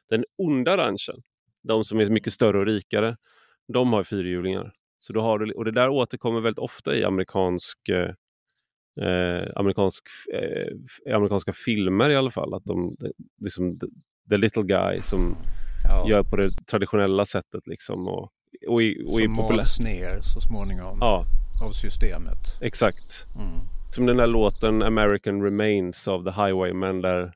Den 0.08 0.24
onda 0.38 0.76
ranchen, 0.76 1.22
de 1.62 1.84
som 1.84 2.00
är 2.00 2.06
mycket 2.06 2.32
större 2.32 2.58
och 2.58 2.66
rikare, 2.66 3.16
de 3.72 3.92
har 3.92 4.04
fyrhjulingar. 4.04 4.72
Så 4.98 5.12
då 5.12 5.20
har 5.20 5.38
du, 5.38 5.52
och 5.52 5.64
det 5.64 5.70
där 5.70 5.88
återkommer 5.88 6.40
väldigt 6.40 6.58
ofta 6.58 6.94
i 6.94 7.04
amerikansk, 7.04 7.88
eh, 7.88 8.10
eh 9.06 9.48
amerikansk, 9.56 10.04
eh, 10.34 11.14
amerikanska 11.16 11.52
filmer 11.52 12.10
i 12.10 12.16
alla 12.16 12.30
fall. 12.30 12.54
Att 12.54 12.64
de, 12.64 12.96
liksom, 13.40 13.78
the, 13.78 13.86
the 14.30 14.36
little 14.36 14.62
guy 14.62 15.00
som 15.00 15.36
ja. 15.84 16.08
gör 16.08 16.22
på 16.22 16.36
det 16.36 16.50
traditionella 16.50 17.24
sättet. 17.24 17.66
Liksom, 17.66 18.08
och, 18.08 18.30
och, 18.68 18.82
i, 18.82 19.04
och 19.06 19.18
som 19.18 19.32
mals 19.32 19.80
ner 19.80 20.20
så 20.20 20.40
småningom 20.40 20.98
ja. 21.00 21.24
av 21.64 21.72
systemet. 21.72 22.58
Exakt. 22.60 23.26
Mm. 23.36 23.77
Som 23.88 24.06
den 24.06 24.16
där 24.16 24.26
låten 24.26 24.82
American 24.82 25.42
Remains 25.42 26.08
av 26.08 26.24
The 26.24 26.42
Highwaymen 26.42 27.02
där 27.02 27.32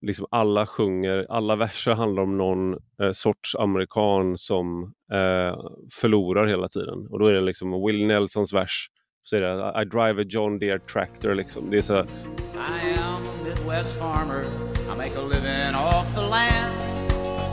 liksom 0.00 0.26
alla 0.30 0.66
sjunger, 0.66 1.26
alla 1.28 1.56
verser 1.56 1.92
handlar 1.92 2.22
om 2.22 2.38
någon 2.38 2.72
eh, 2.72 3.10
sorts 3.12 3.56
amerikan 3.56 4.38
som 4.38 4.82
eh, 5.12 5.58
förlorar 5.92 6.46
hela 6.46 6.68
tiden. 6.68 7.06
Och 7.10 7.18
då 7.18 7.26
är 7.26 7.32
det 7.32 7.40
liksom 7.40 7.86
Will 7.86 8.06
Nelsons 8.06 8.52
vers 8.52 8.90
så 9.22 9.36
är 9.36 9.40
det 9.40 9.82
I 9.82 9.84
drive 9.84 10.22
a 10.22 10.24
John 10.28 10.58
Deere 10.58 10.78
tractor 10.78 11.34
liksom. 11.34 11.70
Det 11.70 11.78
är 11.78 11.82
så 11.82 11.94
I 11.94 12.98
am 12.98 13.22
a 13.22 13.44
Midwest 13.44 13.98
farmer. 13.98 14.44
I 14.92 14.96
make 14.96 15.16
a 15.16 15.22
living 15.22 15.74
off 15.74 16.14
the 16.14 16.28
land. 16.30 16.76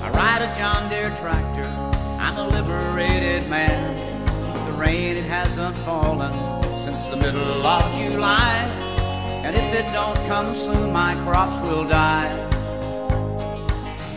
I 0.03 0.09
ride 0.09 0.41
a 0.41 0.51
John 0.59 0.89
Deere 0.89 1.11
tractor. 1.21 1.69
I'm 2.19 2.37
a 2.37 2.47
liberated 2.47 3.49
man. 3.49 3.95
The 4.65 4.81
rain 4.81 5.17
it 5.17 5.25
hasn't 5.25 5.75
fallen 5.75 6.64
since 7.05 7.15
the 7.15 7.31
middle 7.31 7.65
of 7.65 7.83
July. 7.93 8.55
And 9.43 9.55
if 9.55 9.73
it 9.73 9.91
don't 9.93 10.15
come 10.27 10.53
soon, 10.55 10.91
my 10.91 11.13
crops 11.23 11.59
will 11.67 11.87
die. 11.87 12.29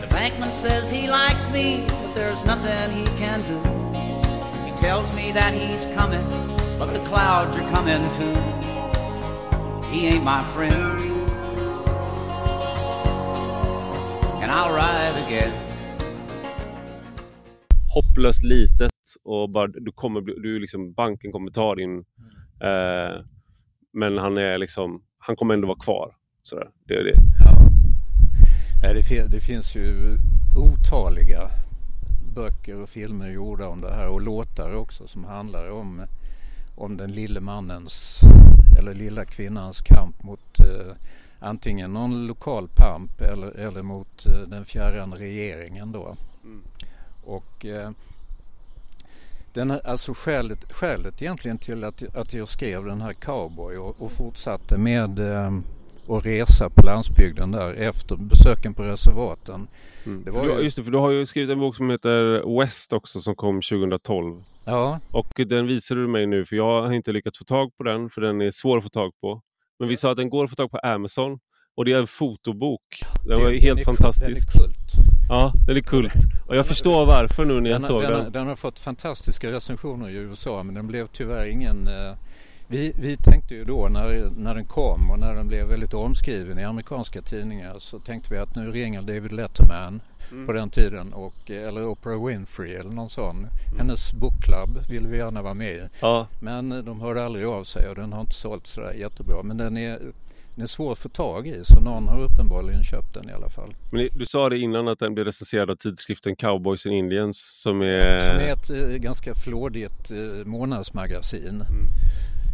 The 0.01 0.07
bankman 0.07 0.51
says 0.51 0.89
he 0.89 1.07
likes 1.07 1.49
me, 1.49 1.85
but 1.87 2.13
there's 2.15 2.43
nothing 2.45 2.91
he 2.97 3.05
can 3.17 3.41
do. 3.41 3.59
He 4.65 4.71
tells 4.79 5.13
me 5.13 5.31
that 5.31 5.53
he's 5.53 5.85
coming, 5.95 6.25
but 6.79 6.93
the 6.93 6.99
clouds 7.09 7.55
are 7.57 7.69
coming 7.71 8.03
too. 8.19 8.35
He 9.91 10.07
ain't 10.07 10.23
my 10.23 10.41
friend. 10.53 10.99
And 14.41 14.51
I'll 14.51 14.73
ride 14.73 15.15
again. 15.25 15.53
hopplöst 17.95 18.43
litet 18.43 18.91
och 19.23 19.49
bara 19.49 19.67
du 19.67 19.91
kommer 19.91 20.21
bli- 20.21 20.39
du 20.43 20.59
liksom 20.59 20.93
banken 20.93 21.31
kommer 21.31 21.51
ta 21.51 21.75
din 21.75 21.91
mm. 21.91 22.05
Eh, 22.61 23.21
men 23.93 24.17
han 24.17 24.37
är 24.37 24.57
liksom 24.57 25.01
han 25.17 25.35
kommer 25.35 25.53
ändå 25.53 25.67
vara 25.67 25.79
kvar. 25.79 26.15
Sådär. 26.43 26.69
Det 26.87 26.93
är 26.93 27.03
det. 27.03 27.15
Ja. 27.45 27.59
Nej, 28.83 28.93
det, 28.93 29.03
fin- 29.03 29.29
det 29.31 29.41
finns 29.41 29.75
ju 29.75 30.17
otaliga 30.57 31.49
böcker 32.35 32.81
och 32.81 32.89
filmer 32.89 33.29
gjorda 33.29 33.67
om 33.67 33.81
det 33.81 33.93
här 33.93 34.07
och 34.07 34.21
låtar 34.21 34.75
också 34.75 35.07
som 35.07 35.23
handlar 35.23 35.69
om, 35.71 36.01
om 36.75 36.97
den 36.97 37.11
lille 37.11 37.39
mannens 37.39 38.19
eller 38.79 38.93
lilla 38.93 39.25
kvinnans 39.25 39.81
kamp 39.81 40.23
mot 40.23 40.59
eh, 40.59 40.95
antingen 41.39 41.93
någon 41.93 42.27
lokal 42.27 42.67
pamp 42.75 43.21
eller, 43.21 43.51
eller 43.51 43.81
mot 43.81 44.25
eh, 44.25 44.47
den 44.47 44.65
fjärran 44.65 45.13
regeringen 45.13 45.91
då. 45.91 46.15
Mm. 46.43 46.61
Och 47.25 47.65
eh, 47.65 47.89
den, 49.53 49.71
är- 49.71 49.87
alltså 49.87 50.13
skälet, 50.13 50.73
skälet 50.73 51.21
egentligen 51.21 51.57
till 51.57 51.83
att, 51.83 52.15
att 52.15 52.33
jag 52.33 52.47
skrev 52.49 52.85
den 52.85 53.01
här 53.01 53.13
Cowboy 53.13 53.77
och, 53.77 54.01
och 54.01 54.11
fortsatte 54.11 54.77
med 54.77 55.19
eh, 55.19 55.51
resa 56.23 56.69
på 56.69 56.85
landsbygden 56.85 57.51
där 57.51 57.73
efter 57.73 58.15
besöken 58.15 58.73
på 58.73 58.83
reservaten. 58.83 59.67
Mm. 60.05 60.23
Det 60.23 60.31
var 60.31 60.45
du, 60.45 60.51
ju- 60.53 60.59
Just 60.63 60.77
det, 60.77 60.83
för 60.83 60.91
du 60.91 60.97
har 60.97 61.09
ju 61.11 61.25
skrivit 61.25 61.49
en 61.49 61.59
bok 61.59 61.75
som 61.75 61.89
heter 61.89 62.59
West 62.59 62.93
också 62.93 63.19
som 63.19 63.35
kom 63.35 63.61
2012. 63.61 64.41
Ja, 64.65 64.99
Och 65.11 65.33
den 65.47 65.67
visade 65.67 66.01
du 66.01 66.07
mig 66.07 66.27
nu 66.27 66.45
för 66.45 66.55
jag 66.55 66.81
har 66.81 66.91
inte 66.93 67.11
lyckats 67.11 67.37
få 67.37 67.43
tag 67.43 67.77
på 67.77 67.83
den 67.83 68.09
för 68.09 68.21
den 68.21 68.41
är 68.41 68.51
svår 68.51 68.77
att 68.77 68.83
få 68.83 68.89
tag 68.89 69.11
på. 69.21 69.41
Men 69.79 69.87
vi 69.89 69.97
sa 69.97 70.11
att 70.11 70.17
den 70.17 70.29
går 70.29 70.43
att 70.43 70.49
få 70.49 70.55
tag 70.55 70.71
på 70.71 70.77
Amazon 70.77 71.39
och 71.77 71.85
det 71.85 71.91
är 71.91 71.97
en 71.97 72.07
fotobok. 72.07 72.81
Den 73.27 73.39
var 73.41 73.49
ju 73.49 73.53
den 73.55 73.63
helt 73.63 73.79
är, 73.79 73.85
fantastisk. 73.85 74.53
Den 74.53 74.63
är 74.63 74.67
kult. 74.67 75.08
Ja, 75.29 75.53
den 75.67 75.77
är 75.77 75.81
kult. 75.81 76.13
Och 76.47 76.55
jag 76.55 76.67
förstår 76.67 77.05
varför 77.05 77.45
nu 77.45 77.61
när 77.61 77.69
jag 77.69 77.81
Den, 77.81 77.87
såg 77.87 78.01
den, 78.01 78.11
den. 78.11 78.31
den 78.31 78.47
har 78.47 78.55
fått 78.55 78.79
fantastiska 78.79 79.51
recensioner 79.51 80.09
i 80.09 80.13
USA 80.13 80.63
men 80.63 80.75
den 80.75 80.87
blev 80.87 81.07
tyvärr 81.07 81.45
ingen... 81.45 81.87
Eh, 81.87 82.13
vi, 82.67 82.93
vi 82.99 83.17
tänkte 83.17 83.55
ju 83.55 83.63
då 83.65 83.87
när, 83.87 84.29
när 84.37 84.55
den 84.55 84.65
kom 84.65 85.11
och 85.11 85.19
när 85.19 85.35
den 85.35 85.47
blev 85.47 85.65
väldigt 85.67 85.93
omskriven 85.93 86.59
i 86.59 86.63
amerikanska 86.63 87.21
tidningar 87.21 87.75
så 87.79 87.99
tänkte 87.99 88.33
vi 88.33 88.39
att 88.39 88.55
nu 88.55 88.71
ringer 88.71 89.01
David 89.01 89.31
Letterman 89.31 90.01
Mm. 90.31 90.45
på 90.47 90.53
den 90.53 90.69
tiden 90.69 91.13
och, 91.13 91.51
eh, 91.51 91.67
eller 91.67 91.85
Oprah 91.87 92.25
Winfrey 92.25 92.73
eller 92.73 92.89
någon 92.91 93.09
sån. 93.09 93.47
Hennes 93.77 94.13
bokklubb 94.13 94.79
vill 94.89 95.07
vi 95.07 95.17
gärna 95.17 95.41
vara 95.41 95.53
med 95.53 95.75
i. 95.75 95.81
Ja, 96.01 96.27
Men 96.39 96.71
eh, 96.71 96.77
de 96.77 97.01
hörde 97.01 97.25
aldrig 97.25 97.45
av 97.45 97.63
sig 97.63 97.89
och 97.89 97.95
den 97.95 98.13
har 98.13 98.21
inte 98.21 98.33
sålt 98.35 98.67
sådär 98.67 98.93
jättebra. 98.93 99.43
Men 99.43 99.57
den 99.57 99.77
är, 99.77 99.99
den 100.59 100.63
är 100.63 100.67
svår 100.67 100.91
att 100.91 100.99
få 100.99 101.09
tag 101.09 101.47
i 101.47 101.63
så 101.63 101.79
någon 101.79 102.07
har 102.07 102.19
uppenbarligen 102.19 102.83
köpt 102.83 103.13
den 103.13 103.29
i 103.29 103.33
alla 103.33 103.49
fall. 103.49 103.75
men 103.91 104.09
du 104.13 104.25
sa 104.25 104.49
det 104.49 104.57
innan 104.57 104.87
att 104.87 104.99
den 104.99 105.13
blev 105.13 105.25
recenserad 105.25 105.69
av 105.69 105.75
tidskriften 105.75 106.35
Cowboys 106.35 106.85
and 106.85 106.95
Indians 106.95 107.37
som 107.53 107.81
är... 107.81 108.19
Som 108.19 108.35
är 108.35 108.53
ett 108.53 108.69
eh, 108.69 108.97
ganska 108.97 109.33
flådigt 109.33 110.11
eh, 110.11 110.45
månadsmagasin. 110.45 111.63
Mm. 111.69 111.87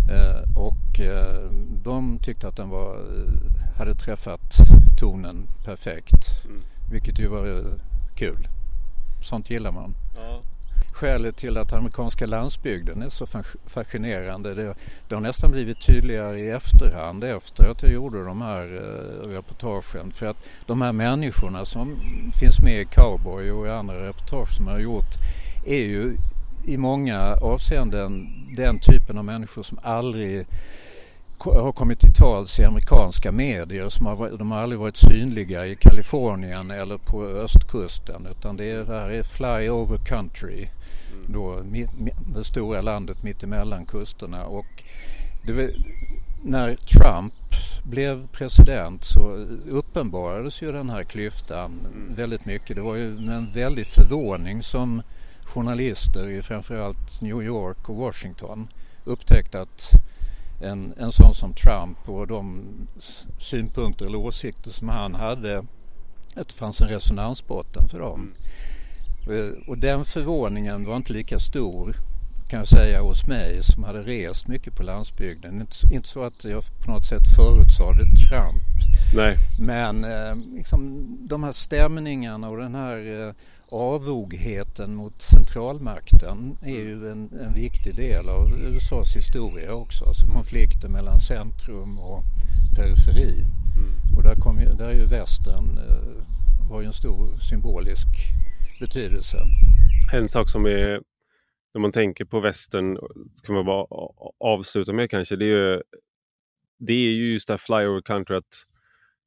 Eh, 0.10 0.58
och 0.58 1.00
eh, 1.00 1.50
de 1.84 2.20
tyckte 2.20 2.48
att 2.48 2.56
den 2.56 2.70
var, 2.70 2.96
eh, 2.96 3.78
hade 3.78 3.96
träffat 3.96 4.58
tonen 5.00 5.48
perfekt. 5.64 6.46
Mm. 6.46 6.62
Vilket 6.92 7.20
ju 7.20 7.28
var 7.28 7.48
eh, 7.48 7.74
kul. 8.16 8.48
Sånt 9.22 9.50
gillar 9.50 9.72
man. 9.72 9.94
Ja. 10.16 10.42
Skälet 10.96 11.38
till 11.38 11.58
att 11.58 11.74
amerikanska 11.74 12.26
landsbygden 12.26 13.02
är 13.02 13.10
så 13.10 13.26
fascinerande 13.66 14.54
det, 14.54 14.76
det 15.08 15.16
har 15.16 15.22
nästan 15.22 15.52
blivit 15.52 15.86
tydligare 15.86 16.40
i 16.40 16.50
efterhand 16.50 17.24
efter 17.24 17.72
att 17.72 17.84
jag 17.84 17.92
gjorde 17.92 18.24
de 18.24 18.42
här 18.42 18.64
eh, 18.64 19.28
reportagen. 19.28 20.12
För 20.12 20.26
att 20.26 20.38
de 20.66 20.82
här 20.82 20.92
människorna 20.92 21.66
som 21.66 21.96
finns 22.40 22.60
med 22.60 22.82
i 22.82 22.86
Cowboy 22.86 23.52
och 23.52 23.68
i 23.68 23.70
andra 23.70 24.08
reportage 24.08 24.56
som 24.56 24.68
jag 24.68 24.74
har 24.74 24.80
gjort 24.80 25.14
är 25.66 25.84
ju 25.84 26.18
i 26.66 26.78
många 26.78 27.36
avseenden 27.42 28.28
den 28.56 28.80
typen 28.80 29.18
av 29.18 29.26
människor 29.26 29.64
som 29.64 29.80
aldrig 29.84 30.46
har 31.38 31.72
kommit 31.72 32.00
till 32.00 32.14
tals 32.14 32.60
i 32.60 32.64
amerikanska 32.64 33.32
medier. 33.32 33.90
Som 33.90 34.06
har, 34.06 34.38
de 34.38 34.52
har 34.52 34.60
aldrig 34.60 34.80
varit 34.80 34.98
synliga 34.98 35.66
i 35.66 35.76
Kalifornien 35.76 36.72
eller 36.72 36.98
på 36.98 37.24
östkusten 37.24 38.28
utan 38.32 38.58
det, 38.58 38.72
är, 38.72 38.78
det 38.78 39.00
här 39.00 39.10
är 39.10 39.24
”fly 39.24 39.70
over 39.70 39.98
country. 39.98 40.68
Då, 41.28 41.62
det 42.36 42.44
stora 42.44 42.82
landet 42.82 43.24
mitt 43.24 43.44
emellan 43.44 43.86
kusterna. 43.86 44.46
Och 44.46 44.84
var- 45.48 45.76
när 46.44 46.76
Trump 46.76 47.34
blev 47.84 48.28
president 48.28 49.04
så 49.04 49.46
uppenbarades 49.70 50.62
ju 50.62 50.72
den 50.72 50.90
här 50.90 51.04
klyftan 51.04 51.72
väldigt 52.16 52.46
mycket. 52.46 52.76
Det 52.76 52.82
var 52.82 52.96
ju 52.96 53.10
med 53.20 53.36
en 53.36 53.52
väldig 53.52 53.86
förvåning 53.88 54.64
som 54.64 55.02
journalister 55.46 56.28
i 56.30 56.42
framförallt 56.42 57.22
New 57.22 57.44
York 57.44 57.90
och 57.90 57.96
Washington 57.96 58.68
upptäckte 59.06 59.62
att 59.62 59.90
en, 60.62 60.94
en 60.98 61.12
sån 61.12 61.34
som 61.34 61.54
Trump 61.54 62.10
och 62.10 62.28
de 62.28 62.62
synpunkter 63.40 64.06
eller 64.06 64.18
åsikter 64.18 64.72
som 64.72 64.90
han 64.90 65.16
hade, 65.16 65.58
att 66.36 66.48
det 66.48 66.54
fanns 66.54 66.82
en 66.82 66.88
resonansbotten 66.88 67.88
för 67.88 68.00
dem. 68.00 68.34
Eh, 68.40 68.85
Och 69.68 69.78
den 69.78 70.06
förvåningen 70.06 70.86
var 70.86 70.96
inte 70.96 71.14
lika 71.14 71.40
stor 71.40 71.96
kan 72.50 72.60
jag 72.60 72.68
säga 72.68 73.02
hos 73.02 73.28
mig 73.28 73.64
som 73.64 73.84
hade 73.84 74.02
rest 74.02 74.48
mycket 74.48 74.76
på 74.76 74.84
landsbygden. 74.84 75.62
Inte, 75.62 75.76
så- 75.76 75.88
inte 75.94 76.08
så 76.10 76.24
att 76.24 76.44
jag 76.44 76.64
på 76.86 76.92
något 76.92 77.06
sätt 77.06 77.28
förutsade 77.36 78.04
Trump 78.30 78.64
Nej. 79.16 79.38
men 79.60 80.04
eh, 80.04 80.36
liksom, 80.56 81.06
de 81.30 81.44
här 81.44 81.52
stämningarna 81.52 82.50
och 82.50 82.58
den 82.58 82.76
här 82.76 83.28
eh, 83.28 83.34
avogheten 83.72 84.96
mot 84.96 85.22
centralmakten 85.22 86.58
är 86.62 86.70
ju 86.80 87.12
en, 87.12 87.30
en 87.42 87.54
viktig 87.54 87.96
del 87.96 88.30
av 88.30 88.52
USAs 88.60 89.16
historia 89.16 89.74
också. 89.74 90.06
Alltså 90.06 90.28
konflikten 90.28 90.92
mellan 90.92 91.20
centrum 91.20 92.00
och 92.00 92.24
periferi. 92.76 93.46
Och 94.18 94.24
där, 94.24 94.36
kom 94.36 94.60
ju, 94.60 94.66
där 94.74 94.86
är 94.90 94.94
ju 94.96 95.06
västern 95.06 95.80
eh, 95.90 96.70
har 96.70 96.82
ju 96.82 96.88
en 96.88 96.94
stor 96.94 97.40
symbolisk 97.40 98.08
betydelse. 98.80 99.38
En 100.14 100.30
sak 100.30 100.50
som 100.50 100.66
är, 100.66 101.02
när 101.74 101.82
man 101.82 101.92
tänker 101.92 102.26
på 102.26 102.40
västern, 102.40 102.98
ska 103.36 103.54
man 103.54 103.66
bara 103.66 103.88
avsluta 104.40 104.94
med 104.94 105.10
kanske, 105.10 105.36
det 105.36 105.46
är 105.46 105.58
ju, 105.58 105.82
det 106.80 106.94
är 106.94 107.12
ju 107.12 107.34
just 107.34 107.48
det 107.48 107.54
här 107.54 107.58
flyover 107.58 108.02
country 108.02 108.36
att 108.38 108.66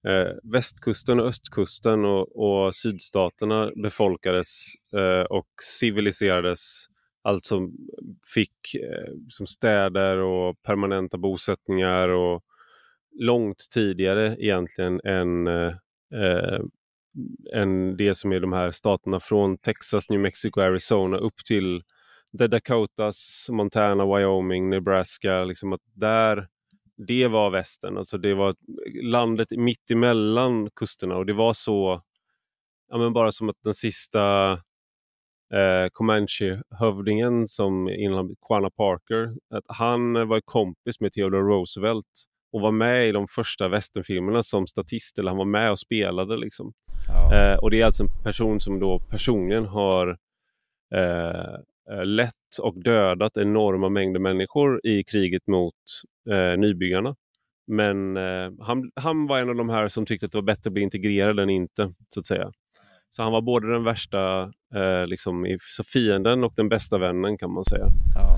eh, 0.09 0.33
västkusten 0.53 1.21
och 1.21 1.27
östkusten 1.27 2.05
och, 2.05 2.37
och 2.37 2.75
sydstaterna 2.75 3.71
befolkades 3.83 4.65
eh, 4.97 5.27
och 5.27 5.49
civiliserades. 5.63 6.87
Alltså 7.23 7.61
fick 8.35 8.75
eh, 8.75 9.13
som 9.29 9.47
städer 9.47 10.17
och 10.17 10.63
permanenta 10.63 11.19
bosättningar 11.19 12.09
och 12.09 12.45
långt 13.21 13.67
tidigare 13.75 14.37
egentligen 14.39 15.01
än 15.05 15.47
eh, 15.47 15.75
eh 16.15 16.61
än 17.55 17.97
det 17.97 18.15
som 18.15 18.33
är 18.33 18.41
de 18.41 18.53
här 18.53 18.71
staterna 18.71 19.21
från 19.21 19.59
Texas, 19.59 20.11
New 20.11 20.21
Mexico, 20.21 20.61
Arizona 20.61 21.17
upp 21.17 21.45
till 21.45 21.83
The 22.39 22.47
Dakotas, 22.47 23.47
Montana, 23.51 24.17
Wyoming, 24.17 24.71
Nebraska. 24.71 25.45
Liksom 25.45 25.73
att 25.73 25.81
där, 25.95 26.49
det 26.97 27.29
var 27.29 27.51
västern. 27.51 27.97
Alltså 27.97 28.19
det 28.19 28.35
var 28.35 28.55
landet 29.03 29.49
mitt 29.51 29.91
emellan 29.91 30.69
kusterna 30.77 31.17
och 31.17 31.27
det 31.27 31.33
var 31.33 31.53
så, 31.53 32.03
ja 32.89 32.99
men 32.99 33.13
bara 33.13 33.33
som 33.33 33.49
att 33.49 33.63
den 33.65 33.75
sista 33.75 34.53
eh, 35.55 35.89
Comanche-hövdingen 35.93 37.49
som 37.49 37.89
innan 37.89 38.37
Quanah 38.49 38.71
Parker, 38.71 39.37
att 39.55 39.65
han 39.69 40.29
var 40.29 40.41
kompis 40.41 41.01
med 41.01 41.13
Theodore 41.13 41.43
Roosevelt 41.43 42.29
och 42.53 42.61
var 42.61 42.73
med 42.73 43.09
i 43.09 43.13
de 43.13 43.29
första 43.29 43.69
västernfilmerna 43.69 44.43
som 44.43 44.67
statist, 44.67 45.19
eller 45.19 45.31
han 45.31 45.39
var 45.39 45.45
med 45.45 45.71
och 45.71 45.79
spelade 45.79 46.37
liksom. 46.37 46.73
Ja. 47.09 47.35
Eh, 47.35 47.59
och 47.59 47.71
det 47.71 47.81
är 47.81 47.87
alltså 47.87 48.03
en 48.03 48.23
person 48.25 48.61
som 48.61 48.81
då 48.81 48.99
personligen 48.99 49.65
har 49.65 50.19
eh, 50.95 51.55
eh, 51.91 52.05
lett 52.05 52.59
och 52.63 52.83
dödat 52.83 53.37
enorma 53.37 53.89
mängder 53.89 54.21
människor 54.21 54.81
i 54.87 55.05
kriget 55.05 55.47
mot 55.47 55.75
eh, 56.31 56.59
nybyggarna. 56.59 57.17
Men 57.67 58.17
eh, 58.17 58.51
han, 58.61 58.91
han 58.95 59.27
var 59.27 59.39
en 59.39 59.49
av 59.49 59.57
de 59.57 59.69
här 59.69 59.89
som 59.89 60.07
tyckte 60.07 60.27
att 60.27 60.33
det 60.33 60.39
var 60.39 60.43
bättre 60.43 60.69
att 60.69 60.73
bli 60.73 60.83
integrerad 60.83 61.41
än 61.41 61.51
inte, 61.51 61.93
så 62.15 62.21
att 62.21 62.27
säga. 62.27 62.53
Så 63.11 63.23
han 63.23 63.33
var 63.33 63.43
både 63.43 63.73
den 63.73 63.85
värsta 63.85 64.43
eh, 64.75 65.07
liksom, 65.07 65.59
fienden 65.93 66.45
och 66.45 66.53
den 66.57 66.69
bästa 66.69 66.99
vännen 66.99 67.39
kan 67.39 67.53
man 67.53 67.65
säga. 67.65 67.87
Ja. 68.15 68.37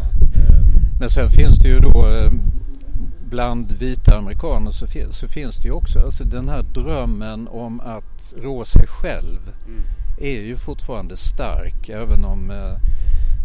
Men 1.01 1.11
sen 1.11 1.29
finns 1.29 1.63
det 1.63 1.69
ju 1.69 1.79
då 1.79 2.05
bland 3.31 3.73
vita 3.73 4.19
amerikaner 4.19 4.71
så, 4.71 4.87
så, 5.11 5.29
finns 5.29 5.57
det 5.57 5.69
ju 5.69 5.73
också 5.73 6.01
alltså 6.01 6.25
den 6.25 6.49
här 6.49 6.63
drömmen 6.63 7.49
om 7.49 7.81
att 7.81 8.33
rå 8.43 8.65
sig 8.65 8.87
själv 8.87 9.39
mm. 9.67 9.83
är 10.21 10.41
ju 10.41 10.57
fortfarande 10.57 11.17
stark 11.17 11.89
även 11.89 12.25
om 12.25 12.51
eh, 12.51 12.77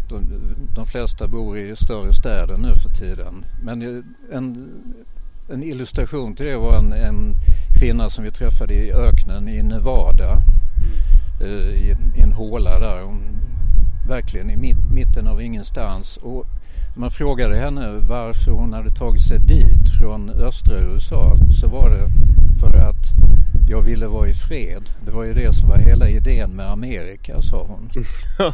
de, 0.08 0.24
de, 0.74 0.86
flesta 0.86 1.28
bor 1.28 1.58
i 1.58 1.76
större 1.76 2.12
städer 2.12 2.58
nu 2.58 2.74
för 2.74 2.90
tiden. 2.90 3.44
Men 3.62 4.04
en, 4.32 4.72
en 5.48 5.62
illustration 5.62 6.34
till 6.34 6.46
det 6.46 6.56
var 6.56 6.78
en, 6.78 6.92
en 6.92 7.34
kvinna 7.78 8.10
som 8.10 8.24
vi 8.24 8.30
träffade 8.30 8.74
i 8.74 8.92
öknen 8.92 9.48
i 9.48 9.62
Nevada. 9.62 10.30
Mm. 10.30 11.52
Uh, 11.52 11.68
i, 11.68 11.96
i, 12.16 12.20
en 12.20 12.32
håla 12.32 12.78
där. 12.78 13.02
Hon, 13.02 13.22
verkligen 14.08 14.50
i 14.50 14.56
mitt, 14.56 14.90
mitten 14.90 15.26
av 15.26 15.42
ingenstans. 15.42 16.16
Och 16.16 16.46
man 16.96 17.10
frågade 17.10 17.56
henne 17.56 18.00
varför 18.08 18.50
hon 18.50 18.72
hade 18.72 18.90
tagit 18.90 19.22
sig 19.22 19.38
dit 19.38 19.90
från 19.98 20.30
östra 20.30 20.80
USA 20.80 21.36
så 21.60 21.68
var 21.68 21.90
det 21.90 22.06
för 22.60 22.88
att 22.88 23.06
jag 23.68 23.82
ville 23.82 24.06
vara 24.06 24.28
i 24.28 24.34
fred. 24.34 24.82
Det 25.04 25.10
var 25.10 25.24
ju 25.24 25.34
det 25.34 25.52
som 25.52 25.68
var 25.68 25.76
hela 25.78 26.08
idén 26.08 26.50
med 26.50 26.70
Amerika, 26.70 27.42
sa 27.42 27.66
hon. 27.68 27.90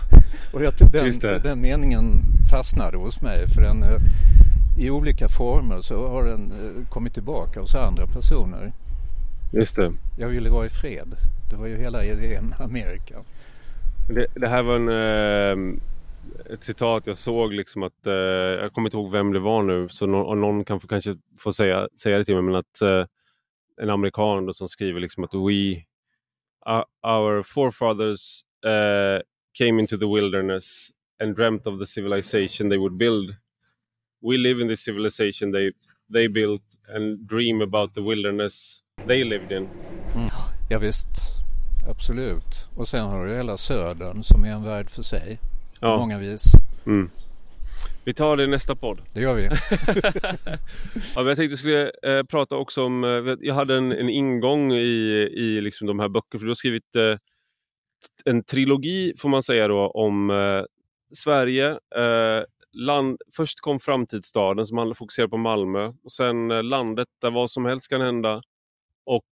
och 0.52 0.62
jag, 0.62 0.72
den, 0.92 1.42
den 1.42 1.61
meningen 1.61 2.22
fastnade 2.50 2.96
hos 2.96 3.20
mig 3.20 3.48
för 3.48 3.62
den 3.62 3.83
eh, 3.83 3.98
i 4.78 4.90
olika 4.90 5.28
former 5.28 5.81
så 5.81 6.09
har 6.09 6.24
den 6.24 6.52
eh, 6.52 6.88
kommit 6.88 7.14
tillbaka 7.14 7.61
hos 7.61 7.74
andra 7.74 8.07
personer. 8.07 8.72
Just 9.52 9.76
det. 9.76 9.92
Jag 10.16 10.28
ville 10.28 10.50
vara 10.50 10.66
i 10.66 10.68
fred. 10.68 11.14
Det 11.50 11.57
var 11.57 11.66
ju 11.66 11.78
hela 11.78 12.05
idén 12.05 12.46
med 12.46 12.61
Amerika. 12.61 13.14
Det, 14.09 14.26
det 14.35 14.48
här 14.48 14.62
var 14.62 14.76
en, 14.76 14.88
eh, 14.88 15.78
ett 16.50 16.62
citat 16.62 17.06
jag 17.06 17.16
såg 17.16 17.52
liksom 17.52 17.82
att, 17.82 18.06
eh, 18.06 18.14
jag 18.14 18.72
kommer 18.72 18.88
inte 18.88 18.96
ihåg 18.96 19.11
vem 19.11 19.32
det 19.32 19.40
var 19.40 19.62
nu, 19.62 19.88
så 19.88 20.06
no 20.06 20.35
någon 20.35 20.64
kan 20.64 20.80
få, 20.80 20.88
kanske 20.88 21.16
få 21.38 21.52
säga, 21.52 21.88
säga 21.94 22.18
det 22.18 22.24
till 22.24 22.35
mig, 22.35 22.42
men 22.42 22.54
att 22.54 22.82
eh, 22.82 23.04
en 23.82 23.90
amerikan 23.90 24.46
då 24.46 24.52
som 24.52 24.68
skriver 24.68 25.00
liksom 25.00 25.24
att 25.24 25.35
we, 25.35 25.85
uh, 26.68 26.85
our 27.02 27.42
forefathers 27.42 28.44
uh, 28.66 29.20
came 29.58 29.80
into 29.80 29.96
the 29.96 30.06
wilderness 30.06 30.90
and 31.22 31.37
dreamt 31.37 31.66
of 31.66 31.78
the 31.78 31.87
civilization 31.87 32.70
they 32.70 32.78
would 32.78 32.96
build. 32.96 33.37
We 34.22 34.38
live 34.38 34.62
in 34.62 34.68
the 34.68 34.76
civilization 34.76 35.52
they, 35.52 35.72
they 36.12 36.28
built 36.28 36.62
and 36.94 37.28
dream 37.28 37.61
about 37.61 37.94
the 37.94 38.00
wilderness 38.00 38.82
they 39.06 39.24
lived 39.24 39.52
in. 39.52 39.68
Mm. 40.14 40.30
Ja, 40.70 40.78
visst, 40.78 41.08
absolut. 41.88 42.68
Och 42.76 42.88
sen 42.88 43.04
har 43.04 43.26
du 43.26 43.35
hela 43.35 43.56
södern 43.56 44.22
som 44.22 44.44
är 44.44 44.52
en 44.52 44.64
värld 44.64 44.90
för 44.90 45.02
sig. 45.02 45.38
Ja. 45.83 45.95
På 45.95 46.01
många 46.01 46.18
vis. 46.18 46.53
Mm. 46.87 47.11
Vi 48.05 48.14
tar 48.14 48.37
det 48.37 48.45
i 48.45 48.47
nästa 48.47 48.77
podd. 48.77 49.03
Det 49.14 49.21
gör 49.21 49.35
vi. 49.35 49.42
ja, 51.14 51.16
men 51.16 51.27
jag 51.27 51.37
tänkte 51.37 51.57
skulle 51.57 51.90
eh, 52.03 52.23
prata 52.23 52.57
också 52.57 52.85
om, 52.85 53.05
eh, 53.05 53.35
jag 53.40 53.55
hade 53.55 53.77
en, 53.77 53.92
en 53.92 54.09
ingång 54.09 54.73
i, 54.73 55.29
i 55.33 55.61
liksom 55.61 55.87
de 55.87 56.01
här 56.01 56.09
böckerna, 56.09 56.38
för 56.38 56.45
du 56.45 56.51
har 56.51 56.55
skrivit 56.55 56.97
eh, 56.97 57.16
en 58.25 58.45
trilogi 58.45 59.14
får 59.18 59.29
man 59.29 59.42
säga 59.42 59.68
då 59.68 59.90
om 59.90 60.31
eh, 60.31 60.64
Sverige. 61.14 61.71
Eh, 61.71 62.45
land, 62.73 63.21
först 63.37 63.61
kom 63.61 63.81
Framtidsstaden 63.81 64.66
som 64.66 64.95
fokuserar 64.95 65.29
på 65.29 65.37
Malmö 65.37 65.92
och 66.05 66.12
sen 66.12 66.51
eh, 66.51 66.62
landet 66.62 67.09
där 67.21 67.31
vad 67.31 67.51
som 67.51 67.64
helst 67.64 67.88
kan 67.88 68.01
hända 68.01 68.42
och 69.07 69.25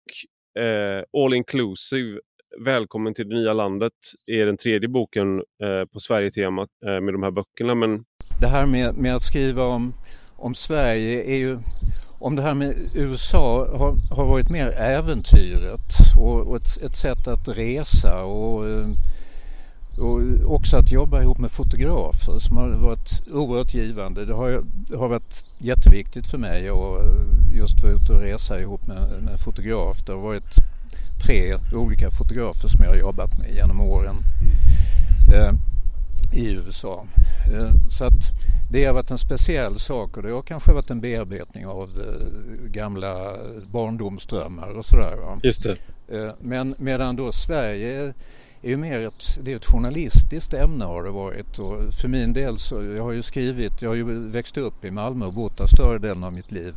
All 1.25 1.35
Inclusive 1.35 2.21
Välkommen 2.59 3.15
till 3.15 3.29
det 3.29 3.35
nya 3.35 3.53
landet 3.53 3.93
är 4.27 4.47
den 4.47 4.57
tredje 4.57 4.89
boken 4.89 5.37
eh, 5.39 5.85
på 5.93 6.01
Sverige-temat 6.01 6.69
eh, 6.87 7.01
med 7.01 7.15
de 7.15 7.23
här 7.23 7.31
böckerna. 7.31 7.75
Men... 7.75 8.05
Det 8.41 8.47
här 8.47 8.67
med, 8.67 8.95
med 8.95 9.15
att 9.15 9.23
skriva 9.23 9.65
om, 9.65 9.93
om 10.37 10.55
Sverige 10.55 11.23
är 11.23 11.37
ju 11.37 11.59
om 12.19 12.37
det 12.37 12.43
här 12.43 12.55
med 12.55 12.75
USA 12.95 13.69
har, 13.77 14.17
har 14.17 14.27
varit 14.27 14.51
mer 14.51 14.67
äventyret 14.67 15.95
och, 16.19 16.41
och 16.41 16.57
ett, 16.57 16.83
ett, 16.83 16.97
sätt 16.97 17.29
att 17.29 17.49
resa 17.49 18.25
och, 18.25 18.69
eh, 18.69 18.89
och 19.99 20.55
också 20.55 20.77
att 20.77 20.93
jobba 20.93 21.23
ihop 21.23 21.39
med 21.39 21.51
fotografer 21.51 22.39
som 22.39 22.57
har 22.57 22.69
varit 22.69 23.29
oerhört 23.33 23.75
givande. 23.75 24.25
Det 24.25 24.35
har, 24.35 24.65
det 24.89 24.97
har 24.97 25.09
varit 25.09 25.45
jätteviktigt 25.59 26.27
för 26.27 26.39
mig 26.39 26.69
att 26.69 27.03
just 27.55 27.83
vara 27.83 27.93
ute 27.93 28.13
och 28.13 28.21
resa 28.21 28.61
ihop 28.61 28.87
med, 28.87 29.23
med 29.23 29.41
fotograf. 29.41 29.97
Det 30.07 30.13
har 30.13 30.21
varit 30.21 30.55
tre 31.27 31.55
olika 31.73 32.11
fotografer 32.11 32.69
som 32.69 32.85
jag 32.85 32.91
har 32.91 32.97
jobbat 32.97 33.39
med 33.39 33.55
genom 33.55 33.81
åren 33.81 34.17
mm. 35.29 35.35
eh, 35.35 35.53
i 36.33 36.53
USA. 36.53 37.07
Eh, 37.53 37.71
så 37.91 38.05
att 38.05 38.23
det 38.71 38.85
har 38.85 38.95
varit 38.95 39.11
en 39.11 39.19
speciell 39.19 39.79
sak 39.79 40.17
och 40.17 40.23
det 40.23 40.33
har 40.33 40.43
kanske 40.43 40.73
varit 40.73 40.91
en 40.91 41.01
bearbetning 41.01 41.67
av 41.67 41.83
eh, 41.83 42.71
gamla 42.71 43.37
barndomsdrömmar 43.71 44.79
och 44.79 44.85
sådär. 44.85 45.17
Just 45.43 45.63
det. 45.63 45.77
Men 46.41 46.75
medan 46.79 47.17
då 47.17 47.33
Sverige 47.33 48.13
är 48.63 48.71
ju 48.71 48.77
mer 48.77 49.01
ett, 49.01 49.39
det 49.43 49.53
är 49.53 49.57
ett 49.57 49.67
journalistiskt 49.67 50.55
ämne 50.55 50.85
har 50.85 51.03
det 51.03 51.11
varit 51.11 51.59
och 51.59 51.95
för 52.01 52.09
min 52.09 52.33
del 52.33 52.59
så, 52.59 52.85
jag 52.85 53.03
har 53.03 53.13
ju 53.13 53.23
skrivit, 53.23 53.83
jag 53.83 53.91
har 53.91 53.95
ju 53.95 54.29
växt 54.29 54.57
upp 54.57 54.85
i 54.85 54.91
Malmö 54.91 55.27
och 55.27 55.33
bott 55.33 55.59
där 55.59 55.67
större 55.67 55.99
delen 55.99 56.25
av 56.25 56.33
mitt 56.33 56.53
liv. 56.53 56.75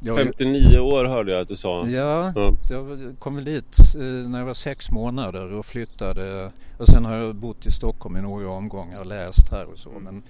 Jag, 0.00 0.16
59 0.18 0.78
år 0.78 1.04
hörde 1.04 1.32
jag 1.32 1.40
att 1.40 1.48
du 1.48 1.56
sa. 1.56 1.88
Ja, 1.88 2.32
ja. 2.36 2.54
jag 2.70 3.14
kom 3.18 3.44
dit 3.44 3.78
eh, 3.94 4.00
när 4.00 4.38
jag 4.38 4.46
var 4.46 4.54
sex 4.54 4.90
månader 4.90 5.52
och 5.52 5.66
flyttade. 5.66 6.50
Och 6.78 6.86
sen 6.86 7.04
har 7.04 7.16
jag 7.16 7.34
bott 7.34 7.66
i 7.66 7.70
Stockholm 7.70 8.16
i 8.16 8.20
några 8.20 8.50
omgångar 8.50 9.00
och 9.00 9.06
läst 9.06 9.50
här 9.50 9.64
och 9.64 9.78
så. 9.78 9.90
Men, 10.00 10.22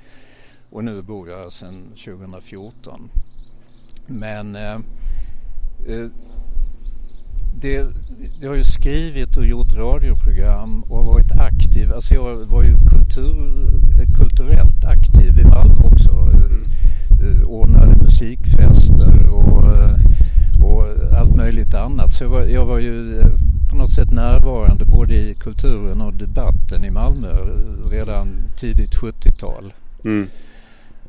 och 0.70 0.84
nu 0.84 1.02
bor 1.02 1.28
jag 1.28 1.52
sedan 1.52 1.84
2014. 2.04 3.10
Men 4.06 4.56
eh, 4.56 4.74
eh, 5.88 6.06
det, 7.60 7.86
jag 8.40 8.48
har 8.48 8.56
ju 8.56 8.64
skrivit 8.64 9.36
och 9.36 9.46
gjort 9.46 9.74
radioprogram 9.74 10.82
och 10.82 11.04
varit 11.04 11.32
aktiv. 11.32 11.92
Alltså 11.92 12.14
jag 12.14 12.36
var 12.36 12.62
ju 12.62 12.74
kultur, 12.74 13.66
kulturellt 14.18 14.84
aktiv 14.84 15.38
i 15.38 15.44
Malmö 15.44 15.82
också. 15.84 16.12
Eh, 17.22 17.42
ordnade 17.42 17.96
musikfester 18.02 19.28
och, 19.28 19.64
eh, 19.64 19.96
och 20.64 20.86
allt 21.18 21.36
Så 22.12 22.24
jag 22.24 22.28
var, 22.28 22.42
jag 22.42 22.64
var 22.66 22.78
ju 22.78 23.20
eh, 23.20 23.26
på 23.70 23.76
något 23.76 23.92
sätt 23.92 24.10
närvarande 24.10 24.84
både 24.84 25.14
i 25.14 25.34
kulturen 25.34 26.00
och 26.00 26.14
debatten 26.14 26.84
i 26.84 26.90
Malmö 26.90 27.28
redan 27.90 28.28
tidigt 28.58 28.94
70-tal. 28.94 29.74
Mm. 30.04 30.28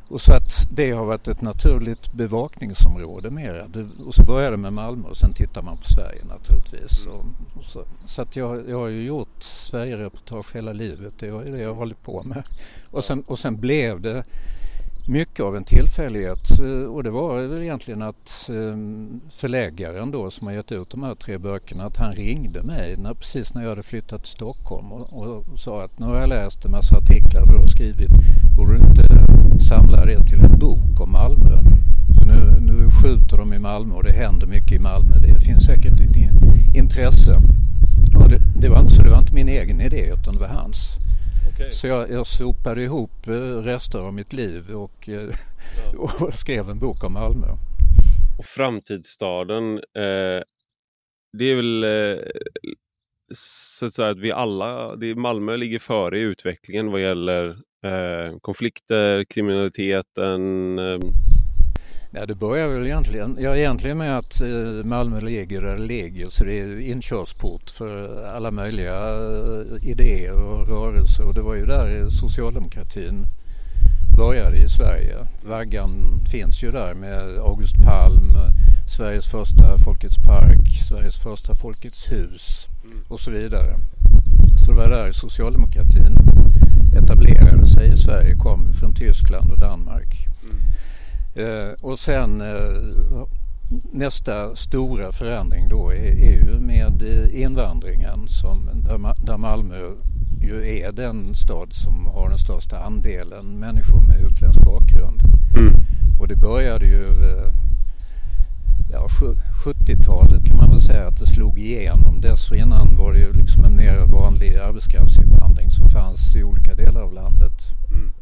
Och 0.08 0.20
så 0.20 0.32
att 0.32 0.68
det 0.70 0.90
har 0.90 1.04
varit 1.04 1.28
ett 1.28 1.40
naturligt 1.40 2.12
bevakningsområde 2.12 3.30
mera. 3.30 3.66
och 4.06 4.14
så 4.14 4.22
började 4.22 4.50
det 4.50 4.56
med 4.56 4.72
Malmö 4.72 5.08
och 5.08 5.16
sen 5.16 5.32
tittar 5.32 5.62
man 5.62 5.76
på 5.76 5.84
Sverige 5.84 6.24
naturligtvis. 6.24 7.06
Mm. 7.06 7.34
Och 7.54 7.64
så 7.64 7.84
så 8.06 8.22
att 8.22 8.36
jag, 8.36 8.68
jag 8.68 8.78
har 8.78 8.88
ju 8.88 9.02
gjort 9.02 9.42
Sverige-reportage 9.42 10.54
hela 10.54 10.72
livet. 10.72 11.12
Det 11.18 11.26
är 11.26 11.50
det 11.50 11.58
jag 11.58 11.68
har 11.68 11.76
hållit 11.76 12.02
på 12.02 12.22
med. 12.24 12.42
Och 12.90 13.04
sen, 13.04 13.22
och 13.26 13.38
sen 13.38 13.60
blev 13.60 14.00
det 14.00 14.24
mycket 15.08 15.44
av 15.44 15.56
en 15.56 15.64
tillfällighet 15.64 16.58
eh, 16.58 16.92
och 16.92 17.02
det 17.02 17.10
var 17.10 17.42
väl 17.42 17.62
egentligen 17.62 18.02
att 18.02 18.48
ehm, 18.48 19.20
förläggaren 19.30 20.10
då 20.10 20.30
som 20.30 20.46
har 20.46 20.54
gett 20.54 20.72
ut 20.72 20.90
de 20.90 21.02
här 21.02 21.14
tre 21.14 21.38
böckerna 21.38 21.84
att 21.84 21.96
han 21.96 22.12
ringde 22.12 22.62
mig 22.62 22.96
när, 22.96 23.14
precis 23.14 23.54
när 23.54 23.62
jag 23.62 23.68
hade 23.68 23.82
flyttat 23.82 24.22
till 24.22 24.32
Stockholm 24.32 24.92
och, 24.92 25.16
och 25.16 25.44
sa 25.56 25.82
att 25.84 25.98
nu 25.98 26.06
har 26.06 26.20
jag 26.20 26.28
läst 26.28 26.64
en 26.64 26.70
massa 26.70 26.96
artiklar 26.96 27.46
du 27.46 27.56
har 27.58 27.66
skrivit. 27.66 28.10
Borde 28.56 28.74
du 28.74 28.86
inte 28.86 29.04
samla 29.64 30.04
det 30.04 30.24
till 30.24 30.40
en 30.40 30.58
bok 30.58 31.00
om 31.00 31.12
Malmö? 31.12 31.60
För 32.18 32.26
nu, 32.26 32.60
nu 32.60 32.90
skjuter 32.90 33.36
de 33.36 33.52
i 33.52 33.58
Malmö 33.58 33.94
och 33.94 34.04
det 34.04 34.12
händer 34.12 34.46
mycket 34.46 34.72
i 34.72 34.78
Malmö. 34.78 35.18
Det 35.18 35.40
finns 35.40 35.64
säkert 35.64 36.00
ett 36.00 36.16
intresse. 36.74 37.36
Och 38.16 38.28
det, 38.28 38.40
det 38.56 38.68
var, 38.68 38.84
så 38.84 39.02
det 39.02 39.10
var 39.10 39.18
inte 39.18 39.34
min 39.34 39.48
egen 39.48 39.80
idé 39.80 40.12
utan 40.20 40.34
det 40.34 40.40
var 40.40 40.48
hans. 40.48 40.98
Okay. 41.48 41.72
Så 41.72 41.86
jag, 41.86 42.10
jag 42.10 42.26
sopade 42.26 42.82
ihop 42.82 43.26
eh, 43.26 43.32
rester 43.62 43.98
av 43.98 44.14
mitt 44.14 44.32
liv 44.32 44.74
och, 44.74 45.08
eh, 45.08 45.28
ja. 45.92 46.08
och 46.26 46.34
skrev 46.34 46.70
en 46.70 46.78
bok 46.78 47.04
om 47.04 47.12
Malmö. 47.12 47.46
Och 48.38 48.44
Framtidsstaden, 48.44 49.74
eh, 49.76 50.42
det 51.32 51.44
är 51.44 51.54
väl 51.54 51.84
eh, 51.84 52.24
så 53.34 53.86
att 53.86 53.94
säga 53.94 54.08
att 54.08 54.18
vi 54.18 54.32
alla, 54.32 54.96
det 54.96 55.06
är 55.06 55.14
Malmö 55.14 55.56
ligger 55.56 55.78
före 55.78 56.18
i 56.18 56.22
utvecklingen 56.22 56.90
vad 56.90 57.02
gäller 57.02 57.48
eh, 57.84 58.38
konflikter, 58.40 59.24
kriminaliteten. 59.24 60.78
Ja, 62.16 62.26
det 62.26 62.34
börjar 62.34 62.68
väl 62.68 62.86
egentligen, 62.86 63.38
ja, 63.40 63.56
egentligen 63.56 63.98
med 63.98 64.18
att 64.18 64.40
eh, 64.40 64.84
Malmö 64.84 65.20
ligger 65.20 65.62
där 65.62 65.76
det 65.76 65.82
ligger 65.82 66.28
så 66.28 66.44
det 66.44 66.60
är 66.60 66.80
inkörsport 66.80 67.70
för 67.70 68.24
alla 68.24 68.50
möjliga 68.50 68.94
eh, 68.94 69.90
idéer 69.90 70.32
och 70.32 70.68
rörelser 70.68 71.28
och 71.28 71.34
det 71.34 71.40
var 71.40 71.54
ju 71.54 71.66
där 71.66 72.10
socialdemokratin 72.10 73.26
började 74.16 74.56
i 74.56 74.68
Sverige. 74.68 75.26
Vaggan 75.46 76.20
finns 76.30 76.64
ju 76.64 76.70
där 76.70 76.94
med 76.94 77.38
August 77.38 77.76
Palm, 77.76 78.34
Sveriges 78.96 79.26
första 79.26 79.78
Folkets 79.78 80.16
park, 80.16 80.68
Sveriges 80.88 81.16
första 81.16 81.54
Folkets 81.54 82.12
hus 82.12 82.66
och 83.08 83.20
så 83.20 83.30
vidare. 83.30 83.74
Så 84.64 84.70
det 84.70 84.76
var 84.76 84.88
där 84.88 85.12
socialdemokratin 85.12 86.16
etablerade 86.96 87.66
sig 87.66 87.92
i 87.92 87.96
Sverige, 87.96 88.34
kom 88.34 88.72
från 88.72 88.94
Tyskland 88.94 89.50
och 89.50 89.58
Danmark. 89.58 90.26
Mm 90.42 90.64
och 91.80 91.98
sen 91.98 92.40
eh, 92.40 93.26
nästa 93.92 94.56
stora 94.56 95.12
förändring 95.12 95.68
då 95.68 95.90
är, 95.90 96.24
är 96.24 96.32
ju 96.32 96.60
med 96.60 97.02
eh, 97.02 97.42
invandringen 97.42 98.28
som, 98.28 98.70
där, 98.74 99.26
där 99.26 99.36
Malmö 99.36 99.76
ju 100.40 100.78
är 100.78 100.92
den 100.92 101.34
stad 101.34 101.72
som 101.72 102.06
har 102.06 102.28
den 102.28 102.38
största 102.38 102.78
andelen 102.78 103.58
människor 103.58 104.00
med 104.00 104.20
utländsk 104.20 104.60
bakgrund. 104.60 105.22
Mm. 105.56 105.74
Och 106.20 106.28
det 106.28 106.36
började 106.36 106.86
ju 106.86 107.06
eh, 107.06 107.52
ja, 108.90 109.06
70-talet 109.64 110.46
kan 110.46 110.56
man 110.56 110.70
väl 110.70 110.80
säga 110.80 111.08
att 111.08 111.18
det 111.18 111.26
slog 111.26 111.58
igenom. 111.58 112.20
Dessförinnan 112.20 112.96
var 112.96 113.12
det 113.12 113.18
ju 113.18 113.32
liksom 113.32 113.64
en 113.64 113.76
mer 113.76 114.06
vanlig 114.06 114.56
arbetskraftsinvandring 114.56 115.70
som 115.70 115.86
fanns 115.86 116.36
i 116.36 116.42
olika 116.44 116.74
delar 116.74 117.00
av 117.00 117.12
landet. 117.12 117.52
Mm. 117.90 118.12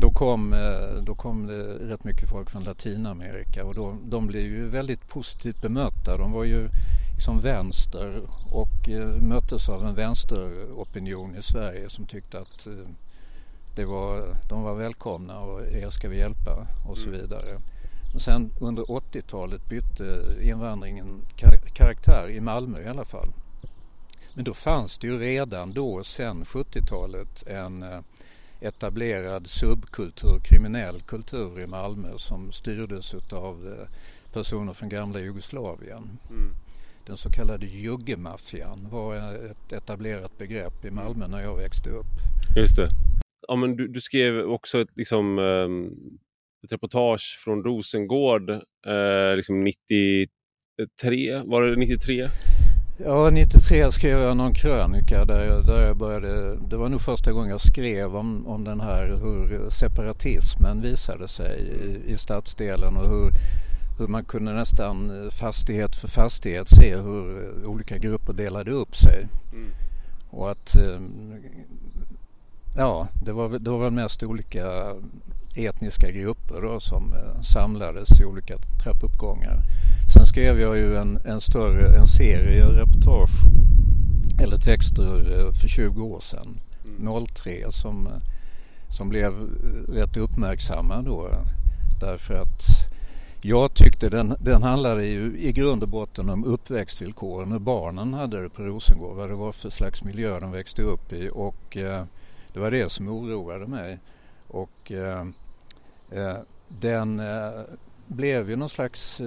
Då 0.00 0.10
kom, 0.10 0.52
eh, 0.52 1.02
då 1.02 1.14
kom 1.14 1.46
det 1.46 1.62
rätt 1.64 2.04
mycket 2.04 2.28
folk 2.28 2.50
från 2.50 2.64
Latinamerika 2.64 3.64
och 3.64 3.74
då, 3.74 3.96
de 4.04 4.26
blev 4.26 4.42
ju 4.42 4.68
väldigt 4.68 5.08
positivt 5.08 5.60
bemötta. 5.60 6.16
De 6.16 6.32
var 6.32 6.44
ju 6.44 6.68
liksom 7.14 7.40
vänster 7.40 8.20
och 8.50 8.88
eh, 8.88 9.22
möttes 9.22 9.68
av 9.68 9.84
en 9.84 9.94
vänsteropinion 9.94 11.36
i 11.36 11.42
Sverige 11.42 11.88
som 11.88 12.06
tyckte 12.06 12.38
att 12.38 12.66
eh, 12.66 12.72
det 13.76 13.84
var, 13.84 14.34
de 14.48 14.62
var 14.62 14.74
välkomna 14.74 15.40
och 15.40 15.62
er 15.62 15.90
ska 15.90 16.08
vi 16.08 16.18
hjälpa 16.18 16.66
och 16.88 16.98
så 16.98 17.08
mm. 17.08 17.20
vidare. 17.20 17.60
Och 18.14 18.20
sen 18.20 18.50
under 18.60 18.82
80-talet 18.82 19.68
bytte 19.68 20.36
invandringen 20.42 21.26
karaktär 21.74 22.30
i 22.30 22.40
Malmö 22.40 22.82
i 22.82 22.88
alla 22.88 23.04
fall. 23.04 23.28
Men 24.34 24.44
då 24.44 24.54
fanns 24.54 24.98
det 24.98 25.06
ju 25.06 25.18
redan 25.18 25.72
då, 25.72 26.04
sen 26.04 26.44
70-talet, 26.44 27.46
en 27.46 27.84
etablerad 28.60 29.46
subkultur, 29.46 30.40
kriminell 30.44 31.00
kultur 31.00 31.60
i 31.60 31.66
Malmö 31.66 32.08
som 32.18 32.52
styrdes 32.52 33.14
av 33.32 33.66
eh, 33.66 33.88
personer 34.32 34.72
från 34.72 34.88
gamla 34.88 35.20
Jugoslavien. 35.20 36.18
Mm. 36.30 36.54
Den 37.06 37.16
så 37.16 37.30
kallade 37.30 37.66
juggemaffian 37.66 38.88
var 38.90 39.16
ett 39.50 39.72
etablerat 39.72 40.38
begrepp 40.38 40.84
i 40.84 40.90
Malmö 40.90 41.28
när 41.28 41.42
jag 41.42 41.56
växte 41.56 41.90
upp. 41.90 42.06
Just 42.56 42.76
det. 42.76 42.88
Ja, 43.48 43.56
men 43.56 43.76
du, 43.76 43.88
du 43.88 44.00
skrev 44.00 44.40
också 44.40 44.80
ett, 44.80 44.96
liksom, 44.96 45.38
ehm, 45.38 45.90
ett 46.64 46.72
reportage 46.72 47.40
från 47.44 47.64
Rosengård 47.64 48.50
eh, 48.86 49.36
liksom 49.36 49.64
93, 49.64 51.42
var 51.44 51.62
det 51.62 51.76
93? 51.76 52.28
Ja, 53.04 53.30
93 53.30 53.92
skrev 53.92 54.20
jag 54.20 54.36
någon 54.36 54.54
krönika 54.54 55.24
där 55.24 55.44
jag, 55.44 55.66
där 55.66 55.86
jag 55.86 55.96
började, 55.96 56.56
det 56.56 56.76
var 56.76 56.88
nog 56.88 57.00
första 57.00 57.32
gången 57.32 57.50
jag 57.50 57.60
skrev 57.60 58.16
om, 58.16 58.46
om 58.46 58.64
den 58.64 58.80
här 58.80 59.06
hur 59.06 59.70
separatismen 59.70 60.80
visade 60.80 61.28
sig 61.28 61.60
i, 61.60 62.12
i 62.12 62.18
stadsdelen 62.18 62.96
och 62.96 63.08
hur, 63.08 63.30
hur 63.98 64.06
man 64.06 64.24
kunde 64.24 64.52
nästan 64.52 65.12
fastighet 65.30 65.96
för 65.96 66.08
fastighet 66.08 66.68
se 66.68 66.96
hur 66.96 67.52
olika 67.66 67.98
grupper 67.98 68.32
delade 68.32 68.70
upp 68.70 68.96
sig. 68.96 69.26
Mm. 69.52 69.70
Och 70.30 70.50
att 70.50 70.76
eh, 70.76 71.00
ja, 72.76 73.08
det 73.24 73.32
var, 73.32 73.58
det 73.58 73.70
var 73.70 73.78
väl 73.78 73.92
mest 73.92 74.22
olika 74.22 74.94
etniska 75.54 76.10
grupper 76.10 76.60
då 76.60 76.80
som 76.80 77.12
eh, 77.12 77.40
samlades 77.40 78.20
i 78.20 78.24
olika 78.24 78.58
trappuppgångar. 78.82 79.62
Sen 80.14 80.26
skrev 80.26 80.60
jag 80.60 80.76
ju 80.76 80.96
en, 80.96 81.18
en 81.24 81.40
större 81.40 81.98
en 81.98 82.06
serie 82.06 82.66
reportage 82.66 83.30
eller 84.42 84.56
texter 84.56 85.40
eh, 85.40 85.52
för 85.52 85.68
20 85.68 86.02
år 86.02 86.20
sedan, 86.20 86.60
mm. 87.00 87.26
03, 87.26 87.72
som, 87.72 88.06
eh, 88.06 88.12
som 88.88 89.08
blev 89.08 89.32
rätt 89.88 90.16
uppmärksamma 90.16 91.02
då 91.02 91.30
därför 92.00 92.34
att 92.34 92.62
jag 93.42 93.74
tyckte 93.74 94.08
den, 94.08 94.34
den 94.40 94.62
handlade 94.62 95.06
ju 95.06 95.38
i 95.38 95.52
grund 95.52 95.82
och 95.82 95.88
botten 95.88 96.30
om 96.30 96.44
uppväxtvillkoren, 96.44 97.52
hur 97.52 97.58
barnen 97.58 98.14
hade 98.14 98.42
det 98.42 98.48
på 98.48 98.62
Rosengård, 98.62 99.16
vad 99.16 99.28
det 99.28 99.34
var 99.34 99.52
för 99.52 99.70
slags 99.70 100.04
miljö 100.04 100.40
de 100.40 100.52
växte 100.52 100.82
upp 100.82 101.12
i 101.12 101.30
och 101.32 101.76
eh, 101.76 102.04
det 102.52 102.60
var 102.60 102.70
det 102.70 102.92
som 102.92 103.08
oroade 103.08 103.66
mig. 103.66 103.98
Och 104.48 104.92
eh, 104.92 105.26
eh 106.10 106.36
den 106.68 107.20
eh, 107.20 107.50
blev 108.06 108.50
ju 108.50 108.56
någon 108.56 108.68
slags 108.68 109.20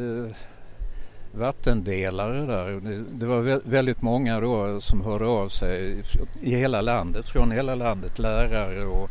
vattendelare 1.33 2.45
där. 2.45 2.71
Det, 2.71 3.03
det, 3.11 3.25
var 3.25 3.69
väldigt 3.69 4.01
många 4.01 4.39
då 4.39 4.81
som 4.81 5.01
hörde 5.01 5.25
av 5.25 5.47
sig 5.47 6.03
i 6.41 6.55
hela 6.55 6.81
landet, 6.81 7.29
från 7.29 7.51
hela 7.51 7.75
landet, 7.75 8.19
lärare 8.19 8.85
och 8.85 9.09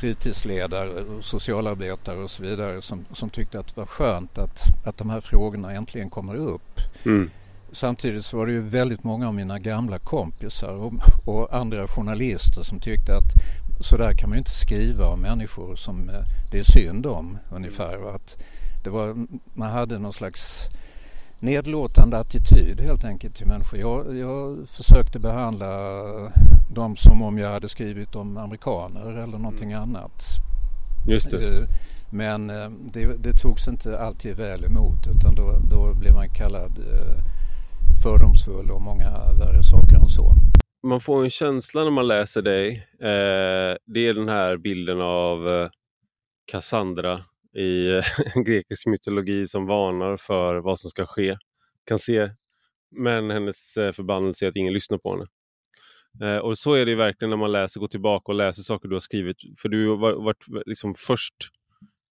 fritidsledare, 0.00 1.02
och 1.02 1.24
socialarbetare 1.24 2.22
och 2.22 2.30
så 2.30 2.42
vidare 2.42 2.82
som, 2.82 3.04
som 3.12 3.30
tyckte 3.30 3.60
att 3.60 3.66
det 3.66 3.80
var 3.80 3.86
skönt 3.86 4.38
att, 4.38 4.60
att 4.84 4.96
de 4.96 5.10
här 5.10 5.20
frågorna 5.20 5.72
äntligen 5.72 6.10
kommer 6.10 6.34
upp. 6.34 6.80
Mm. 7.04 7.30
Samtidigt 7.72 8.24
så 8.24 8.36
var 8.36 8.46
det 8.46 8.52
ju 8.52 8.60
väldigt 8.60 9.04
många 9.04 9.28
av 9.28 9.34
mina 9.34 9.58
gamla 9.58 9.98
kompisar 9.98 10.80
och, 10.80 10.92
och 11.24 11.54
andra 11.54 11.88
journalister 11.88 12.62
som 12.62 12.80
tyckte 12.80 13.16
att 13.16 13.32
så 13.80 13.96
där 13.96 14.14
kan 14.14 14.28
man 14.28 14.36
ju 14.36 14.38
inte 14.38 14.50
skriva 14.50 15.06
om 15.06 15.20
människor 15.20 15.76
som 15.76 16.08
eh, 16.08 16.20
det 16.50 16.58
är 16.58 16.64
synd 16.64 17.06
om 17.06 17.38
ungefär. 17.50 18.14
Att 18.14 18.36
det 18.84 18.90
var, 18.90 19.26
man 19.54 19.70
hade 19.70 19.98
någon 19.98 20.12
slags 20.12 20.68
nedlåtande 21.38 22.18
attityd 22.18 22.80
helt 22.80 23.04
enkelt 23.04 23.36
till 23.36 23.46
människor. 23.46 23.80
Jag, 23.80 24.16
jag 24.16 24.68
försökte 24.68 25.18
behandla 25.18 25.68
dem 26.70 26.96
som 26.96 27.22
om 27.22 27.38
jag 27.38 27.52
hade 27.52 27.68
skrivit 27.68 28.16
om 28.16 28.36
amerikaner 28.36 29.10
eller 29.10 29.38
någonting 29.38 29.72
mm. 29.72 29.82
annat. 29.82 30.22
Just 31.06 31.30
det. 31.30 31.58
Eh, 31.58 31.68
men 32.10 32.50
eh, 32.50 32.70
det, 32.92 33.06
det 33.06 33.32
togs 33.32 33.68
inte 33.68 34.00
alltid 34.00 34.36
väl 34.36 34.64
emot 34.64 35.06
utan 35.16 35.34
då, 35.34 35.58
då 35.70 35.94
blev 35.94 36.14
man 36.14 36.28
kallad 36.28 36.72
fördomsfull 38.02 38.70
och 38.70 38.82
många 38.82 39.10
värre 39.38 39.62
saker 39.62 39.96
än 39.96 40.08
så 40.08 40.34
man 40.82 41.00
får 41.00 41.24
en 41.24 41.30
känsla 41.30 41.84
när 41.84 41.90
man 41.90 42.06
läser 42.06 42.42
dig. 42.42 42.88
Eh, 43.00 43.76
det 43.86 44.08
är 44.08 44.14
den 44.14 44.28
här 44.28 44.56
bilden 44.56 45.00
av 45.00 45.48
eh, 45.48 45.68
Cassandra 46.44 47.24
i 47.56 47.90
eh, 47.90 48.04
grekisk 48.44 48.86
mytologi 48.86 49.48
som 49.48 49.66
varnar 49.66 50.16
för 50.16 50.56
vad 50.56 50.80
som 50.80 50.90
ska 50.90 51.06
ske. 51.06 51.36
Kan 51.86 51.98
se, 51.98 52.30
men 52.90 53.30
hennes 53.30 53.76
eh, 53.76 53.92
förbannelse 53.92 54.44
är 54.44 54.48
att 54.48 54.56
ingen 54.56 54.72
lyssnar 54.72 54.98
på 54.98 55.12
henne. 55.12 55.26
Eh, 56.22 56.38
och 56.38 56.58
så 56.58 56.74
är 56.74 56.86
det 56.86 56.94
verkligen 56.94 57.30
när 57.30 57.36
man 57.36 57.52
läser, 57.52 57.80
går 57.80 57.88
tillbaka 57.88 58.32
och 58.32 58.38
läser 58.38 58.62
saker 58.62 58.88
du 58.88 58.94
har 58.94 59.00
skrivit. 59.00 59.36
För 59.58 59.68
du 59.68 59.88
har 59.88 59.96
varit 59.96 60.44
liksom 60.66 60.94
först 60.98 61.34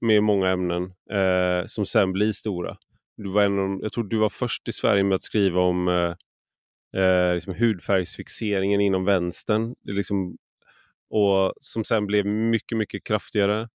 med 0.01 0.23
många 0.23 0.49
ämnen 0.49 0.83
eh, 1.11 1.65
som 1.65 1.85
sen 1.85 2.13
blir 2.13 2.31
stora. 2.31 2.77
Du 3.17 3.29
var 3.29 3.43
en 3.43 3.59
av, 3.59 3.79
jag 3.81 3.91
tror 3.91 4.03
du 4.03 4.17
var 4.17 4.29
först 4.29 4.67
i 4.67 4.71
Sverige 4.71 5.03
med 5.03 5.15
att 5.15 5.23
skriva 5.23 5.61
om 5.61 6.15
eh, 6.97 7.33
liksom 7.33 7.53
hudfärgsfixeringen 7.53 8.81
inom 8.81 9.05
vänstern. 9.05 9.75
Det 9.81 9.93
liksom, 9.93 10.37
och 11.09 11.53
som 11.59 11.83
sen 11.83 12.07
blev 12.07 12.25
mycket, 12.25 12.77
mycket 12.77 13.03
kraftigare. 13.03 13.69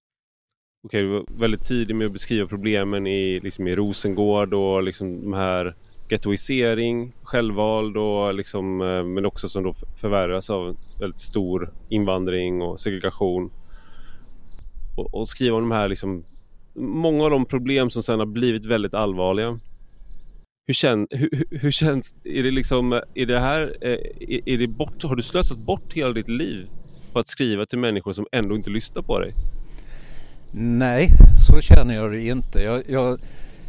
Okej, 0.84 1.02
du 1.02 1.08
var 1.08 1.24
väldigt 1.40 1.68
tidig 1.68 1.96
med 1.96 2.06
att 2.06 2.12
beskriva 2.12 2.46
problemen 2.46 3.06
i, 3.06 3.40
liksom 3.40 3.66
i 3.66 3.76
Rosengård 3.76 4.54
och 4.54 4.82
liksom 4.82 5.20
de 5.20 5.32
här 5.32 5.76
gettoisering, 6.08 7.12
självvald 7.22 7.96
och 7.96 8.34
liksom, 8.34 8.80
eh, 8.80 9.04
men 9.04 9.26
också 9.26 9.48
som 9.48 9.62
då 9.62 9.74
förvärras 10.00 10.50
av 10.50 10.76
väldigt 11.00 11.20
stor 11.20 11.74
invandring 11.88 12.62
och 12.62 12.80
segregation. 12.80 13.50
Och, 14.96 15.14
och 15.14 15.28
skriva 15.28 15.56
om 15.56 15.62
de 15.62 15.74
här 15.74 15.88
liksom, 15.88 16.24
många 16.74 17.24
av 17.24 17.30
de 17.30 17.44
problem 17.44 17.90
som 17.90 18.02
sen 18.02 18.18
har 18.18 18.26
blivit 18.26 18.66
väldigt 18.66 18.94
allvarliga. 18.94 19.60
Hur, 20.66 20.74
kän, 20.74 21.06
hur, 21.10 21.44
hur, 21.50 21.70
känns, 21.70 22.14
är 22.24 22.42
det 22.42 22.50
liksom, 22.50 22.92
är 23.14 23.26
det 23.26 23.40
här, 23.40 23.76
eh, 23.80 23.90
är, 24.20 24.48
är 24.48 24.58
det 24.58 24.68
bort, 24.68 25.02
har 25.02 25.16
du 25.16 25.22
slösat 25.22 25.58
bort 25.58 25.92
hela 25.92 26.12
ditt 26.12 26.28
liv 26.28 26.66
på 27.12 27.18
att 27.18 27.28
skriva 27.28 27.66
till 27.66 27.78
människor 27.78 28.12
som 28.12 28.26
ändå 28.32 28.56
inte 28.56 28.70
lyssnar 28.70 29.02
på 29.02 29.18
dig? 29.18 29.34
Nej, 30.52 31.10
så 31.48 31.60
känner 31.60 31.94
jag 31.94 32.12
det 32.12 32.20
inte. 32.20 32.62
Jag, 32.62 32.82
jag, 32.88 33.20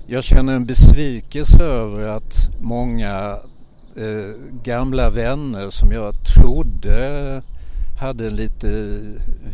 jag 0.08 0.24
känner 0.24 0.54
en 0.54 0.66
besvikelse 0.66 1.64
över 1.64 2.08
att 2.08 2.50
många 2.62 3.38
eh, 3.96 4.36
gamla 4.64 5.10
vänner 5.10 5.70
som 5.70 5.92
jag 5.92 6.14
trodde 6.36 7.42
hade 8.00 8.28
en 8.28 8.36
lite 8.36 9.00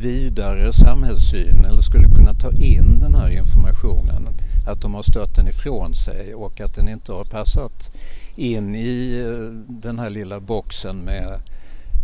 vidare 0.02 0.74
samhällssyn 0.74 1.66
eller 1.66 1.82
skulle 1.82 2.08
kunna 2.16 2.34
ta 2.34 2.52
in 2.52 3.00
den 3.00 3.16
här 3.16 3.30
informationen. 3.30 4.28
Att 4.72 4.82
de 4.82 4.94
har 4.94 5.04
stött 5.04 5.36
den 5.36 5.48
ifrån 5.48 5.94
sig 5.94 6.34
och 6.34 6.62
att 6.62 6.76
den 6.76 6.90
inte 6.90 7.12
har 7.12 7.24
passat 7.24 7.96
in 8.36 8.76
i 8.76 9.24
eh, 9.26 9.74
den 9.82 10.00
här 10.00 10.10
lilla 10.10 10.40
boxen 10.40 10.98
med, 10.98 11.40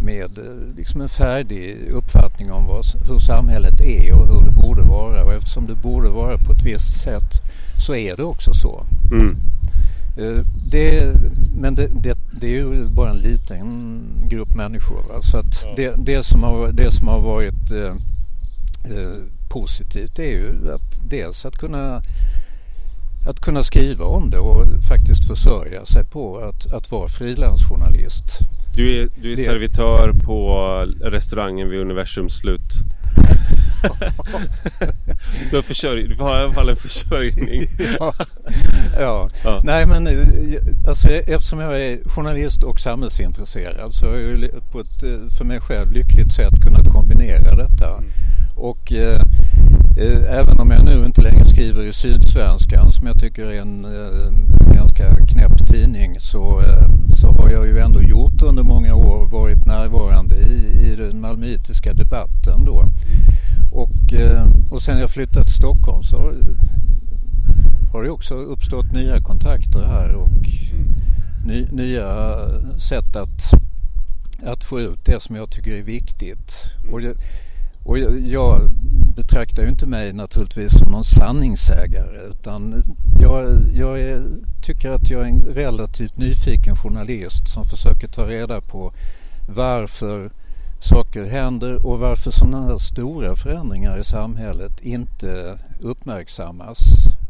med 0.06 0.38
eh, 0.38 0.76
liksom 0.78 1.02
en 1.02 1.10
färdig 1.10 1.78
uppfattning 1.92 2.52
om 2.52 2.66
vad, 2.66 2.86
hur 3.10 3.20
samhället 3.20 3.82
är 3.82 4.14
och 4.14 4.28
hur 4.28 4.42
det 4.42 4.62
borde 4.62 4.82
vara. 4.82 5.24
Och 5.24 5.34
eftersom 5.34 5.66
det 5.66 5.76
borde 5.76 6.10
vara 6.10 6.38
på 6.38 6.52
ett 6.52 6.66
visst 6.66 7.02
sätt 7.04 7.42
så 7.86 7.96
är 7.96 8.18
det 8.18 8.24
också 8.24 8.54
så. 8.54 8.86
Mm. 9.12 9.38
Eh, 10.18 10.46
det, 10.72 11.14
men 11.56 11.76
det, 11.76 11.88
det, 11.88 12.18
det, 12.42 12.48
är 12.48 12.52
ju 12.52 12.86
bara 12.86 13.10
en 13.10 13.18
liten 13.18 14.02
grupp 14.30 14.56
människor. 14.56 15.04
Va? 15.10 15.22
Så 15.22 15.38
att 15.38 15.64
ja. 15.64 15.74
det, 15.76 15.94
det, 15.98 16.24
som 16.24 16.44
har, 16.44 16.72
det 16.72 16.92
som 16.92 17.08
har 17.08 17.20
varit 17.20 17.72
eh, 17.72 17.96
eh, 18.98 19.18
positivt 19.50 20.20
är 20.20 20.24
ju 20.24 20.74
att 20.74 21.10
dels 21.10 21.46
att 21.46 21.58
kunna 21.58 22.02
att 23.26 23.40
kunna 23.40 23.64
skriva 23.64 24.06
om 24.06 24.30
det 24.30 24.38
och 24.38 24.84
faktiskt 24.90 25.28
försörja 25.28 25.86
sig 25.86 26.04
på 26.04 26.38
att, 26.38 26.74
att 26.74 26.92
vara 26.92 27.08
frilansjournalist. 27.08 28.26
Du 28.76 29.02
är, 29.02 29.10
du 29.22 29.32
är 29.32 29.36
servitör 29.36 30.14
på 30.26 30.60
restaurangen 31.02 31.70
vid 31.70 31.80
universums 31.80 32.34
slut. 32.34 32.74
du, 35.52 35.56
har 35.56 35.64
försörj, 35.64 36.08
du 36.08 36.16
har 36.16 36.40
i 36.40 36.44
alla 36.44 36.54
fall 36.54 36.70
en 36.70 36.76
försörjning. 36.76 37.68
ja. 38.00 38.14
ja. 39.00 39.30
Ja. 39.44 39.62
nej 39.64 39.86
men 39.86 40.08
eh, 40.08 40.14
alltså, 40.88 41.10
eftersom 41.10 41.60
jag 41.60 41.82
är 41.82 42.10
journalist 42.10 42.64
och 42.64 42.80
samhällsintresserad 42.80 43.94
så 43.94 44.06
har 44.06 44.18
jag 44.18 44.72
på 44.72 44.80
ett 44.80 45.04
eh, 45.04 45.38
för 45.38 45.46
mig 45.46 45.62
själv 45.62 45.92
lyckligt 45.92 46.34
sätt 46.34 46.54
kunnat 46.64 46.94
kombinera 46.94 47.56
detta. 47.56 47.90
Mm. 47.98 48.10
Och 48.56 48.92
eh, 48.92 49.22
eh, 49.98 50.38
även 50.40 50.60
om 50.60 50.72
jag 50.72 50.86
nu 50.86 51.06
inte 51.06 51.22
längre 51.22 51.46
skriver 51.46 51.84
i 51.84 51.94
Sydsvenskan 51.94 52.92
som 52.92 53.08
jag 53.08 53.20
tycker 53.20 53.44
är 53.44 53.62
en, 53.62 53.86
eh, 53.86 54.76
ganska 54.76 55.26
knäpp 55.26 55.68
tidning 55.68 56.16
så, 56.20 56.62
eh, 56.62 56.90
så 57.16 57.28
har 57.28 57.50
jag 57.50 57.68
ju 57.68 57.80
ändå 57.80 58.02
gjort 58.02 58.42
under 58.42 58.64
många 58.64 58.96
år 58.96 59.26
varit 59.26 59.66
närvarande 59.66 60.36
i, 60.36 60.92
i 60.92 60.96
den 60.96 61.22
malmöitiska 61.22 61.94
debatten 61.94 62.66
då. 62.66 62.86
Och, 63.72 64.14
eh, 64.14 64.48
och 64.70 64.82
sen 64.82 65.00
jag 65.00 65.10
flyttat 65.10 65.44
till 65.44 65.56
Stockholm 65.56 66.04
så 66.04 66.18
har, 66.18 66.36
har 67.94 68.04
det 68.04 68.10
också 68.10 68.36
uppstått 68.36 68.92
nya 68.92 69.22
kontakter 69.22 69.84
här 69.84 70.14
och 70.14 70.30
ny, 71.46 71.66
nya 71.72 72.36
sätt 72.80 73.16
att, 73.16 73.54
att 74.46 74.64
få 74.64 74.82
ut 74.82 75.06
det 75.06 75.24
som 75.24 75.36
jag 75.36 75.50
tycker 75.50 75.72
är 75.72 75.84
viktigt. 75.84 76.54
Och 76.92 77.02
det, 77.02 77.16
och 77.86 78.00
jag 78.20 78.70
betraktar 79.16 79.64
ju 79.64 79.70
inte 79.70 79.86
mig 79.86 80.14
naturligtvis 80.14 80.78
som 80.78 80.92
någon 80.92 81.04
sanningssägare 81.04 82.28
utan 82.30 82.84
jag, 83.22 83.60
jag 83.74 84.02
är, 84.02 84.24
tycker 84.62 84.92
att 84.92 85.10
jag 85.10 85.22
är 85.22 85.26
en 85.26 85.42
relativt 85.42 86.18
nyfiken 86.18 86.76
journalist 86.76 87.48
som 87.48 87.66
försöker 87.66 88.08
ta 88.08 88.28
reda 88.28 88.62
på 88.62 88.94
varför 89.48 90.30
saker 90.80 91.26
händer 91.26 91.86
och 91.86 92.00
varför 92.00 92.32
sådana 92.32 92.66
här 92.66 92.78
stora 92.78 93.36
förändringar 93.36 93.98
i 93.98 94.04
samhället 94.04 94.82
inte 94.82 95.58
uppmärksammas 95.82 96.80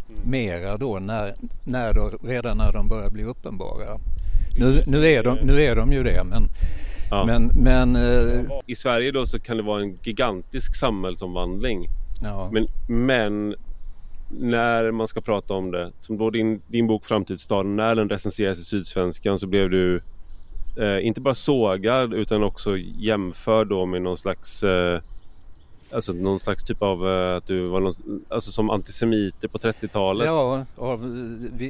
mm. 0.10 0.32
mera 0.32 0.78
då 0.78 1.00
när, 1.00 1.36
när 1.64 1.94
då, 1.94 2.12
redan 2.24 2.58
när 2.58 2.72
de 2.72 2.88
börjar 2.88 3.10
bli 3.10 3.24
uppenbara. 3.24 4.00
Nu, 4.58 4.84
nu, 4.88 5.12
är 5.12 5.24
de, 5.24 5.38
nu 5.42 5.62
är 5.62 5.76
de 5.76 5.92
ju 5.92 6.04
det 6.04 6.24
men 6.24 6.50
Ja. 7.10 7.26
Men, 7.26 7.52
men, 7.56 7.96
eh... 7.96 8.42
I 8.66 8.76
Sverige 8.76 9.12
då 9.12 9.26
så 9.26 9.40
kan 9.40 9.58
det 9.58 9.64
vara 9.64 9.82
en 9.82 10.00
gigantisk 10.04 10.76
samhällsomvandling. 10.76 11.88
Ja. 12.22 12.50
Men, 12.54 12.68
men 12.88 13.54
när 14.30 14.92
man 14.92 15.08
ska 15.08 15.22
prata 15.22 15.54
om 15.54 15.72
det, 15.72 15.92
som 16.00 16.18
då 16.18 16.30
din, 16.30 16.62
din 16.68 16.88
bok 16.88 17.06
Framtidsstaden, 17.06 17.76
när 17.76 17.96
den 17.96 18.10
recenseras 18.10 18.60
i 18.60 18.64
Sydsvenskan 18.64 19.40
så 19.40 19.48
blev 19.48 19.70
du 19.70 20.02
eh, 20.78 21.06
inte 21.06 21.22
bara 21.22 21.34
sågad 21.34 22.14
utan 22.14 22.44
också 22.44 22.78
jämförd 22.78 23.68
då 23.68 23.86
med 23.86 24.02
någon 24.02 24.18
slags 24.18 24.64
eh, 24.64 25.02
Alltså 25.92 26.14
någon 26.14 26.40
slags 26.40 26.64
typ 26.64 26.82
av 26.82 27.06
uh, 27.06 27.38
att 27.38 27.48
du 27.48 27.66
var 27.66 27.80
någon, 27.80 27.94
alltså 28.30 28.52
som 28.52 28.70
antisemiter 28.70 29.48
på 29.48 29.58
30-talet? 29.58 30.26
Ja, 30.28 30.66
av 30.76 31.00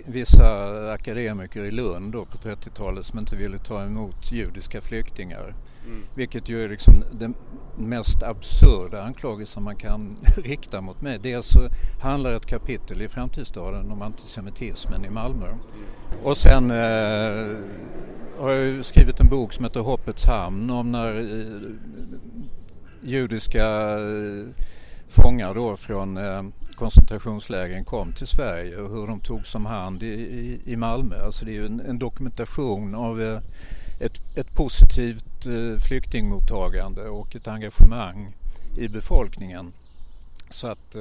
vissa 0.06 0.92
akademiker 0.92 1.66
i 1.66 1.72
Lund 1.72 2.14
då 2.14 2.26
på 2.26 2.38
30-talet 2.38 3.06
som 3.06 3.20
inte 3.20 3.36
ville 3.36 3.58
ta 3.58 3.84
emot 3.84 4.32
judiska 4.32 4.82
flyktingar. 4.82 5.56
Mm. 5.86 6.02
Vilket 6.16 6.50
ju 6.50 6.64
är 6.64 6.70
liksom 6.70 6.94
den 7.12 7.34
mest 7.76 8.24
absurda 8.24 9.04
anklagelsen 9.04 9.64
man 9.64 9.76
kan 9.76 10.18
rikta 10.38 10.82
mot 10.82 11.02
mig. 11.02 11.20
Dels 11.20 11.48
så 11.48 11.70
handlar 12.02 12.34
ett 12.34 12.46
kapitel 12.46 13.02
i 13.02 13.08
Framtidsstaden 13.08 13.92
om 13.92 14.02
antisemitismen 14.02 15.06
i 15.06 15.10
Malmö. 15.10 15.48
Mm. 15.48 15.60
Och 16.24 16.38
sen 16.38 16.72
eh, 16.72 17.58
har 18.40 18.52
jag 18.52 18.86
skrivit 18.86 19.20
en 19.20 19.28
bok 19.28 19.54
som 19.54 19.66
heter 19.66 19.80
Hoppets 19.80 20.26
hamn 20.26 20.70
om 20.70 20.92
när 20.92 21.16
eh, 21.18 21.72
judiska 23.06 23.66
eh, 24.00 24.46
fångar 25.08 25.54
då 25.54 25.78
från 25.78 26.18
eh, 26.18 26.44
koncentrationslägren 26.76 27.86
kom 27.86 28.14
till 28.14 28.28
Sverige 28.28 28.78
och 28.78 28.90
hur 28.90 29.08
de 29.08 29.20
togs 29.20 29.56
om 29.56 29.66
hand 29.66 30.04
i, 30.04 30.08
i, 30.08 30.60
i 30.66 30.76
Malmö. 30.76 31.16
Alltså 31.26 31.46
det 31.46 31.52
är 31.52 31.54
ju 31.54 31.66
en, 31.66 31.80
en 31.80 32.00
dokumentation 32.00 32.96
av 32.96 33.22
eh, 33.22 33.40
ett, 34.00 34.38
ett 34.38 34.56
positivt 34.56 35.48
flyktingmottagande 35.88 37.02
och 37.02 37.36
ett 37.36 37.48
engagemang 37.48 38.34
i 38.78 38.88
befolkningen. 38.88 39.74
Så 40.50 40.68
att, 40.68 40.96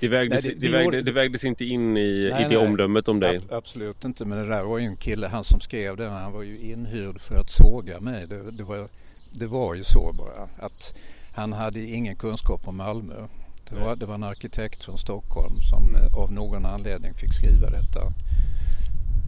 det, 0.00 0.08
vägdes, 0.08 0.44
nej, 0.44 0.54
det, 0.54 0.66
det, 0.66 0.72
vägde, 0.72 1.02
det, 1.02 1.12
vägdes, 1.12 1.44
inte 1.44 1.64
in 1.64 1.96
i, 1.96 2.30
nej, 2.32 2.46
i 2.46 2.48
det 2.48 2.56
omdömet 2.56 3.08
om 3.08 3.20
dig? 3.20 3.40
Absolut 3.50 4.04
inte, 4.04 4.24
men 4.24 4.38
det 4.38 4.48
där 4.48 4.62
var 4.62 4.78
ju 4.78 4.86
en 4.86 4.96
kille, 4.96 5.26
han 5.26 5.44
som 5.44 5.60
skrev 5.60 5.96
det, 5.96 6.08
han 6.08 6.32
var 6.32 6.42
ju 6.42 6.58
inhyrd 6.58 7.20
för 7.20 7.34
att 7.34 7.50
såga 7.50 8.00
mig. 8.00 8.26
Det, 8.26 8.50
det, 8.50 8.62
var, 8.62 8.88
det 9.30 9.46
var 9.46 9.74
ju 9.74 9.84
så 9.84 10.12
bara 10.18 10.66
att 10.66 10.94
han 11.38 11.52
hade 11.52 11.80
ingen 11.80 12.16
kunskap 12.16 12.68
om 12.68 12.76
Malmö. 12.76 13.26
Det 13.70 13.74
var, 13.74 13.96
det 13.96 14.06
var 14.06 14.14
en 14.14 14.24
arkitekt 14.24 14.84
från 14.84 14.98
Stockholm 14.98 15.54
som 15.70 15.88
mm. 15.88 16.14
av 16.14 16.32
någon 16.32 16.66
anledning 16.66 17.14
fick 17.14 17.34
skriva 17.34 17.70
detta. 17.70 18.00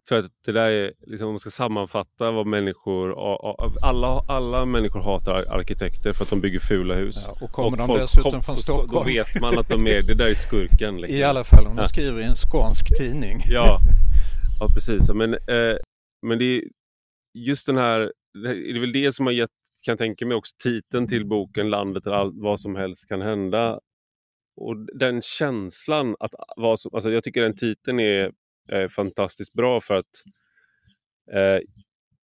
Så 0.08 0.14
att 0.14 0.24
det 0.46 0.52
där 0.52 0.68
är, 0.68 0.92
liksom, 1.06 1.26
om 1.26 1.32
man 1.32 1.40
ska 1.40 1.50
sammanfatta 1.50 2.30
vad 2.30 2.46
människor, 2.46 3.14
alla, 3.82 4.24
alla 4.28 4.64
människor 4.64 5.00
hatar 5.00 5.32
arkitekter 5.32 6.12
för 6.12 6.24
att 6.24 6.30
de 6.30 6.40
bygger 6.40 6.60
fula 6.60 6.94
hus. 6.94 7.16
Ja, 7.26 7.36
och 7.44 7.52
kommer 7.52 7.70
och 7.70 7.76
de 7.76 7.86
folk, 7.86 8.00
dessutom 8.00 8.32
kom, 8.32 8.42
från 8.42 8.56
Stockholm. 8.56 8.90
Då 8.92 9.02
vet 9.02 9.40
man 9.40 9.58
att 9.58 9.68
de 9.68 9.86
är, 9.86 10.02
det 10.02 10.14
där 10.14 10.26
är 10.26 10.34
skurken. 10.34 11.00
Liksom. 11.00 11.18
I 11.18 11.22
alla 11.22 11.44
fall 11.44 11.66
om 11.66 11.76
de 11.76 11.88
skriver 11.88 12.20
i 12.20 12.24
en 12.24 12.34
skånsk 12.34 12.98
tidning. 12.98 13.42
Ja, 13.50 13.78
ja 14.60 14.68
precis. 14.74 15.10
Men, 15.10 15.34
eh, 15.34 15.76
men 16.26 16.38
det 16.38 16.44
är 16.44 16.62
just 17.38 17.66
den 17.66 17.76
här, 17.76 18.12
det 18.42 18.50
är 18.50 18.80
väl 18.80 18.92
det 18.92 19.12
som 19.12 19.26
har 19.26 19.32
gett 19.32 19.50
kan 19.84 19.96
tänka 19.96 20.26
mig 20.26 20.36
också 20.36 20.56
titeln 20.62 21.08
till 21.08 21.26
boken 21.26 21.70
Landet 21.70 22.04
där 22.04 22.12
allt, 22.12 22.34
vad 22.36 22.60
som 22.60 22.76
helst 22.76 23.08
kan 23.08 23.22
hända. 23.22 23.80
Och 24.56 24.76
den 24.98 25.22
känslan 25.22 26.16
att 26.20 26.34
vad 26.56 26.80
som, 26.80 26.94
alltså 26.94 27.10
jag 27.10 27.24
tycker 27.24 27.42
den 27.42 27.56
titeln 27.56 28.00
är, 28.00 28.32
är 28.68 28.88
fantastiskt 28.88 29.52
bra 29.52 29.80
för 29.80 29.94
att 29.94 30.24
eh, 31.32 31.58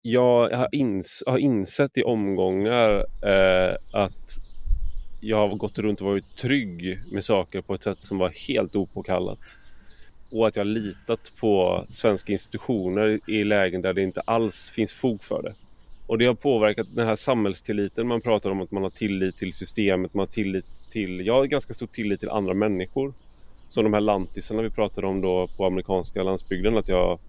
jag 0.01 0.49
har, 0.49 0.69
ins, 0.71 1.23
har, 1.27 1.37
insett 1.37 1.97
i 1.97 2.03
omgångar 2.03 3.05
eh, 3.23 3.75
att 3.93 4.37
jag 5.21 5.47
har 5.47 5.55
gått 5.55 5.79
runt 5.79 6.01
och 6.01 6.07
varit 6.07 6.37
trygg 6.37 6.99
med 7.11 7.23
saker 7.23 7.61
på 7.61 7.73
ett 7.73 7.83
sätt 7.83 7.97
som 8.01 8.17
var 8.17 8.29
helt 8.47 8.75
opåkallat. 8.75 9.57
Och 10.31 10.47
att 10.47 10.55
jag 10.55 10.63
har 10.63 10.71
litat 10.71 11.31
på 11.39 11.85
svenska 11.89 12.31
institutioner 12.31 13.19
i 13.27 13.43
lägen 13.43 13.81
där 13.81 13.93
det 13.93 14.01
inte 14.01 14.21
alls 14.21 14.69
finns 14.69 14.93
fog 14.93 15.23
för 15.23 15.41
det. 15.41 15.53
Och 16.07 16.17
det 16.17 16.25
har 16.25 16.33
påverkat 16.33 16.87
den 16.95 17.07
här 17.07 17.15
samhällstilliten 17.15 18.07
man 18.07 18.21
pratar 18.21 18.49
om 18.49 18.61
att 18.61 18.71
man 18.71 18.83
har 18.83 18.89
tillit 18.89 19.37
till 19.37 19.53
systemet, 19.53 20.13
man 20.13 20.19
har 20.19 20.33
tillit 20.33 20.89
till, 20.89 21.25
jag 21.25 21.33
har 21.33 21.45
ganska 21.45 21.73
stor 21.73 21.87
tillit 21.87 22.19
till 22.19 22.29
andra 22.29 22.53
människor. 22.53 23.13
Som 23.69 23.83
de 23.83 23.93
här 23.93 24.01
lantisarna 24.01 24.61
vi 24.61 24.69
pratade 24.69 25.07
om 25.07 25.21
då 25.21 25.47
på 25.57 25.65
amerikanska 25.65 26.23
landsbygden 26.23 26.77
att 26.77 26.87
jag 26.87 27.19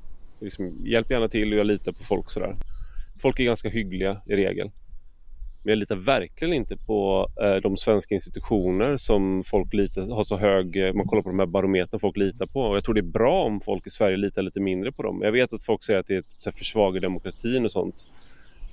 liksom 0.41 0.72
hjälper 0.85 1.14
gärna 1.14 1.29
till 1.29 1.53
och 1.53 1.59
jag 1.59 1.66
litar 1.66 1.93
på 1.93 2.05
folk 2.05 2.31
sådär. 2.31 2.55
Folk 3.22 3.41
är 3.41 3.45
ganska 3.45 3.68
hyggliga 3.68 4.20
i 4.27 4.37
regel. 4.37 4.70
Men 5.62 5.70
jag 5.70 5.79
litar 5.79 5.97
verkligen 5.97 6.55
inte 6.55 6.77
på 6.77 7.29
eh, 7.43 7.55
de 7.55 7.77
svenska 7.77 8.14
institutioner 8.14 8.97
som 8.97 9.45
folk 9.47 9.74
litar, 9.74 10.14
har 10.14 10.24
så 10.24 10.37
hög, 10.37 10.77
eh, 10.77 10.93
man 10.93 11.07
kollar 11.07 11.22
på 11.22 11.29
de 11.29 11.39
här 11.39 11.47
barometrarna 11.47 11.99
folk 11.99 12.16
litar 12.16 12.47
på. 12.47 12.61
Och 12.61 12.77
jag 12.77 12.85
tror 12.85 12.95
det 12.95 13.01
är 13.01 13.12
bra 13.12 13.45
om 13.45 13.61
folk 13.61 13.87
i 13.87 13.91
Sverige 13.91 14.16
litar 14.16 14.43
lite 14.43 14.61
mindre 14.61 14.93
på 14.93 15.03
dem. 15.03 15.20
Jag 15.22 15.33
vet 15.33 15.53
att 15.53 15.64
folk 15.64 15.85
säger 15.85 16.01
att 16.01 16.07
det 16.07 16.47
är 16.47 16.53
försvagar 16.53 17.01
demokratin 17.01 17.64
och 17.64 17.70
sånt 17.70 18.09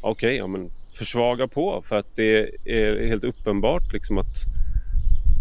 okej, 0.04 0.28
okay, 0.28 0.38
ja, 0.38 0.48
men 0.48 0.72
försvaga 0.94 1.48
på 1.48 1.84
för 1.86 1.96
att 1.96 2.16
det 2.16 2.50
är 2.66 3.08
helt 3.08 3.24
uppenbart 3.24 3.94
liksom 3.94 4.18
att 4.18 4.36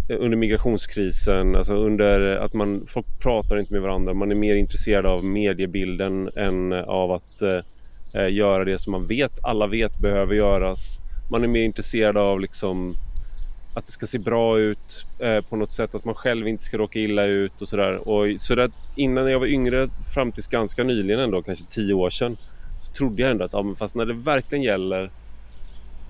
under 0.08 0.36
migrationskrisen, 0.36 1.56
alltså 1.56 1.74
under 1.74 2.36
att 2.36 2.54
man, 2.54 2.86
folk 2.86 3.06
pratar 3.20 3.56
inte 3.58 3.72
med 3.72 3.82
varandra, 3.82 4.14
man 4.14 4.30
är 4.30 4.34
mer 4.34 4.54
intresserad 4.54 5.06
av 5.06 5.24
mediebilden 5.24 6.30
än 6.36 6.72
av 6.72 7.12
att 7.12 7.42
eh, 7.42 8.28
göra 8.30 8.64
det 8.64 8.78
som 8.78 8.90
man 8.90 9.06
vet, 9.06 9.44
alla 9.44 9.66
vet 9.66 9.98
behöver 9.98 10.34
göras. 10.34 10.98
Man 11.30 11.44
är 11.44 11.48
mer 11.48 11.62
intresserad 11.62 12.16
av 12.16 12.40
liksom 12.40 12.94
att 13.74 13.86
det 13.86 13.92
ska 13.92 14.06
se 14.06 14.18
bra 14.18 14.58
ut 14.58 15.06
eh, 15.18 15.40
på 15.40 15.56
något 15.56 15.72
sätt. 15.72 15.94
Att 15.94 16.04
man 16.04 16.14
själv 16.14 16.48
inte 16.48 16.64
ska 16.64 16.78
råka 16.78 16.98
illa 16.98 17.24
ut 17.24 17.60
och 17.60 17.68
sådär. 17.68 18.08
Och 18.08 18.40
så 18.40 18.54
där, 18.54 18.70
innan 18.96 19.30
jag 19.30 19.38
var 19.38 19.46
yngre, 19.46 19.88
fram 20.14 20.32
tills 20.32 20.48
ganska 20.48 20.84
nyligen 20.84 21.20
ändå, 21.20 21.42
kanske 21.42 21.64
tio 21.68 21.94
år 21.94 22.10
sedan, 22.10 22.36
så 22.82 22.92
trodde 22.92 23.22
jag 23.22 23.30
ändå 23.30 23.44
att 23.44 23.52
ja, 23.52 23.62
men 23.62 23.76
fast 23.76 23.94
när 23.94 24.06
det 24.06 24.14
verkligen 24.14 24.64
gäller 24.64 25.10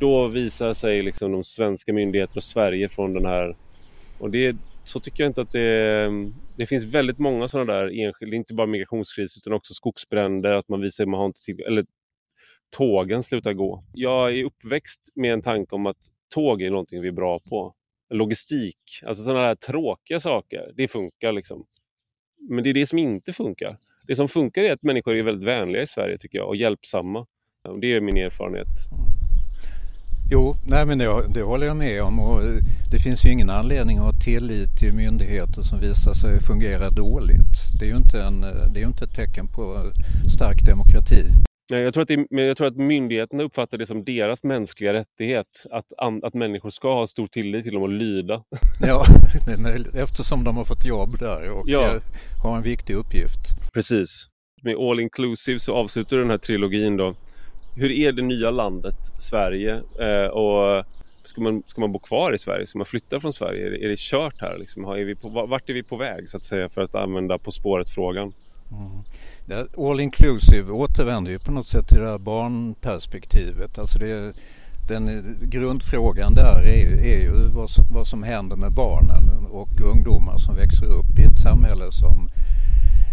då 0.02 0.28
visar 0.28 0.72
sig 0.72 1.02
liksom 1.02 1.32
de 1.32 1.44
svenska 1.44 1.92
myndigheterna 1.92 2.38
och 2.38 2.44
Sverige 2.44 2.88
från 2.88 3.12
den 3.12 3.26
här... 3.26 3.56
Och 4.18 4.30
det, 4.30 4.56
så 4.84 5.00
tycker 5.00 5.24
jag 5.24 5.30
inte 5.30 5.40
att 5.40 5.52
det... 5.52 6.08
Det 6.56 6.66
finns 6.66 6.84
väldigt 6.84 7.18
många 7.18 7.48
sådana 7.48 7.72
där 7.72 8.04
enskilda, 8.04 8.36
inte 8.36 8.54
bara 8.54 8.66
migrationskris 8.66 9.36
utan 9.36 9.52
också 9.52 9.74
skogsbränder, 9.74 10.54
att 10.54 10.68
man 10.68 10.80
visar 10.80 11.04
att 11.04 11.10
man 11.10 11.20
har 11.20 11.26
inte 11.26 11.40
till, 11.40 11.60
eller 11.60 11.84
tågen 12.76 13.22
slutar 13.22 13.52
gå. 13.52 13.84
Jag 13.92 14.38
är 14.38 14.44
uppväxt 14.44 15.00
med 15.14 15.32
en 15.32 15.42
tanke 15.42 15.74
om 15.74 15.86
att 15.86 15.96
tåg 16.34 16.62
är 16.62 16.70
någonting 16.70 17.02
vi 17.02 17.08
är 17.08 17.12
bra 17.12 17.40
på. 17.48 17.74
Logistik, 18.10 18.78
alltså 19.06 19.22
sådana 19.24 19.40
här 19.40 19.54
tråkiga 19.54 20.20
saker, 20.20 20.72
det 20.76 20.88
funkar 20.88 21.32
liksom. 21.32 21.66
Men 22.50 22.64
det 22.64 22.70
är 22.70 22.74
det 22.74 22.86
som 22.86 22.98
inte 22.98 23.32
funkar. 23.32 23.76
Det 24.06 24.16
som 24.16 24.28
funkar 24.28 24.62
är 24.62 24.72
att 24.72 24.82
människor 24.82 25.14
är 25.14 25.22
väldigt 25.22 25.48
vänliga 25.48 25.82
i 25.82 25.86
Sverige 25.86 26.18
tycker 26.18 26.38
jag 26.38 26.48
och 26.48 26.56
hjälpsamma. 26.56 27.26
Det 27.80 27.92
är 27.92 28.00
min 28.00 28.16
erfarenhet. 28.16 28.68
Jo, 30.30 30.54
nej 30.66 30.86
men 30.86 30.98
det, 30.98 31.28
det 31.34 31.42
håller 31.42 31.66
jag 31.66 31.76
med 31.76 32.02
om 32.02 32.20
och 32.20 32.40
det 32.90 32.98
finns 32.98 33.24
ju 33.24 33.30
ingen 33.30 33.50
anledning 33.50 33.98
att 33.98 34.04
ha 34.04 34.12
tillit 34.24 34.78
till 34.78 34.94
myndigheter 34.94 35.62
som 35.62 35.78
visar 35.78 36.14
sig 36.14 36.40
fungera 36.40 36.90
dåligt. 36.90 37.54
Det 37.78 37.84
är 37.84 37.88
ju 37.88 37.96
inte, 37.96 38.22
en, 38.22 38.40
det 38.40 38.80
är 38.82 38.86
inte 38.86 39.04
ett 39.04 39.14
tecken 39.14 39.48
på 39.48 39.92
stark 40.34 40.62
demokrati. 40.66 41.24
Nej, 41.70 41.82
jag, 41.82 41.94
tror 41.94 42.02
att 42.02 42.08
det, 42.08 42.26
jag 42.30 42.56
tror 42.56 42.66
att 42.66 42.76
myndigheterna 42.76 43.42
uppfattar 43.42 43.78
det 43.78 43.86
som 43.86 44.04
deras 44.04 44.42
mänskliga 44.42 44.92
rättighet 44.92 45.66
att, 45.70 45.92
att 46.22 46.34
människor 46.34 46.70
ska 46.70 46.94
ha 46.94 47.06
stor 47.06 47.26
tillit 47.26 47.64
till 47.64 47.74
dem 47.74 47.82
och 47.82 47.88
lyda. 47.88 48.42
Ja, 48.80 49.04
eftersom 49.94 50.44
de 50.44 50.56
har 50.56 50.64
fått 50.64 50.84
jobb 50.84 51.18
där 51.18 51.50
och 51.50 51.64
ja. 51.66 51.94
har 52.42 52.56
en 52.56 52.62
viktig 52.62 52.94
uppgift. 52.94 53.40
Precis. 53.72 54.28
Med 54.62 54.76
All 54.76 55.00
Inclusive 55.00 55.58
så 55.58 55.74
avslutar 55.74 56.16
den 56.16 56.30
här 56.30 56.38
trilogin 56.38 56.96
då 56.96 57.14
hur 57.76 57.90
är 57.90 58.12
det 58.12 58.22
nya 58.22 58.50
landet 58.50 58.96
Sverige? 59.18 59.82
Eh, 60.00 60.26
och 60.26 60.84
ska 61.24 61.40
man, 61.40 61.62
ska 61.66 61.80
man 61.80 61.92
bo 61.92 61.98
kvar 61.98 62.34
i 62.34 62.38
Sverige? 62.38 62.66
Ska 62.66 62.78
man 62.78 62.86
flytta 62.86 63.20
från 63.20 63.32
Sverige? 63.32 63.66
Är 63.66 63.70
det, 63.70 63.84
är 63.84 63.88
det 63.88 63.98
kört 63.98 64.40
här? 64.40 64.58
Liksom? 64.58 64.84
Är 64.84 65.04
vi 65.04 65.14
på, 65.14 65.28
vart 65.28 65.70
är 65.70 65.74
vi 65.74 65.82
på 65.82 65.96
väg 65.96 66.30
så 66.30 66.36
att 66.36 66.44
säga 66.44 66.68
för 66.68 66.82
att 66.82 66.94
använda 66.94 67.38
På 67.38 67.50
spåret-frågan? 67.50 68.32
Mm. 68.72 69.68
All 69.78 70.00
inclusive 70.00 70.72
återvänder 70.72 71.30
ju 71.30 71.38
på 71.38 71.52
något 71.52 71.66
sätt 71.66 71.88
till 71.88 72.00
det 72.00 72.08
här 72.08 72.18
barnperspektivet. 72.18 73.78
Alltså 73.78 73.98
det, 73.98 74.32
den 74.88 75.36
grundfrågan 75.42 76.34
där 76.34 76.62
är, 76.62 77.04
är 77.04 77.20
ju 77.20 77.48
vad 77.48 77.70
som, 77.70 77.84
vad 77.90 78.06
som 78.06 78.22
händer 78.22 78.56
med 78.56 78.72
barnen 78.72 79.46
och 79.50 79.80
ungdomar 79.80 80.36
som 80.38 80.56
växer 80.56 80.86
upp 80.86 81.18
i 81.18 81.22
ett 81.22 81.38
samhälle 81.38 81.92
som, 81.92 82.30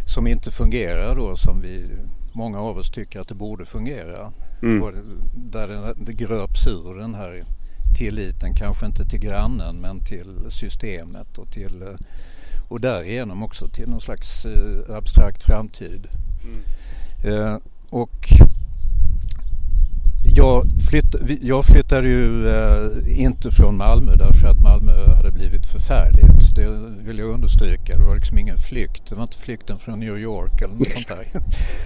som 0.06 0.28
inte 0.28 0.52
fungerar 0.52 1.16
då 1.16 1.36
som 1.36 1.62
vi 1.62 1.86
många 2.34 2.60
av 2.60 2.78
oss 2.78 2.92
tycker 2.92 3.20
att 3.20 3.28
det 3.28 3.36
borde 3.36 3.66
fungera. 3.66 4.32
Mm. 4.62 4.94
Där 5.36 5.68
det, 5.68 5.94
det 6.06 6.14
gröps 6.14 6.68
ur 6.68 7.00
den 7.00 7.16
här 7.16 7.46
tilliten, 7.98 8.54
kanske 8.54 8.86
inte 8.86 9.06
till 9.06 9.20
grannen 9.20 9.76
men 9.76 10.00
till 10.00 10.36
systemet 10.50 11.38
och 11.38 11.52
till 11.52 11.82
eh, 11.82 11.88
och 12.70 12.82
därigenom 12.82 13.44
också 13.44 13.68
till 13.68 13.90
någon 13.90 14.02
slags 14.02 14.46
eh, 14.46 14.96
abstrakt 14.96 15.44
framtid. 15.44 16.08
Mm. 16.44 17.44
Eh, 17.44 17.58
och 17.90 18.30
jag, 20.36 20.66
flytt, 20.90 21.16
jag 21.42 21.66
flyttade 21.66 22.08
ju 22.08 22.50
eh, 22.50 23.22
inte 23.22 23.52
från 23.52 23.78
Malmö 23.78 24.16
därför 24.16 24.48
att 24.48 24.64
Malmö 24.64 24.92
hade 25.16 25.32
blivit 25.32 25.68
förfärligt. 25.68 26.56
Det 26.56 26.68
vill 27.08 27.20
jag 27.20 27.30
understryka. 27.30 27.98
Det 27.98 28.04
var 28.04 28.16
liksom 28.16 28.38
ingen 28.38 28.58
flykt. 28.58 29.10
Det 29.10 29.16
var 29.16 29.24
inte 29.24 29.38
flykten 29.38 29.80
från 29.80 30.00
New 30.00 30.18
York 30.18 30.62
eller 30.62 30.74
något 30.74 30.92
sånt 30.92 31.08
där. 31.08 31.28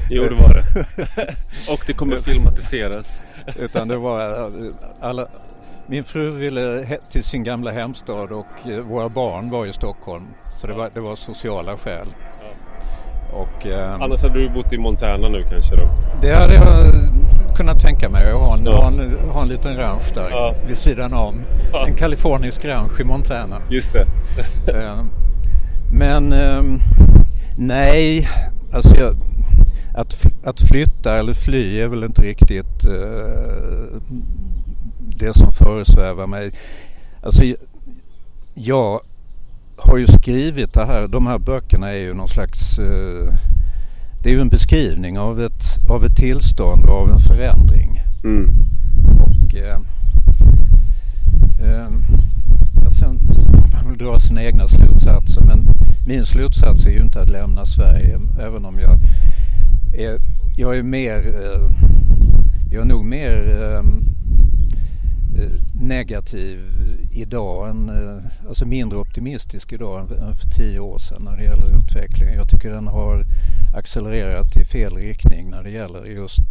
jo, 0.10 0.24
det 0.24 0.36
var 0.36 0.54
det. 0.54 1.36
Och 1.74 1.84
det 1.88 1.94
kommer 1.94 2.18
filmatiseras. 2.18 3.22
Utan 3.60 3.88
det 3.88 3.98
var 3.98 4.46
eh, 4.46 4.74
alla, 5.00 5.28
min 5.88 6.04
fru 6.04 6.32
ville 6.32 6.86
till 7.12 7.24
sin 7.24 7.44
gamla 7.44 7.72
hemstad 7.72 8.32
och 8.32 8.72
eh, 8.72 8.80
våra 8.80 9.10
barn 9.10 9.50
var 9.50 9.66
i 9.66 9.74
Stockholm. 9.74 10.24
Så 10.52 10.68
det 10.68 10.74
var, 10.74 10.90
det 10.94 11.00
var 11.00 11.16
sociala 11.16 11.78
skäl. 11.78 12.08
Och, 13.34 13.68
eh, 13.68 13.94
Annars 14.02 14.24
hade 14.24 14.40
du 14.40 14.50
bott 14.50 14.74
i 14.74 14.78
Montana 14.78 15.30
nu 15.30 15.44
kanske 15.50 15.76
då? 15.76 15.90
Det 16.22 16.34
hade 16.34 16.54
jag 16.54 16.66
kunnat 17.56 17.80
tänka 17.80 18.10
mig. 18.10 18.28
Jag 18.30 18.40
har 18.40 18.58
en, 18.58 18.66
ja. 18.66 18.82
har 18.82 18.88
en, 18.88 19.30
har 19.30 19.42
en 19.42 19.48
liten 19.48 19.78
ranch 19.78 20.12
där 20.14 20.30
ja. 20.30 20.56
vid 20.68 20.78
sidan 20.78 21.14
om. 21.14 21.42
Ja. 21.74 21.88
En 21.88 21.96
kalifornisk 21.96 22.66
ranch 22.66 23.00
i 23.00 23.04
Montana. 23.04 23.62
Just 23.70 23.94
det. 23.94 24.06
eh, 24.68 25.04
men 25.94 26.34
eh, 26.34 26.64
nej, 27.58 28.30
alltså 28.74 28.96
jag, 28.96 29.14
att, 29.94 30.26
att 30.44 30.62
flytta 30.62 31.20
eller 31.20 31.34
fly 31.34 31.82
är 31.82 31.88
väl 31.88 32.04
inte 32.04 32.22
riktigt 32.22 32.86
eh, 32.86 34.02
det 35.18 35.34
som 35.34 35.52
föresvävar 35.52 36.28
mig. 36.28 36.52
Alltså 37.22 37.44
jag 38.54 39.00
har 39.78 39.98
ju 39.98 40.08
skrivit 40.08 40.74
det 40.74 40.86
här, 40.86 41.08
de 41.08 41.28
här 41.28 41.40
böckerna 41.40 41.90
är 41.90 41.98
ju 41.98 42.14
någon 42.14 42.30
slags 42.30 42.80
eh, 42.80 43.34
det 44.24 44.30
är 44.30 44.34
ju 44.34 44.42
en 44.42 44.50
beskrivning 44.50 45.20
av 45.20 45.42
ett, 45.42 45.90
av 45.90 46.06
ett 46.06 46.16
tillstånd 46.16 46.86
och 46.86 47.02
av 47.02 47.10
en 47.10 47.20
förändring. 47.20 48.02
Mm. 48.24 48.50
Och 49.22 49.56
eh, 49.56 49.80
eh, 51.60 51.88
sen 53.00 53.20
får 53.34 53.74
man 53.74 53.90
väl 53.90 53.98
dra 53.98 54.20
sina 54.20 54.44
egna 54.44 54.68
slutsatser 54.68 55.42
men 55.42 55.68
min 56.08 56.26
slutsats 56.26 56.86
är 56.86 56.92
ju 56.92 57.02
inte 57.02 57.22
att 57.22 57.30
lämna 57.30 57.66
Sverige 57.66 58.20
även 58.40 58.66
om 58.66 58.80
jag 58.80 59.00
är, 59.94 60.18
jag 60.58 60.78
är 60.78 60.84
mer, 60.84 61.18
eh, 61.18 61.70
jag 62.72 62.82
är 62.82 62.86
nog 62.86 63.06
mer 63.06 63.62
eh, 63.62 63.84
Eh, 65.38 65.50
negativ 65.74 66.60
idag, 67.12 67.70
än, 67.70 67.90
eh, 67.90 68.48
alltså 68.48 68.66
mindre 68.66 69.00
optimistisk 69.00 69.74
idag 69.74 70.00
än 70.00 70.34
för 70.34 70.48
tio 70.48 70.80
år 70.80 70.98
sedan 70.98 71.22
när 71.24 71.38
det 71.38 71.44
gäller 71.44 71.80
utvecklingen. 71.80 72.36
Jag 72.36 72.50
tycker 72.50 72.70
den 72.70 72.88
har 72.88 73.26
accelererat 73.76 74.56
i 74.56 74.66
fel 74.66 74.96
riktning 74.96 75.50
när 75.50 75.64
det 75.64 75.70
gäller 75.70 76.06
just 76.06 76.44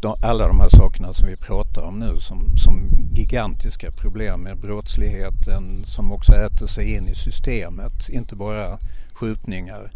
de, 0.00 0.16
alla 0.22 0.48
de 0.48 0.60
här 0.60 0.68
sakerna 0.68 1.12
som 1.12 1.28
vi 1.28 1.36
pratar 1.36 1.82
om 1.82 1.98
nu 1.98 2.20
som, 2.20 2.56
som 2.56 2.90
gigantiska 3.14 3.90
problem 3.90 4.40
med 4.40 4.58
brottsligheten 4.58 5.84
som 5.84 6.12
också 6.12 6.32
äter 6.32 6.66
sig 6.66 6.94
in 6.94 7.08
i 7.08 7.14
systemet, 7.14 8.08
inte 8.08 8.36
bara 8.36 8.78
skjutningar 9.12 9.90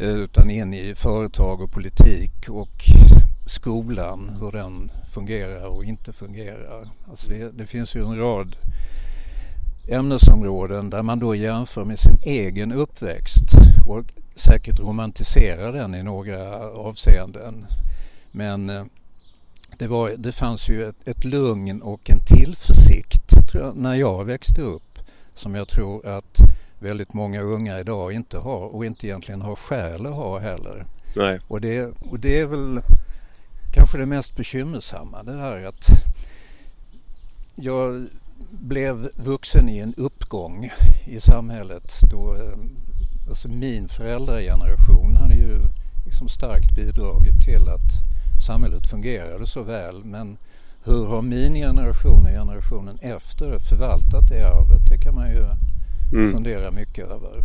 eh, 0.00 0.08
utan 0.08 0.50
in 0.50 0.74
i 0.74 0.94
företag 0.94 1.60
och 1.60 1.72
politik 1.72 2.48
och 2.48 2.84
skolan, 3.46 4.36
hur 4.40 4.50
den 4.50 4.90
fungerar 5.14 5.66
och 5.66 5.84
inte 5.84 6.12
fungerar. 6.12 6.88
Alltså 7.10 7.28
det, 7.28 7.50
det 7.58 7.66
finns 7.66 7.96
ju 7.96 8.04
en 8.04 8.18
rad 8.18 8.56
ämnesområden 9.88 10.90
där 10.90 11.02
man 11.02 11.18
då 11.18 11.34
jämför 11.34 11.84
med 11.84 11.98
sin 11.98 12.18
egen 12.22 12.72
uppväxt 12.72 13.44
och 13.86 14.04
säkert 14.36 14.80
romantiserar 14.80 15.72
den 15.72 15.94
i 15.94 16.02
några 16.02 16.70
avseenden. 16.70 17.66
Men 18.32 18.70
eh, 18.70 18.84
det, 19.78 19.86
var, 19.86 20.10
det 20.18 20.32
fanns 20.32 20.68
ju 20.68 20.88
ett, 20.88 21.08
ett 21.08 21.24
lugn 21.24 21.82
och 21.82 22.10
en 22.10 22.20
tillförsikt 22.20 23.26
jag, 23.56 23.76
när 23.76 23.94
jag 23.94 24.24
växte 24.24 24.62
upp 24.62 24.98
som 25.34 25.54
jag 25.54 25.68
tror 25.68 26.06
att 26.06 26.38
väldigt 26.78 27.14
många 27.14 27.40
unga 27.40 27.80
idag 27.80 28.12
inte 28.12 28.38
har 28.38 28.74
och 28.74 28.84
inte 28.84 29.06
egentligen 29.06 29.40
har 29.40 29.56
skäl 29.56 30.06
att 30.06 30.14
ha 30.14 30.38
heller. 30.38 30.84
Nej. 31.16 31.38
Och, 31.48 31.60
det, 31.60 31.92
och 32.10 32.18
det 32.18 32.40
är 32.40 32.46
väl 32.46 32.80
kanske 33.76 33.98
det 33.98 34.06
mest 34.06 34.36
bekymmersamma 34.36 35.22
det 35.22 35.36
här 35.36 35.64
att 35.64 35.88
jag 37.54 38.06
blev 38.50 39.10
vuxen 39.16 39.68
i 39.68 39.78
en 39.78 39.94
uppgång 39.96 40.70
i 41.04 41.20
samhället 41.20 42.00
då 42.10 42.34
eh, 42.34 42.58
alltså 43.28 43.48
min 43.48 43.88
föräldrageneration 43.88 45.16
hade 45.16 45.34
ju 45.34 45.58
liksom 46.04 46.28
starkt 46.28 46.76
bidragit 46.76 47.42
till 47.44 47.68
att 47.68 47.90
samhället 48.46 48.86
fungerade 48.90 49.46
så 49.46 49.62
väl 49.62 50.04
men 50.04 50.36
hur 50.84 51.06
har 51.06 51.22
min 51.22 51.54
generation 51.54 52.22
och 52.22 52.30
generationen 52.30 52.98
efter 53.00 53.58
förvaltat 53.58 54.28
det 54.28 54.48
arvet? 54.48 54.88
Det 54.88 54.98
kan 54.98 55.14
man 55.14 55.30
ju 55.30 55.44
mm. 56.12 56.32
fundera 56.32 56.70
mycket 56.70 57.04
över. 57.04 57.44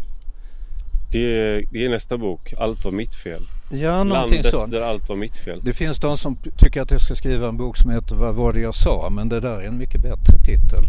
Det 1.11 1.19
är, 1.19 1.63
det 1.71 1.85
är 1.85 1.89
nästa 1.89 2.17
bok, 2.17 2.53
Allt 2.57 2.85
var 2.85 2.91
mitt 2.91 3.15
fel. 3.15 3.47
Ja, 3.73 4.03
någonting 4.03 4.35
Landet 4.35 4.51
sånt. 4.51 4.71
där 4.71 4.81
allt 4.81 5.09
var 5.09 5.15
mitt 5.15 5.37
fel. 5.37 5.59
Det 5.63 5.73
finns 5.73 5.99
de 5.99 6.17
som 6.17 6.37
tycker 6.57 6.81
att 6.81 6.91
jag 6.91 7.01
ska 7.01 7.15
skriva 7.15 7.47
en 7.47 7.57
bok 7.57 7.77
som 7.77 7.89
heter 7.89 8.15
Vad 8.15 8.35
var 8.35 8.53
det 8.53 8.59
jag 8.59 8.75
sa? 8.75 9.09
Men 9.09 9.29
det 9.29 9.39
där 9.39 9.57
är 9.61 9.67
en 9.67 9.77
mycket 9.77 10.01
bättre 10.01 10.37
titel. 10.45 10.83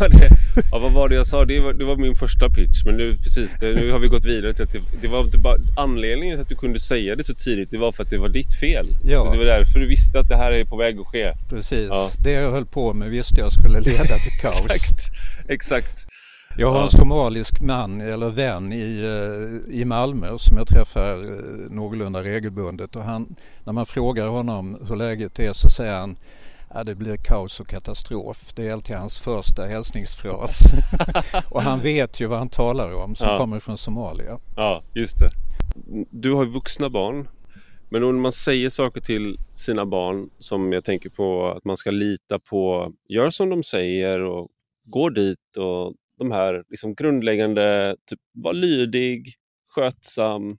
ja, 0.72 0.78
vad 0.78 0.92
var 0.92 1.08
det 1.08 1.14
jag 1.14 1.26
sa? 1.26 1.44
Det 1.44 1.60
var, 1.60 1.72
det 1.72 1.84
var 1.84 1.96
min 1.96 2.14
första 2.14 2.48
pitch. 2.50 2.84
Men 2.84 2.96
nu, 2.96 3.16
precis, 3.16 3.56
det, 3.60 3.74
nu 3.74 3.92
har 3.92 3.98
vi 3.98 4.08
gått 4.08 4.24
vidare 4.24 4.52
till 4.54 4.64
att 4.64 4.72
det, 4.72 4.80
det 5.02 5.08
var 5.08 5.20
inte 5.20 5.38
bara 5.38 5.56
anledningen 5.76 6.36
till 6.36 6.42
att 6.42 6.48
du 6.48 6.56
kunde 6.56 6.80
säga 6.80 7.16
det 7.16 7.24
så 7.24 7.34
tidigt. 7.34 7.70
Det 7.70 7.78
var 7.78 7.92
för 7.92 8.02
att 8.02 8.10
det 8.10 8.18
var 8.18 8.28
ditt 8.28 8.54
fel. 8.54 8.86
Ja. 9.04 9.24
Så 9.24 9.30
det 9.32 9.38
var 9.38 9.44
därför 9.44 9.78
du 9.80 9.86
visste 9.86 10.20
att 10.20 10.28
det 10.28 10.36
här 10.36 10.52
är 10.52 10.64
på 10.64 10.76
väg 10.76 10.98
att 11.00 11.06
ske. 11.06 11.32
Precis. 11.48 11.88
Ja. 11.90 12.10
Det 12.18 12.30
jag 12.32 12.50
höll 12.50 12.66
på 12.66 12.92
med 12.92 13.10
visste 13.10 13.40
jag 13.40 13.52
skulle 13.52 13.80
leda 13.80 14.18
till 14.18 14.32
kaos. 14.42 14.60
Exakt. 14.64 15.00
Exakt. 15.48 16.03
Jag 16.58 16.72
har 16.72 16.82
en 16.82 16.88
somalisk 16.88 17.62
man 17.62 18.00
eller 18.00 18.30
vän 18.30 18.72
i, 18.72 19.00
eh, 19.00 19.74
i 19.80 19.84
Malmö 19.84 20.38
som 20.38 20.56
jag 20.56 20.68
träffar 20.68 21.24
eh, 21.24 21.70
någorlunda 21.74 22.22
regelbundet 22.22 22.96
och 22.96 23.02
han, 23.02 23.36
när 23.64 23.72
man 23.72 23.86
frågar 23.86 24.26
honom 24.26 24.78
hur 24.88 24.96
läget 24.96 25.38
är 25.38 25.52
så 25.52 25.68
säger 25.68 25.94
han 25.94 26.16
Ja, 26.76 26.84
det 26.84 26.94
blir 26.94 27.16
kaos 27.16 27.60
och 27.60 27.66
katastrof. 27.66 28.52
Det 28.56 28.68
är 28.68 28.72
alltid 28.72 28.96
hans 28.96 29.18
första 29.18 29.66
hälsningsfras. 29.66 30.58
och 31.50 31.62
han 31.62 31.80
vet 31.80 32.20
ju 32.20 32.26
vad 32.26 32.38
han 32.38 32.48
talar 32.48 32.94
om 32.94 33.14
som 33.14 33.28
Ja. 33.28 33.38
kommer 33.38 33.60
från 33.60 33.78
Somalia. 33.78 34.38
Ja, 34.56 34.82
just 34.94 35.18
det. 35.18 35.30
Du 36.10 36.32
har 36.32 36.44
ju 36.44 36.50
vuxna 36.50 36.90
barn. 36.90 37.28
Men 37.88 38.02
när 38.02 38.12
man 38.12 38.32
säger 38.32 38.70
saker 38.70 39.00
till 39.00 39.38
sina 39.54 39.86
barn 39.86 40.30
som 40.38 40.72
jag 40.72 40.84
tänker 40.84 41.08
på 41.10 41.50
att 41.56 41.64
man 41.64 41.76
ska 41.76 41.90
lita 41.90 42.38
på, 42.38 42.92
gör 43.08 43.30
som 43.30 43.50
de 43.50 43.62
säger 43.62 44.20
och 44.20 44.48
gå 44.84 45.08
dit 45.08 45.56
och 45.56 45.92
de 46.18 46.32
här 46.32 46.64
liksom 46.68 46.94
grundläggande, 46.94 47.96
typ 48.06 48.20
var 48.32 48.52
lydig, 48.52 49.34
skötsam. 49.68 50.50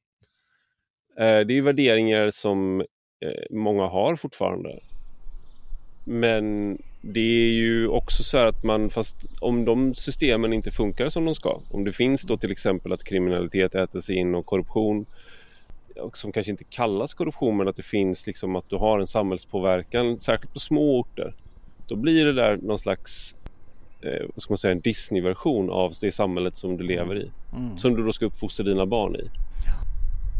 Eh, 1.20 1.40
det 1.40 1.54
är 1.54 1.56
ju 1.56 1.62
värderingar 1.62 2.32
som 2.32 2.82
eh, 3.26 3.46
många 3.50 3.88
har 3.88 4.16
fortfarande. 4.16 4.80
Men 6.06 6.78
det 7.02 7.20
är 7.20 7.52
ju 7.52 7.88
också 7.88 8.24
så 8.24 8.38
här 8.38 8.46
att 8.46 8.64
man, 8.64 8.90
fast 8.90 9.16
om 9.42 9.66
de 9.66 9.94
systemen 9.94 10.54
inte 10.54 10.72
funkar 10.72 11.10
som 11.10 11.26
de 11.26 11.36
ska, 11.36 11.62
om 11.72 11.84
det 11.84 11.94
finns 11.94 12.24
då 12.24 12.38
till 12.38 12.52
exempel 12.52 12.94
att 12.94 13.04
kriminalitet 13.04 13.76
äter 13.76 14.00
sig 14.00 14.16
in 14.16 14.36
och 14.36 14.46
korruption, 14.46 15.06
som 16.14 16.32
kanske 16.32 16.52
inte 16.52 16.64
kallas 16.64 17.14
korruption 17.14 17.58
men 17.58 17.68
att 17.68 17.76
det 17.76 17.86
finns 17.86 18.28
liksom 18.28 18.56
att 18.56 18.70
du 18.70 18.76
har 18.76 19.00
en 19.00 19.08
samhällspåverkan, 19.08 20.20
särskilt 20.20 20.54
på 20.54 20.60
små 20.60 21.00
orter, 21.00 21.36
då 21.88 21.96
blir 21.96 22.26
det 22.26 22.34
där 22.34 22.58
någon 22.58 22.80
slags 22.80 23.36
eh, 24.02 24.26
vad 24.34 24.42
ska 24.42 24.52
man 24.52 24.58
säga, 24.58 24.72
en 24.72 24.80
Disney-version 24.80 25.70
av 25.70 25.94
det 26.02 26.12
samhället 26.12 26.56
som 26.56 26.78
du 26.78 26.84
lever 26.84 27.16
i. 27.18 27.32
Mm. 27.58 27.78
Som 27.78 27.96
du 27.96 28.06
då 28.06 28.12
ska 28.12 28.26
uppfostra 28.26 28.64
dina 28.66 28.86
barn 28.86 29.16
i. 29.16 29.30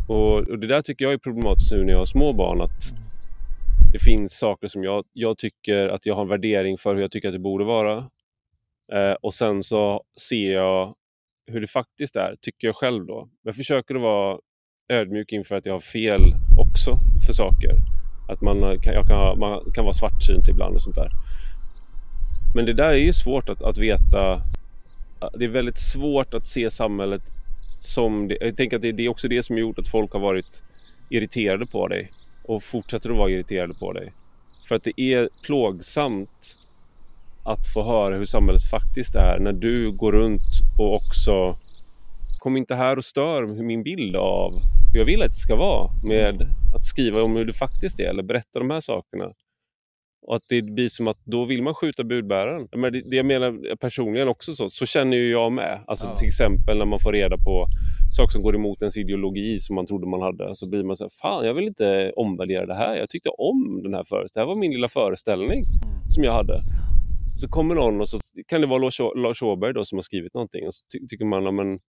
Och, 0.08 0.38
och 0.38 0.60
det 0.60 0.68
där 0.68 0.82
tycker 0.82 1.06
jag 1.06 1.14
är 1.14 1.18
problematiskt 1.18 1.72
nu 1.72 1.84
när 1.84 1.92
jag 1.92 1.98
har 1.98 2.06
små 2.06 2.34
barn 2.34 2.62
att 2.62 2.94
det 3.94 4.00
finns 4.00 4.38
saker 4.38 4.68
som 4.68 4.84
jag, 4.84 5.04
jag 5.14 5.38
tycker 5.38 5.88
att 5.88 6.06
jag 6.06 6.16
har 6.16 6.22
en 6.22 6.28
värdering 6.28 6.78
för 6.78 6.96
hur 6.96 7.02
jag 7.02 7.12
tycker 7.12 7.28
att 7.28 7.34
det 7.34 7.40
borde 7.40 7.66
vara. 7.66 7.98
Eh, 8.94 9.16
och 9.22 9.34
sen 9.34 9.64
så 9.64 10.02
ser 10.30 10.54
jag 10.54 10.96
hur 11.52 11.62
det 11.62 11.68
faktiskt 11.68 12.16
är, 12.16 12.36
tycker 12.42 12.68
jag 12.68 12.76
själv 12.76 13.06
då. 13.06 13.30
Jag 13.44 13.56
försöker 13.56 13.96
att 13.96 14.02
vara 14.02 14.40
ödmjuk 14.90 15.32
inför 15.32 15.56
att 15.56 15.66
jag 15.66 15.74
har 15.74 15.80
fel 15.80 16.22
också 16.60 16.98
för 17.26 17.34
saker. 17.34 17.72
Att 18.30 18.42
man 18.42 18.80
kan, 18.82 19.08
kan, 19.08 19.18
ha- 19.18 19.36
man 19.36 19.72
kan 19.74 19.84
vara 19.84 19.94
svartsynt 19.94 20.48
ibland 20.48 20.76
och 20.76 20.82
sånt 20.82 20.96
där. 20.96 21.10
Men 22.56 22.66
det 22.66 22.74
där 22.74 22.90
är 22.90 22.98
ju 22.98 23.14
svårt 23.14 23.50
att, 23.50 23.62
att 23.62 23.78
veta. 23.78 24.42
Det 25.34 25.46
är 25.46 25.50
väldigt 25.50 25.80
svårt 25.80 26.34
att 26.34 26.48
se 26.48 26.72
samhället 26.72 27.22
som 27.80 28.28
det. 28.28 28.38
Jag 28.42 28.58
tänker 28.58 28.76
att 28.76 28.82
det, 28.82 28.92
det 28.92 29.06
är 29.06 29.10
också 29.10 29.28
det 29.28 29.44
som 29.44 29.56
har 29.56 29.62
gjort 29.62 29.80
att 29.80 29.88
folk 29.88 30.14
har 30.14 30.20
varit 30.20 30.64
irriterade 31.10 31.66
på 31.66 31.88
dig 31.88 32.12
och 32.44 32.64
fortsätter 32.64 33.10
att 33.10 33.18
vara 33.18 33.30
irriterade 33.30 33.74
på 33.74 33.94
dig. 33.94 34.14
För 34.68 34.76
att 34.76 34.84
det 34.84 35.02
är 35.02 35.30
plågsamt 35.44 36.58
att 37.44 37.74
få 37.74 37.84
höra 37.84 38.16
hur 38.16 38.26
samhället 38.26 38.70
faktiskt 38.70 39.16
är 39.16 39.40
när 39.40 39.54
du 39.54 39.92
går 39.92 40.12
runt 40.12 40.52
och 40.80 40.96
också 40.96 41.58
Kom 42.46 42.58
inte 42.58 42.76
här 42.76 42.98
och 42.98 43.06
stör 43.06 43.46
min 43.46 43.84
bild 43.84 44.16
av 44.16 44.54
hur 44.94 45.00
jag 45.00 45.06
vill 45.06 45.22
att 45.22 45.28
det 45.28 45.40
ska 45.40 45.56
vara 45.56 45.92
med 46.04 46.42
att 46.76 46.86
skriva 46.86 47.22
om 47.22 47.36
hur 47.36 47.46
det 47.46 47.54
faktiskt 47.54 48.00
är 48.00 48.10
eller 48.10 48.24
berätta 48.24 48.60
de 48.60 48.70
här 48.70 48.80
sakerna. 48.80 49.32
Och 50.28 50.36
att 50.36 50.44
det 50.50 50.62
blir 50.62 50.90
som 50.90 51.08
att 51.08 51.18
då 51.24 51.46
vill 51.46 51.64
man 51.64 51.74
skjuta 51.74 52.04
budbäraren. 52.04 52.68
Men 52.76 52.94
det, 52.94 53.02
det 53.10 53.16
jag 53.16 53.26
menar 53.26 53.76
personligen 53.76 54.28
också 54.28 54.56
så, 54.56 54.70
så 54.70 54.86
känner 54.86 55.18
ju 55.18 55.32
jag 55.32 55.52
med. 55.52 55.80
Alltså 55.88 56.06
Ja. 56.06 56.16
till 56.16 56.28
exempel 56.28 56.78
när 56.78 56.86
man 56.86 57.00
får 57.00 57.12
reda 57.12 57.38
på 57.38 57.66
saker 58.18 58.32
som 58.32 58.42
går 58.42 58.56
emot 58.56 58.82
ens 58.82 58.98
ideologi 58.98 59.60
som 59.60 59.76
man 59.76 59.86
trodde 59.86 60.08
man 60.08 60.22
hade. 60.22 60.56
Så 60.56 60.70
blir 60.70 60.84
man 60.84 60.98
så 60.98 61.04
här, 61.04 61.12
fan 61.22 61.46
jag 61.46 61.54
vill 61.54 61.64
inte 61.68 62.12
omvärdera 62.16 62.66
det 62.66 62.76
här. 62.76 62.96
Jag 62.96 63.10
tyckte 63.10 63.30
om 63.30 63.82
den 63.84 63.94
här 63.94 64.04
föreställningen. 64.04 64.30
Det 64.34 64.40
här 64.40 64.56
var 64.56 64.56
min 64.56 64.72
lilla 64.72 64.90
föreställning 64.90 65.64
som 66.10 66.24
jag 66.24 66.34
hade. 66.34 66.62
Så 67.42 67.48
kommer 67.48 67.76
någon 67.76 68.02
och 68.02 68.10
så 68.10 68.18
kan 68.48 68.62
det 68.62 68.68
vara 68.68 68.80
Lars 69.16 69.42
Åberg 69.42 69.74
då 69.74 69.86
som 69.86 69.98
har 69.98 70.04
skrivit 70.04 70.34
någonting 70.34 70.68
och 70.68 70.74
så 70.74 70.86
ty 70.92 71.08
tycker 71.08 71.26
man, 71.26 71.56
men 71.56 71.80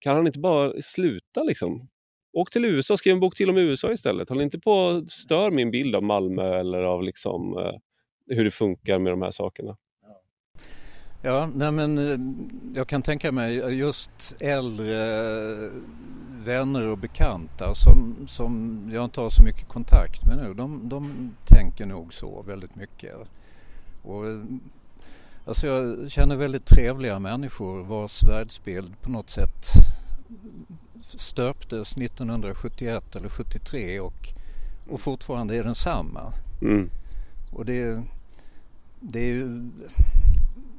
kan 0.00 0.16
han 0.16 0.26
inte 0.26 0.38
bara 0.38 0.72
sluta 0.82 1.42
liksom? 1.42 1.88
Åk 2.32 2.50
till 2.50 2.64
USA, 2.64 2.96
skriv 2.96 3.12
en 3.12 3.20
bok 3.20 3.36
till 3.36 3.50
om 3.50 3.56
USA 3.56 3.92
istället. 3.92 4.28
Håll 4.28 4.40
inte 4.42 4.58
på 4.58 4.72
och 4.72 5.08
stör 5.08 5.50
min 5.50 5.70
bild 5.70 5.96
av 5.96 6.02
Malmö 6.02 6.58
eller 6.60 6.82
av 6.82 7.02
liksom, 7.02 7.58
eh, 7.58 7.72
hur 8.36 8.44
det 8.44 8.50
funkar 8.50 8.98
med 8.98 9.12
de 9.12 9.22
här 9.22 9.30
sakerna. 9.30 9.76
Ja, 11.22 11.50
nej 11.54 11.72
men 11.72 11.98
eh, 11.98 12.18
jag 12.74 12.88
kan 12.88 13.02
tänka 13.02 13.32
mig 13.32 13.58
eh, 13.60 13.78
just 13.78 14.34
äldre 14.40 15.20
eh, 15.64 15.70
vänner 16.44 16.86
och 16.86 16.98
bekanta 16.98 17.74
som, 17.74 18.26
som 18.28 18.82
jag 18.92 19.04
inte 19.04 19.20
har 19.20 19.30
så 19.30 19.42
mycket 19.42 19.68
kontakt 19.68 20.26
med 20.26 20.36
nu. 20.36 20.54
De, 20.54 20.88
de 20.88 21.30
tänker 21.46 21.86
nog 21.86 22.12
så 22.14 22.42
väldigt 22.42 22.76
mycket. 22.76 23.14
Och, 24.02 24.24
alltså 25.46 25.66
jag 25.66 26.10
känner 26.10 26.36
väldigt 26.36 26.66
trevliga 26.66 27.18
människor 27.18 27.82
vars 27.82 28.22
världsbild 28.22 29.00
på 29.02 29.10
något 29.10 29.30
sätt 29.30 29.66
stöptes 31.02 31.96
1971 31.96 33.16
eller 33.16 33.28
73 33.28 34.00
och, 34.00 34.28
och 34.88 35.00
fortfarande 35.00 35.56
är 35.56 35.64
densamma. 35.64 36.32
Mm. 36.62 36.90
Och 37.52 37.64
det, 37.64 38.02
det 39.00 39.20
är 39.20 39.32
ju 39.32 39.70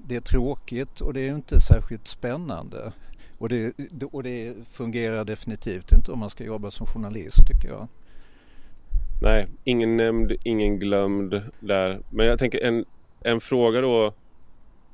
det 0.08 0.16
är 0.16 0.22
tråkigt 0.22 1.02
och 1.02 1.14
det 1.14 1.28
är 1.28 1.36
inte 1.36 1.60
särskilt 1.60 2.08
spännande. 2.08 2.94
Och 3.38 3.50
det, 3.50 3.74
och 4.12 4.24
det 4.24 4.54
fungerar 4.68 5.26
definitivt 5.26 5.92
inte 5.92 6.12
om 6.12 6.20
man 6.20 6.30
ska 6.30 6.44
jobba 6.44 6.72
som 6.72 6.86
journalist 6.86 7.48
tycker 7.48 7.70
jag. 7.70 7.88
Nej, 9.22 9.48
ingen 9.64 9.98
nämnd, 9.98 10.32
ingen 10.44 10.80
glömd 10.80 11.42
där. 11.60 12.00
Men 12.10 12.26
jag 12.26 12.40
tänker 12.40 12.64
en, 12.64 12.86
en 13.22 13.42
fråga 13.42 13.82
då 13.82 14.14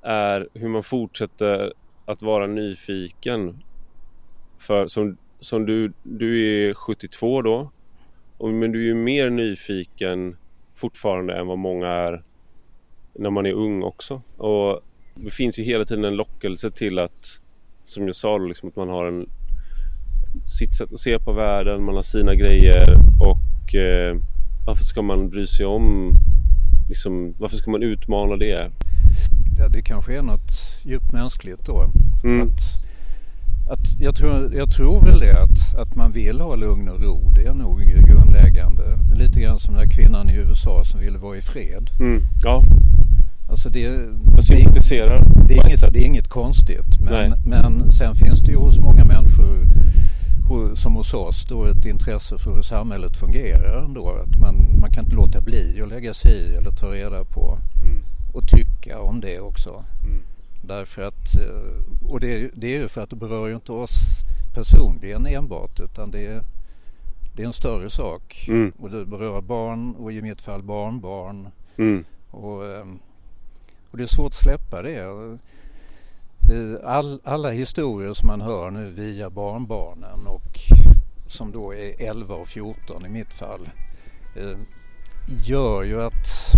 är 0.01 0.47
hur 0.53 0.69
man 0.69 0.83
fortsätter 0.83 1.73
att 2.05 2.21
vara 2.21 2.47
nyfiken. 2.47 3.63
För 4.57 4.87
som, 4.87 5.17
som 5.39 5.65
du, 5.65 5.93
du 6.03 6.47
är 6.69 6.73
72 6.73 7.41
då. 7.41 7.71
Och, 8.37 8.49
men 8.49 8.71
du 8.71 8.79
är 8.79 8.85
ju 8.85 8.95
mer 8.95 9.29
nyfiken 9.29 10.37
fortfarande 10.75 11.35
än 11.35 11.47
vad 11.47 11.57
många 11.57 11.87
är 11.87 12.23
när 13.13 13.29
man 13.29 13.45
är 13.45 13.53
ung 13.53 13.83
också. 13.83 14.21
Och 14.37 14.81
det 15.15 15.31
finns 15.31 15.59
ju 15.59 15.63
hela 15.63 15.85
tiden 15.85 16.05
en 16.05 16.15
lockelse 16.15 16.71
till 16.71 16.99
att, 16.99 17.41
som 17.83 18.05
jag 18.05 18.15
sa, 18.15 18.37
liksom, 18.37 18.69
att 18.69 18.75
man 18.75 18.89
har 18.89 19.05
en 19.05 19.29
sitt 20.45 20.75
sätt 20.75 20.93
att 20.93 20.99
se 20.99 21.19
på 21.19 21.31
världen, 21.33 21.83
man 21.83 21.95
har 21.95 22.01
sina 22.01 22.35
grejer 22.35 22.97
och 23.19 23.75
eh, 23.75 24.17
varför 24.65 24.83
ska 24.83 25.01
man 25.01 25.29
bry 25.29 25.47
sig 25.47 25.65
om, 25.65 26.13
liksom, 26.87 27.33
varför 27.39 27.57
ska 27.57 27.71
man 27.71 27.83
utmana 27.83 28.35
det? 28.35 28.71
Ja, 29.59 29.67
det 29.67 29.81
kanske 29.81 30.17
är 30.17 30.21
något 30.21 30.51
djupt 30.83 31.13
mänskligt 31.13 31.65
då. 31.65 31.91
Mm. 32.23 32.41
Att, 32.41 32.86
att 33.69 33.99
jag, 33.99 34.15
tror, 34.15 34.53
jag 34.55 34.71
tror 34.71 35.01
väl 35.01 35.19
det 35.19 35.41
att, 35.41 35.75
att 35.75 35.95
man 35.95 36.11
vill 36.11 36.39
ha 36.41 36.55
lugn 36.55 36.89
och 36.89 37.01
ro. 37.01 37.29
Det 37.35 37.45
är 37.45 37.53
nog 37.53 37.81
grundläggande. 37.81 38.83
Lite 39.15 39.39
grann 39.39 39.59
som 39.59 39.73
den 39.73 39.83
där 39.87 39.95
kvinnan 39.95 40.29
i 40.29 40.35
USA 40.35 40.83
som 40.85 40.99
ville 40.99 41.17
vara 41.17 41.37
i 41.37 41.41
fred. 41.41 41.89
Mm. 41.99 42.23
Ja, 42.43 42.63
Alltså 43.49 43.69
det, 43.69 43.79
jag 43.79 44.01
det, 44.35 44.41
sympatiserar 44.41 45.25
det, 45.47 45.53
är 45.53 45.61
på 45.61 45.67
ett 45.67 45.67
inget, 45.67 45.93
det 45.93 45.99
är 45.99 46.05
inget 46.05 46.27
konstigt. 46.27 46.99
Men, 46.99 47.13
Nej. 47.29 47.39
men 47.45 47.91
sen 47.91 48.15
finns 48.15 48.39
det 48.39 48.51
ju 48.51 48.57
hos 48.57 48.79
många 48.79 49.05
människor 49.05 49.67
som 50.75 50.95
hos 50.95 51.13
oss 51.13 51.45
då 51.49 51.65
ett 51.65 51.85
intresse 51.85 52.37
för 52.37 52.55
hur 52.55 52.61
samhället 52.61 53.17
fungerar 53.17 53.83
ändå. 53.85 54.09
Att 54.23 54.39
man, 54.39 54.79
man 54.79 54.91
kan 54.91 55.03
inte 55.03 55.15
låta 55.15 55.41
bli 55.41 55.81
att 55.83 55.89
lägga 55.89 56.13
sig 56.13 56.31
i 56.31 56.55
eller 56.55 56.71
ta 56.71 56.87
reda 56.87 57.23
på 57.25 57.57
Mm. 57.83 58.01
och 58.33 58.47
tycka 58.47 58.99
om 58.99 59.19
det 59.21 59.39
också. 59.39 59.69
Mm. 60.03 60.21
Därför 60.67 61.01
att, 61.01 61.35
eh, 61.35 62.09
och 62.11 62.19
det, 62.19 62.51
det 62.53 62.75
är 62.75 62.79
ju 62.79 62.87
för 62.87 63.01
att 63.01 63.09
det 63.09 63.15
berör 63.15 63.47
ju 63.47 63.55
inte 63.55 63.71
oss 63.71 63.93
personligen 64.53 65.25
enbart 65.25 65.79
utan 65.79 66.11
det 66.11 66.25
är, 66.25 66.41
det 67.35 67.43
är 67.43 67.47
en 67.47 67.53
större 67.53 67.89
sak. 67.89 68.45
Mm. 68.47 68.73
Och 68.79 68.89
det 68.89 69.05
berör 69.05 69.41
barn 69.41 69.95
och 69.95 70.11
i 70.11 70.21
mitt 70.21 70.41
fall 70.41 70.63
barnbarn. 70.63 71.47
Mm. 71.77 72.05
Och, 72.31 72.65
ehm, 72.65 72.99
och 73.91 73.97
det 73.97 74.03
är 74.03 74.07
svårt 74.07 74.27
att 74.27 74.33
släppa 74.33 74.81
det. 74.81 74.99
Eh, 76.51 76.89
All, 76.89 77.21
alla 77.23 77.51
historier 77.51 78.13
som 78.13 78.27
man 78.27 78.41
hör 78.41 78.71
nu 78.71 78.89
via 78.89 79.29
barnbarnen 79.29 80.27
och 80.27 80.59
som 81.27 81.51
då 81.51 81.73
är 81.73 82.01
11 82.09 82.35
och 82.35 82.47
14 82.47 83.05
i 83.05 83.09
mitt 83.09 83.33
fall, 83.33 83.69
eh, 84.35 84.57
gör 85.43 85.83
ju 85.83 86.01
att 86.01 86.53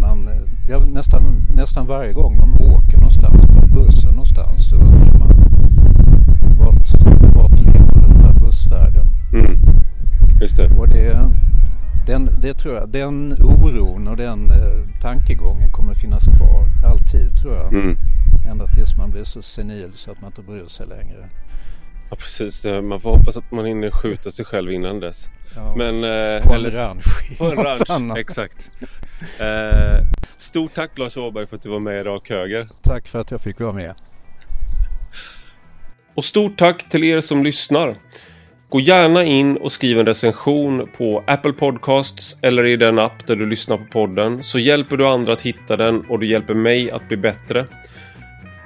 man, 0.00 0.28
eh, 0.28 0.34
ja, 0.68 0.78
nästan, 0.78 1.46
nästan 1.54 1.86
varje 1.86 2.12
gång 2.12 2.36
man 2.38 2.50
åker 2.54 2.96
någonstans 2.96 3.46
på 3.46 3.66
bussen 3.66 4.10
någonstans 4.10 4.68
så 4.68 4.76
undrar 4.76 5.18
man 5.18 5.28
vart, 6.58 6.92
vart 7.34 7.60
leder 7.60 8.00
den 8.08 8.16
här 8.24 8.32
bussfärden? 8.40 9.06
Mm. 9.32 9.58
Just 10.40 10.56
det. 10.56 10.70
Och 10.78 10.88
det, 10.88 11.30
den, 12.06 12.28
det 12.42 12.54
tror 12.54 12.74
jag, 12.74 12.88
den 12.88 13.32
oron 13.32 14.08
och 14.08 14.16
den 14.16 14.50
eh, 14.50 15.00
tankegången 15.00 15.70
kommer 15.70 15.94
finnas 15.94 16.24
kvar 16.24 16.68
alltid 16.84 17.36
tror 17.42 17.54
jag. 17.54 17.74
Mm. 17.74 17.96
Ända 18.50 18.66
tills 18.66 18.96
man 18.98 19.10
blir 19.10 19.24
så 19.24 19.42
senil 19.42 19.90
så 19.94 20.10
att 20.10 20.20
man 20.20 20.30
inte 20.30 20.42
bryr 20.42 20.66
sig 20.66 20.86
längre. 20.86 21.28
Ja, 22.10 22.16
precis. 22.16 22.64
Man 22.82 23.00
får 23.00 23.16
hoppas 23.16 23.36
att 23.36 23.50
man 23.52 23.64
hinner 23.66 23.90
skjuta 23.90 24.30
sig 24.30 24.44
själv 24.44 24.72
innan 24.72 25.00
dess. 25.00 25.28
Ja, 25.56 25.74
Men, 25.76 25.94
eh, 26.04 26.42
på 26.42 26.52
en 26.52 26.54
eller- 26.60 26.70
ranch. 26.70 27.38
På 27.38 27.44
en 27.44 27.56
ranch, 27.64 28.16
exakt. 28.18 28.70
Eh, 29.40 30.04
stort 30.36 30.74
tack 30.74 30.98
Lars 30.98 31.16
Åberg 31.16 31.46
för 31.46 31.56
att 31.56 31.62
du 31.62 31.68
var 31.68 31.80
med 31.80 32.00
i 32.00 32.02
Rak 32.02 32.30
Höger. 32.30 32.68
Tack 32.82 33.08
för 33.08 33.20
att 33.20 33.30
jag 33.30 33.40
fick 33.40 33.60
vara 33.60 33.72
med. 33.72 33.94
Och 36.14 36.24
stort 36.24 36.58
tack 36.58 36.88
till 36.88 37.04
er 37.04 37.20
som 37.20 37.44
lyssnar. 37.44 37.96
Gå 38.68 38.80
gärna 38.80 39.24
in 39.24 39.56
och 39.56 39.72
skriv 39.72 39.98
en 39.98 40.06
recension 40.06 40.88
på 40.96 41.24
Apple 41.26 41.52
Podcasts 41.52 42.36
eller 42.42 42.66
i 42.66 42.76
den 42.76 42.98
app 42.98 43.26
där 43.26 43.36
du 43.36 43.46
lyssnar 43.46 43.76
på 43.76 43.84
podden 43.84 44.42
så 44.42 44.58
hjälper 44.58 44.96
du 44.96 45.06
andra 45.06 45.32
att 45.32 45.42
hitta 45.42 45.76
den 45.76 46.00
och 46.00 46.18
du 46.18 46.26
hjälper 46.26 46.54
mig 46.54 46.90
att 46.90 47.08
bli 47.08 47.16
bättre. 47.16 47.66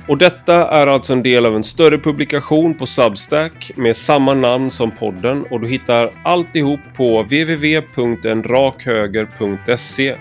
Och 0.09 0.19
detta 0.19 0.71
är 0.71 0.87
alltså 0.87 1.13
en 1.13 1.23
del 1.23 1.47
av 1.47 1.57
en 1.57 1.65
större 1.65 1.99
publikation 1.99 2.75
på 2.75 2.87
Substack 2.87 3.73
med 3.77 3.97
samma 3.97 4.35
namn 4.35 4.71
som 4.71 4.91
podden 4.91 5.45
och 5.51 5.61
du 5.61 5.69
hittar 5.69 6.13
alltihop 6.25 6.81
på 6.97 7.23
www.enrakhöger.se 7.23 10.17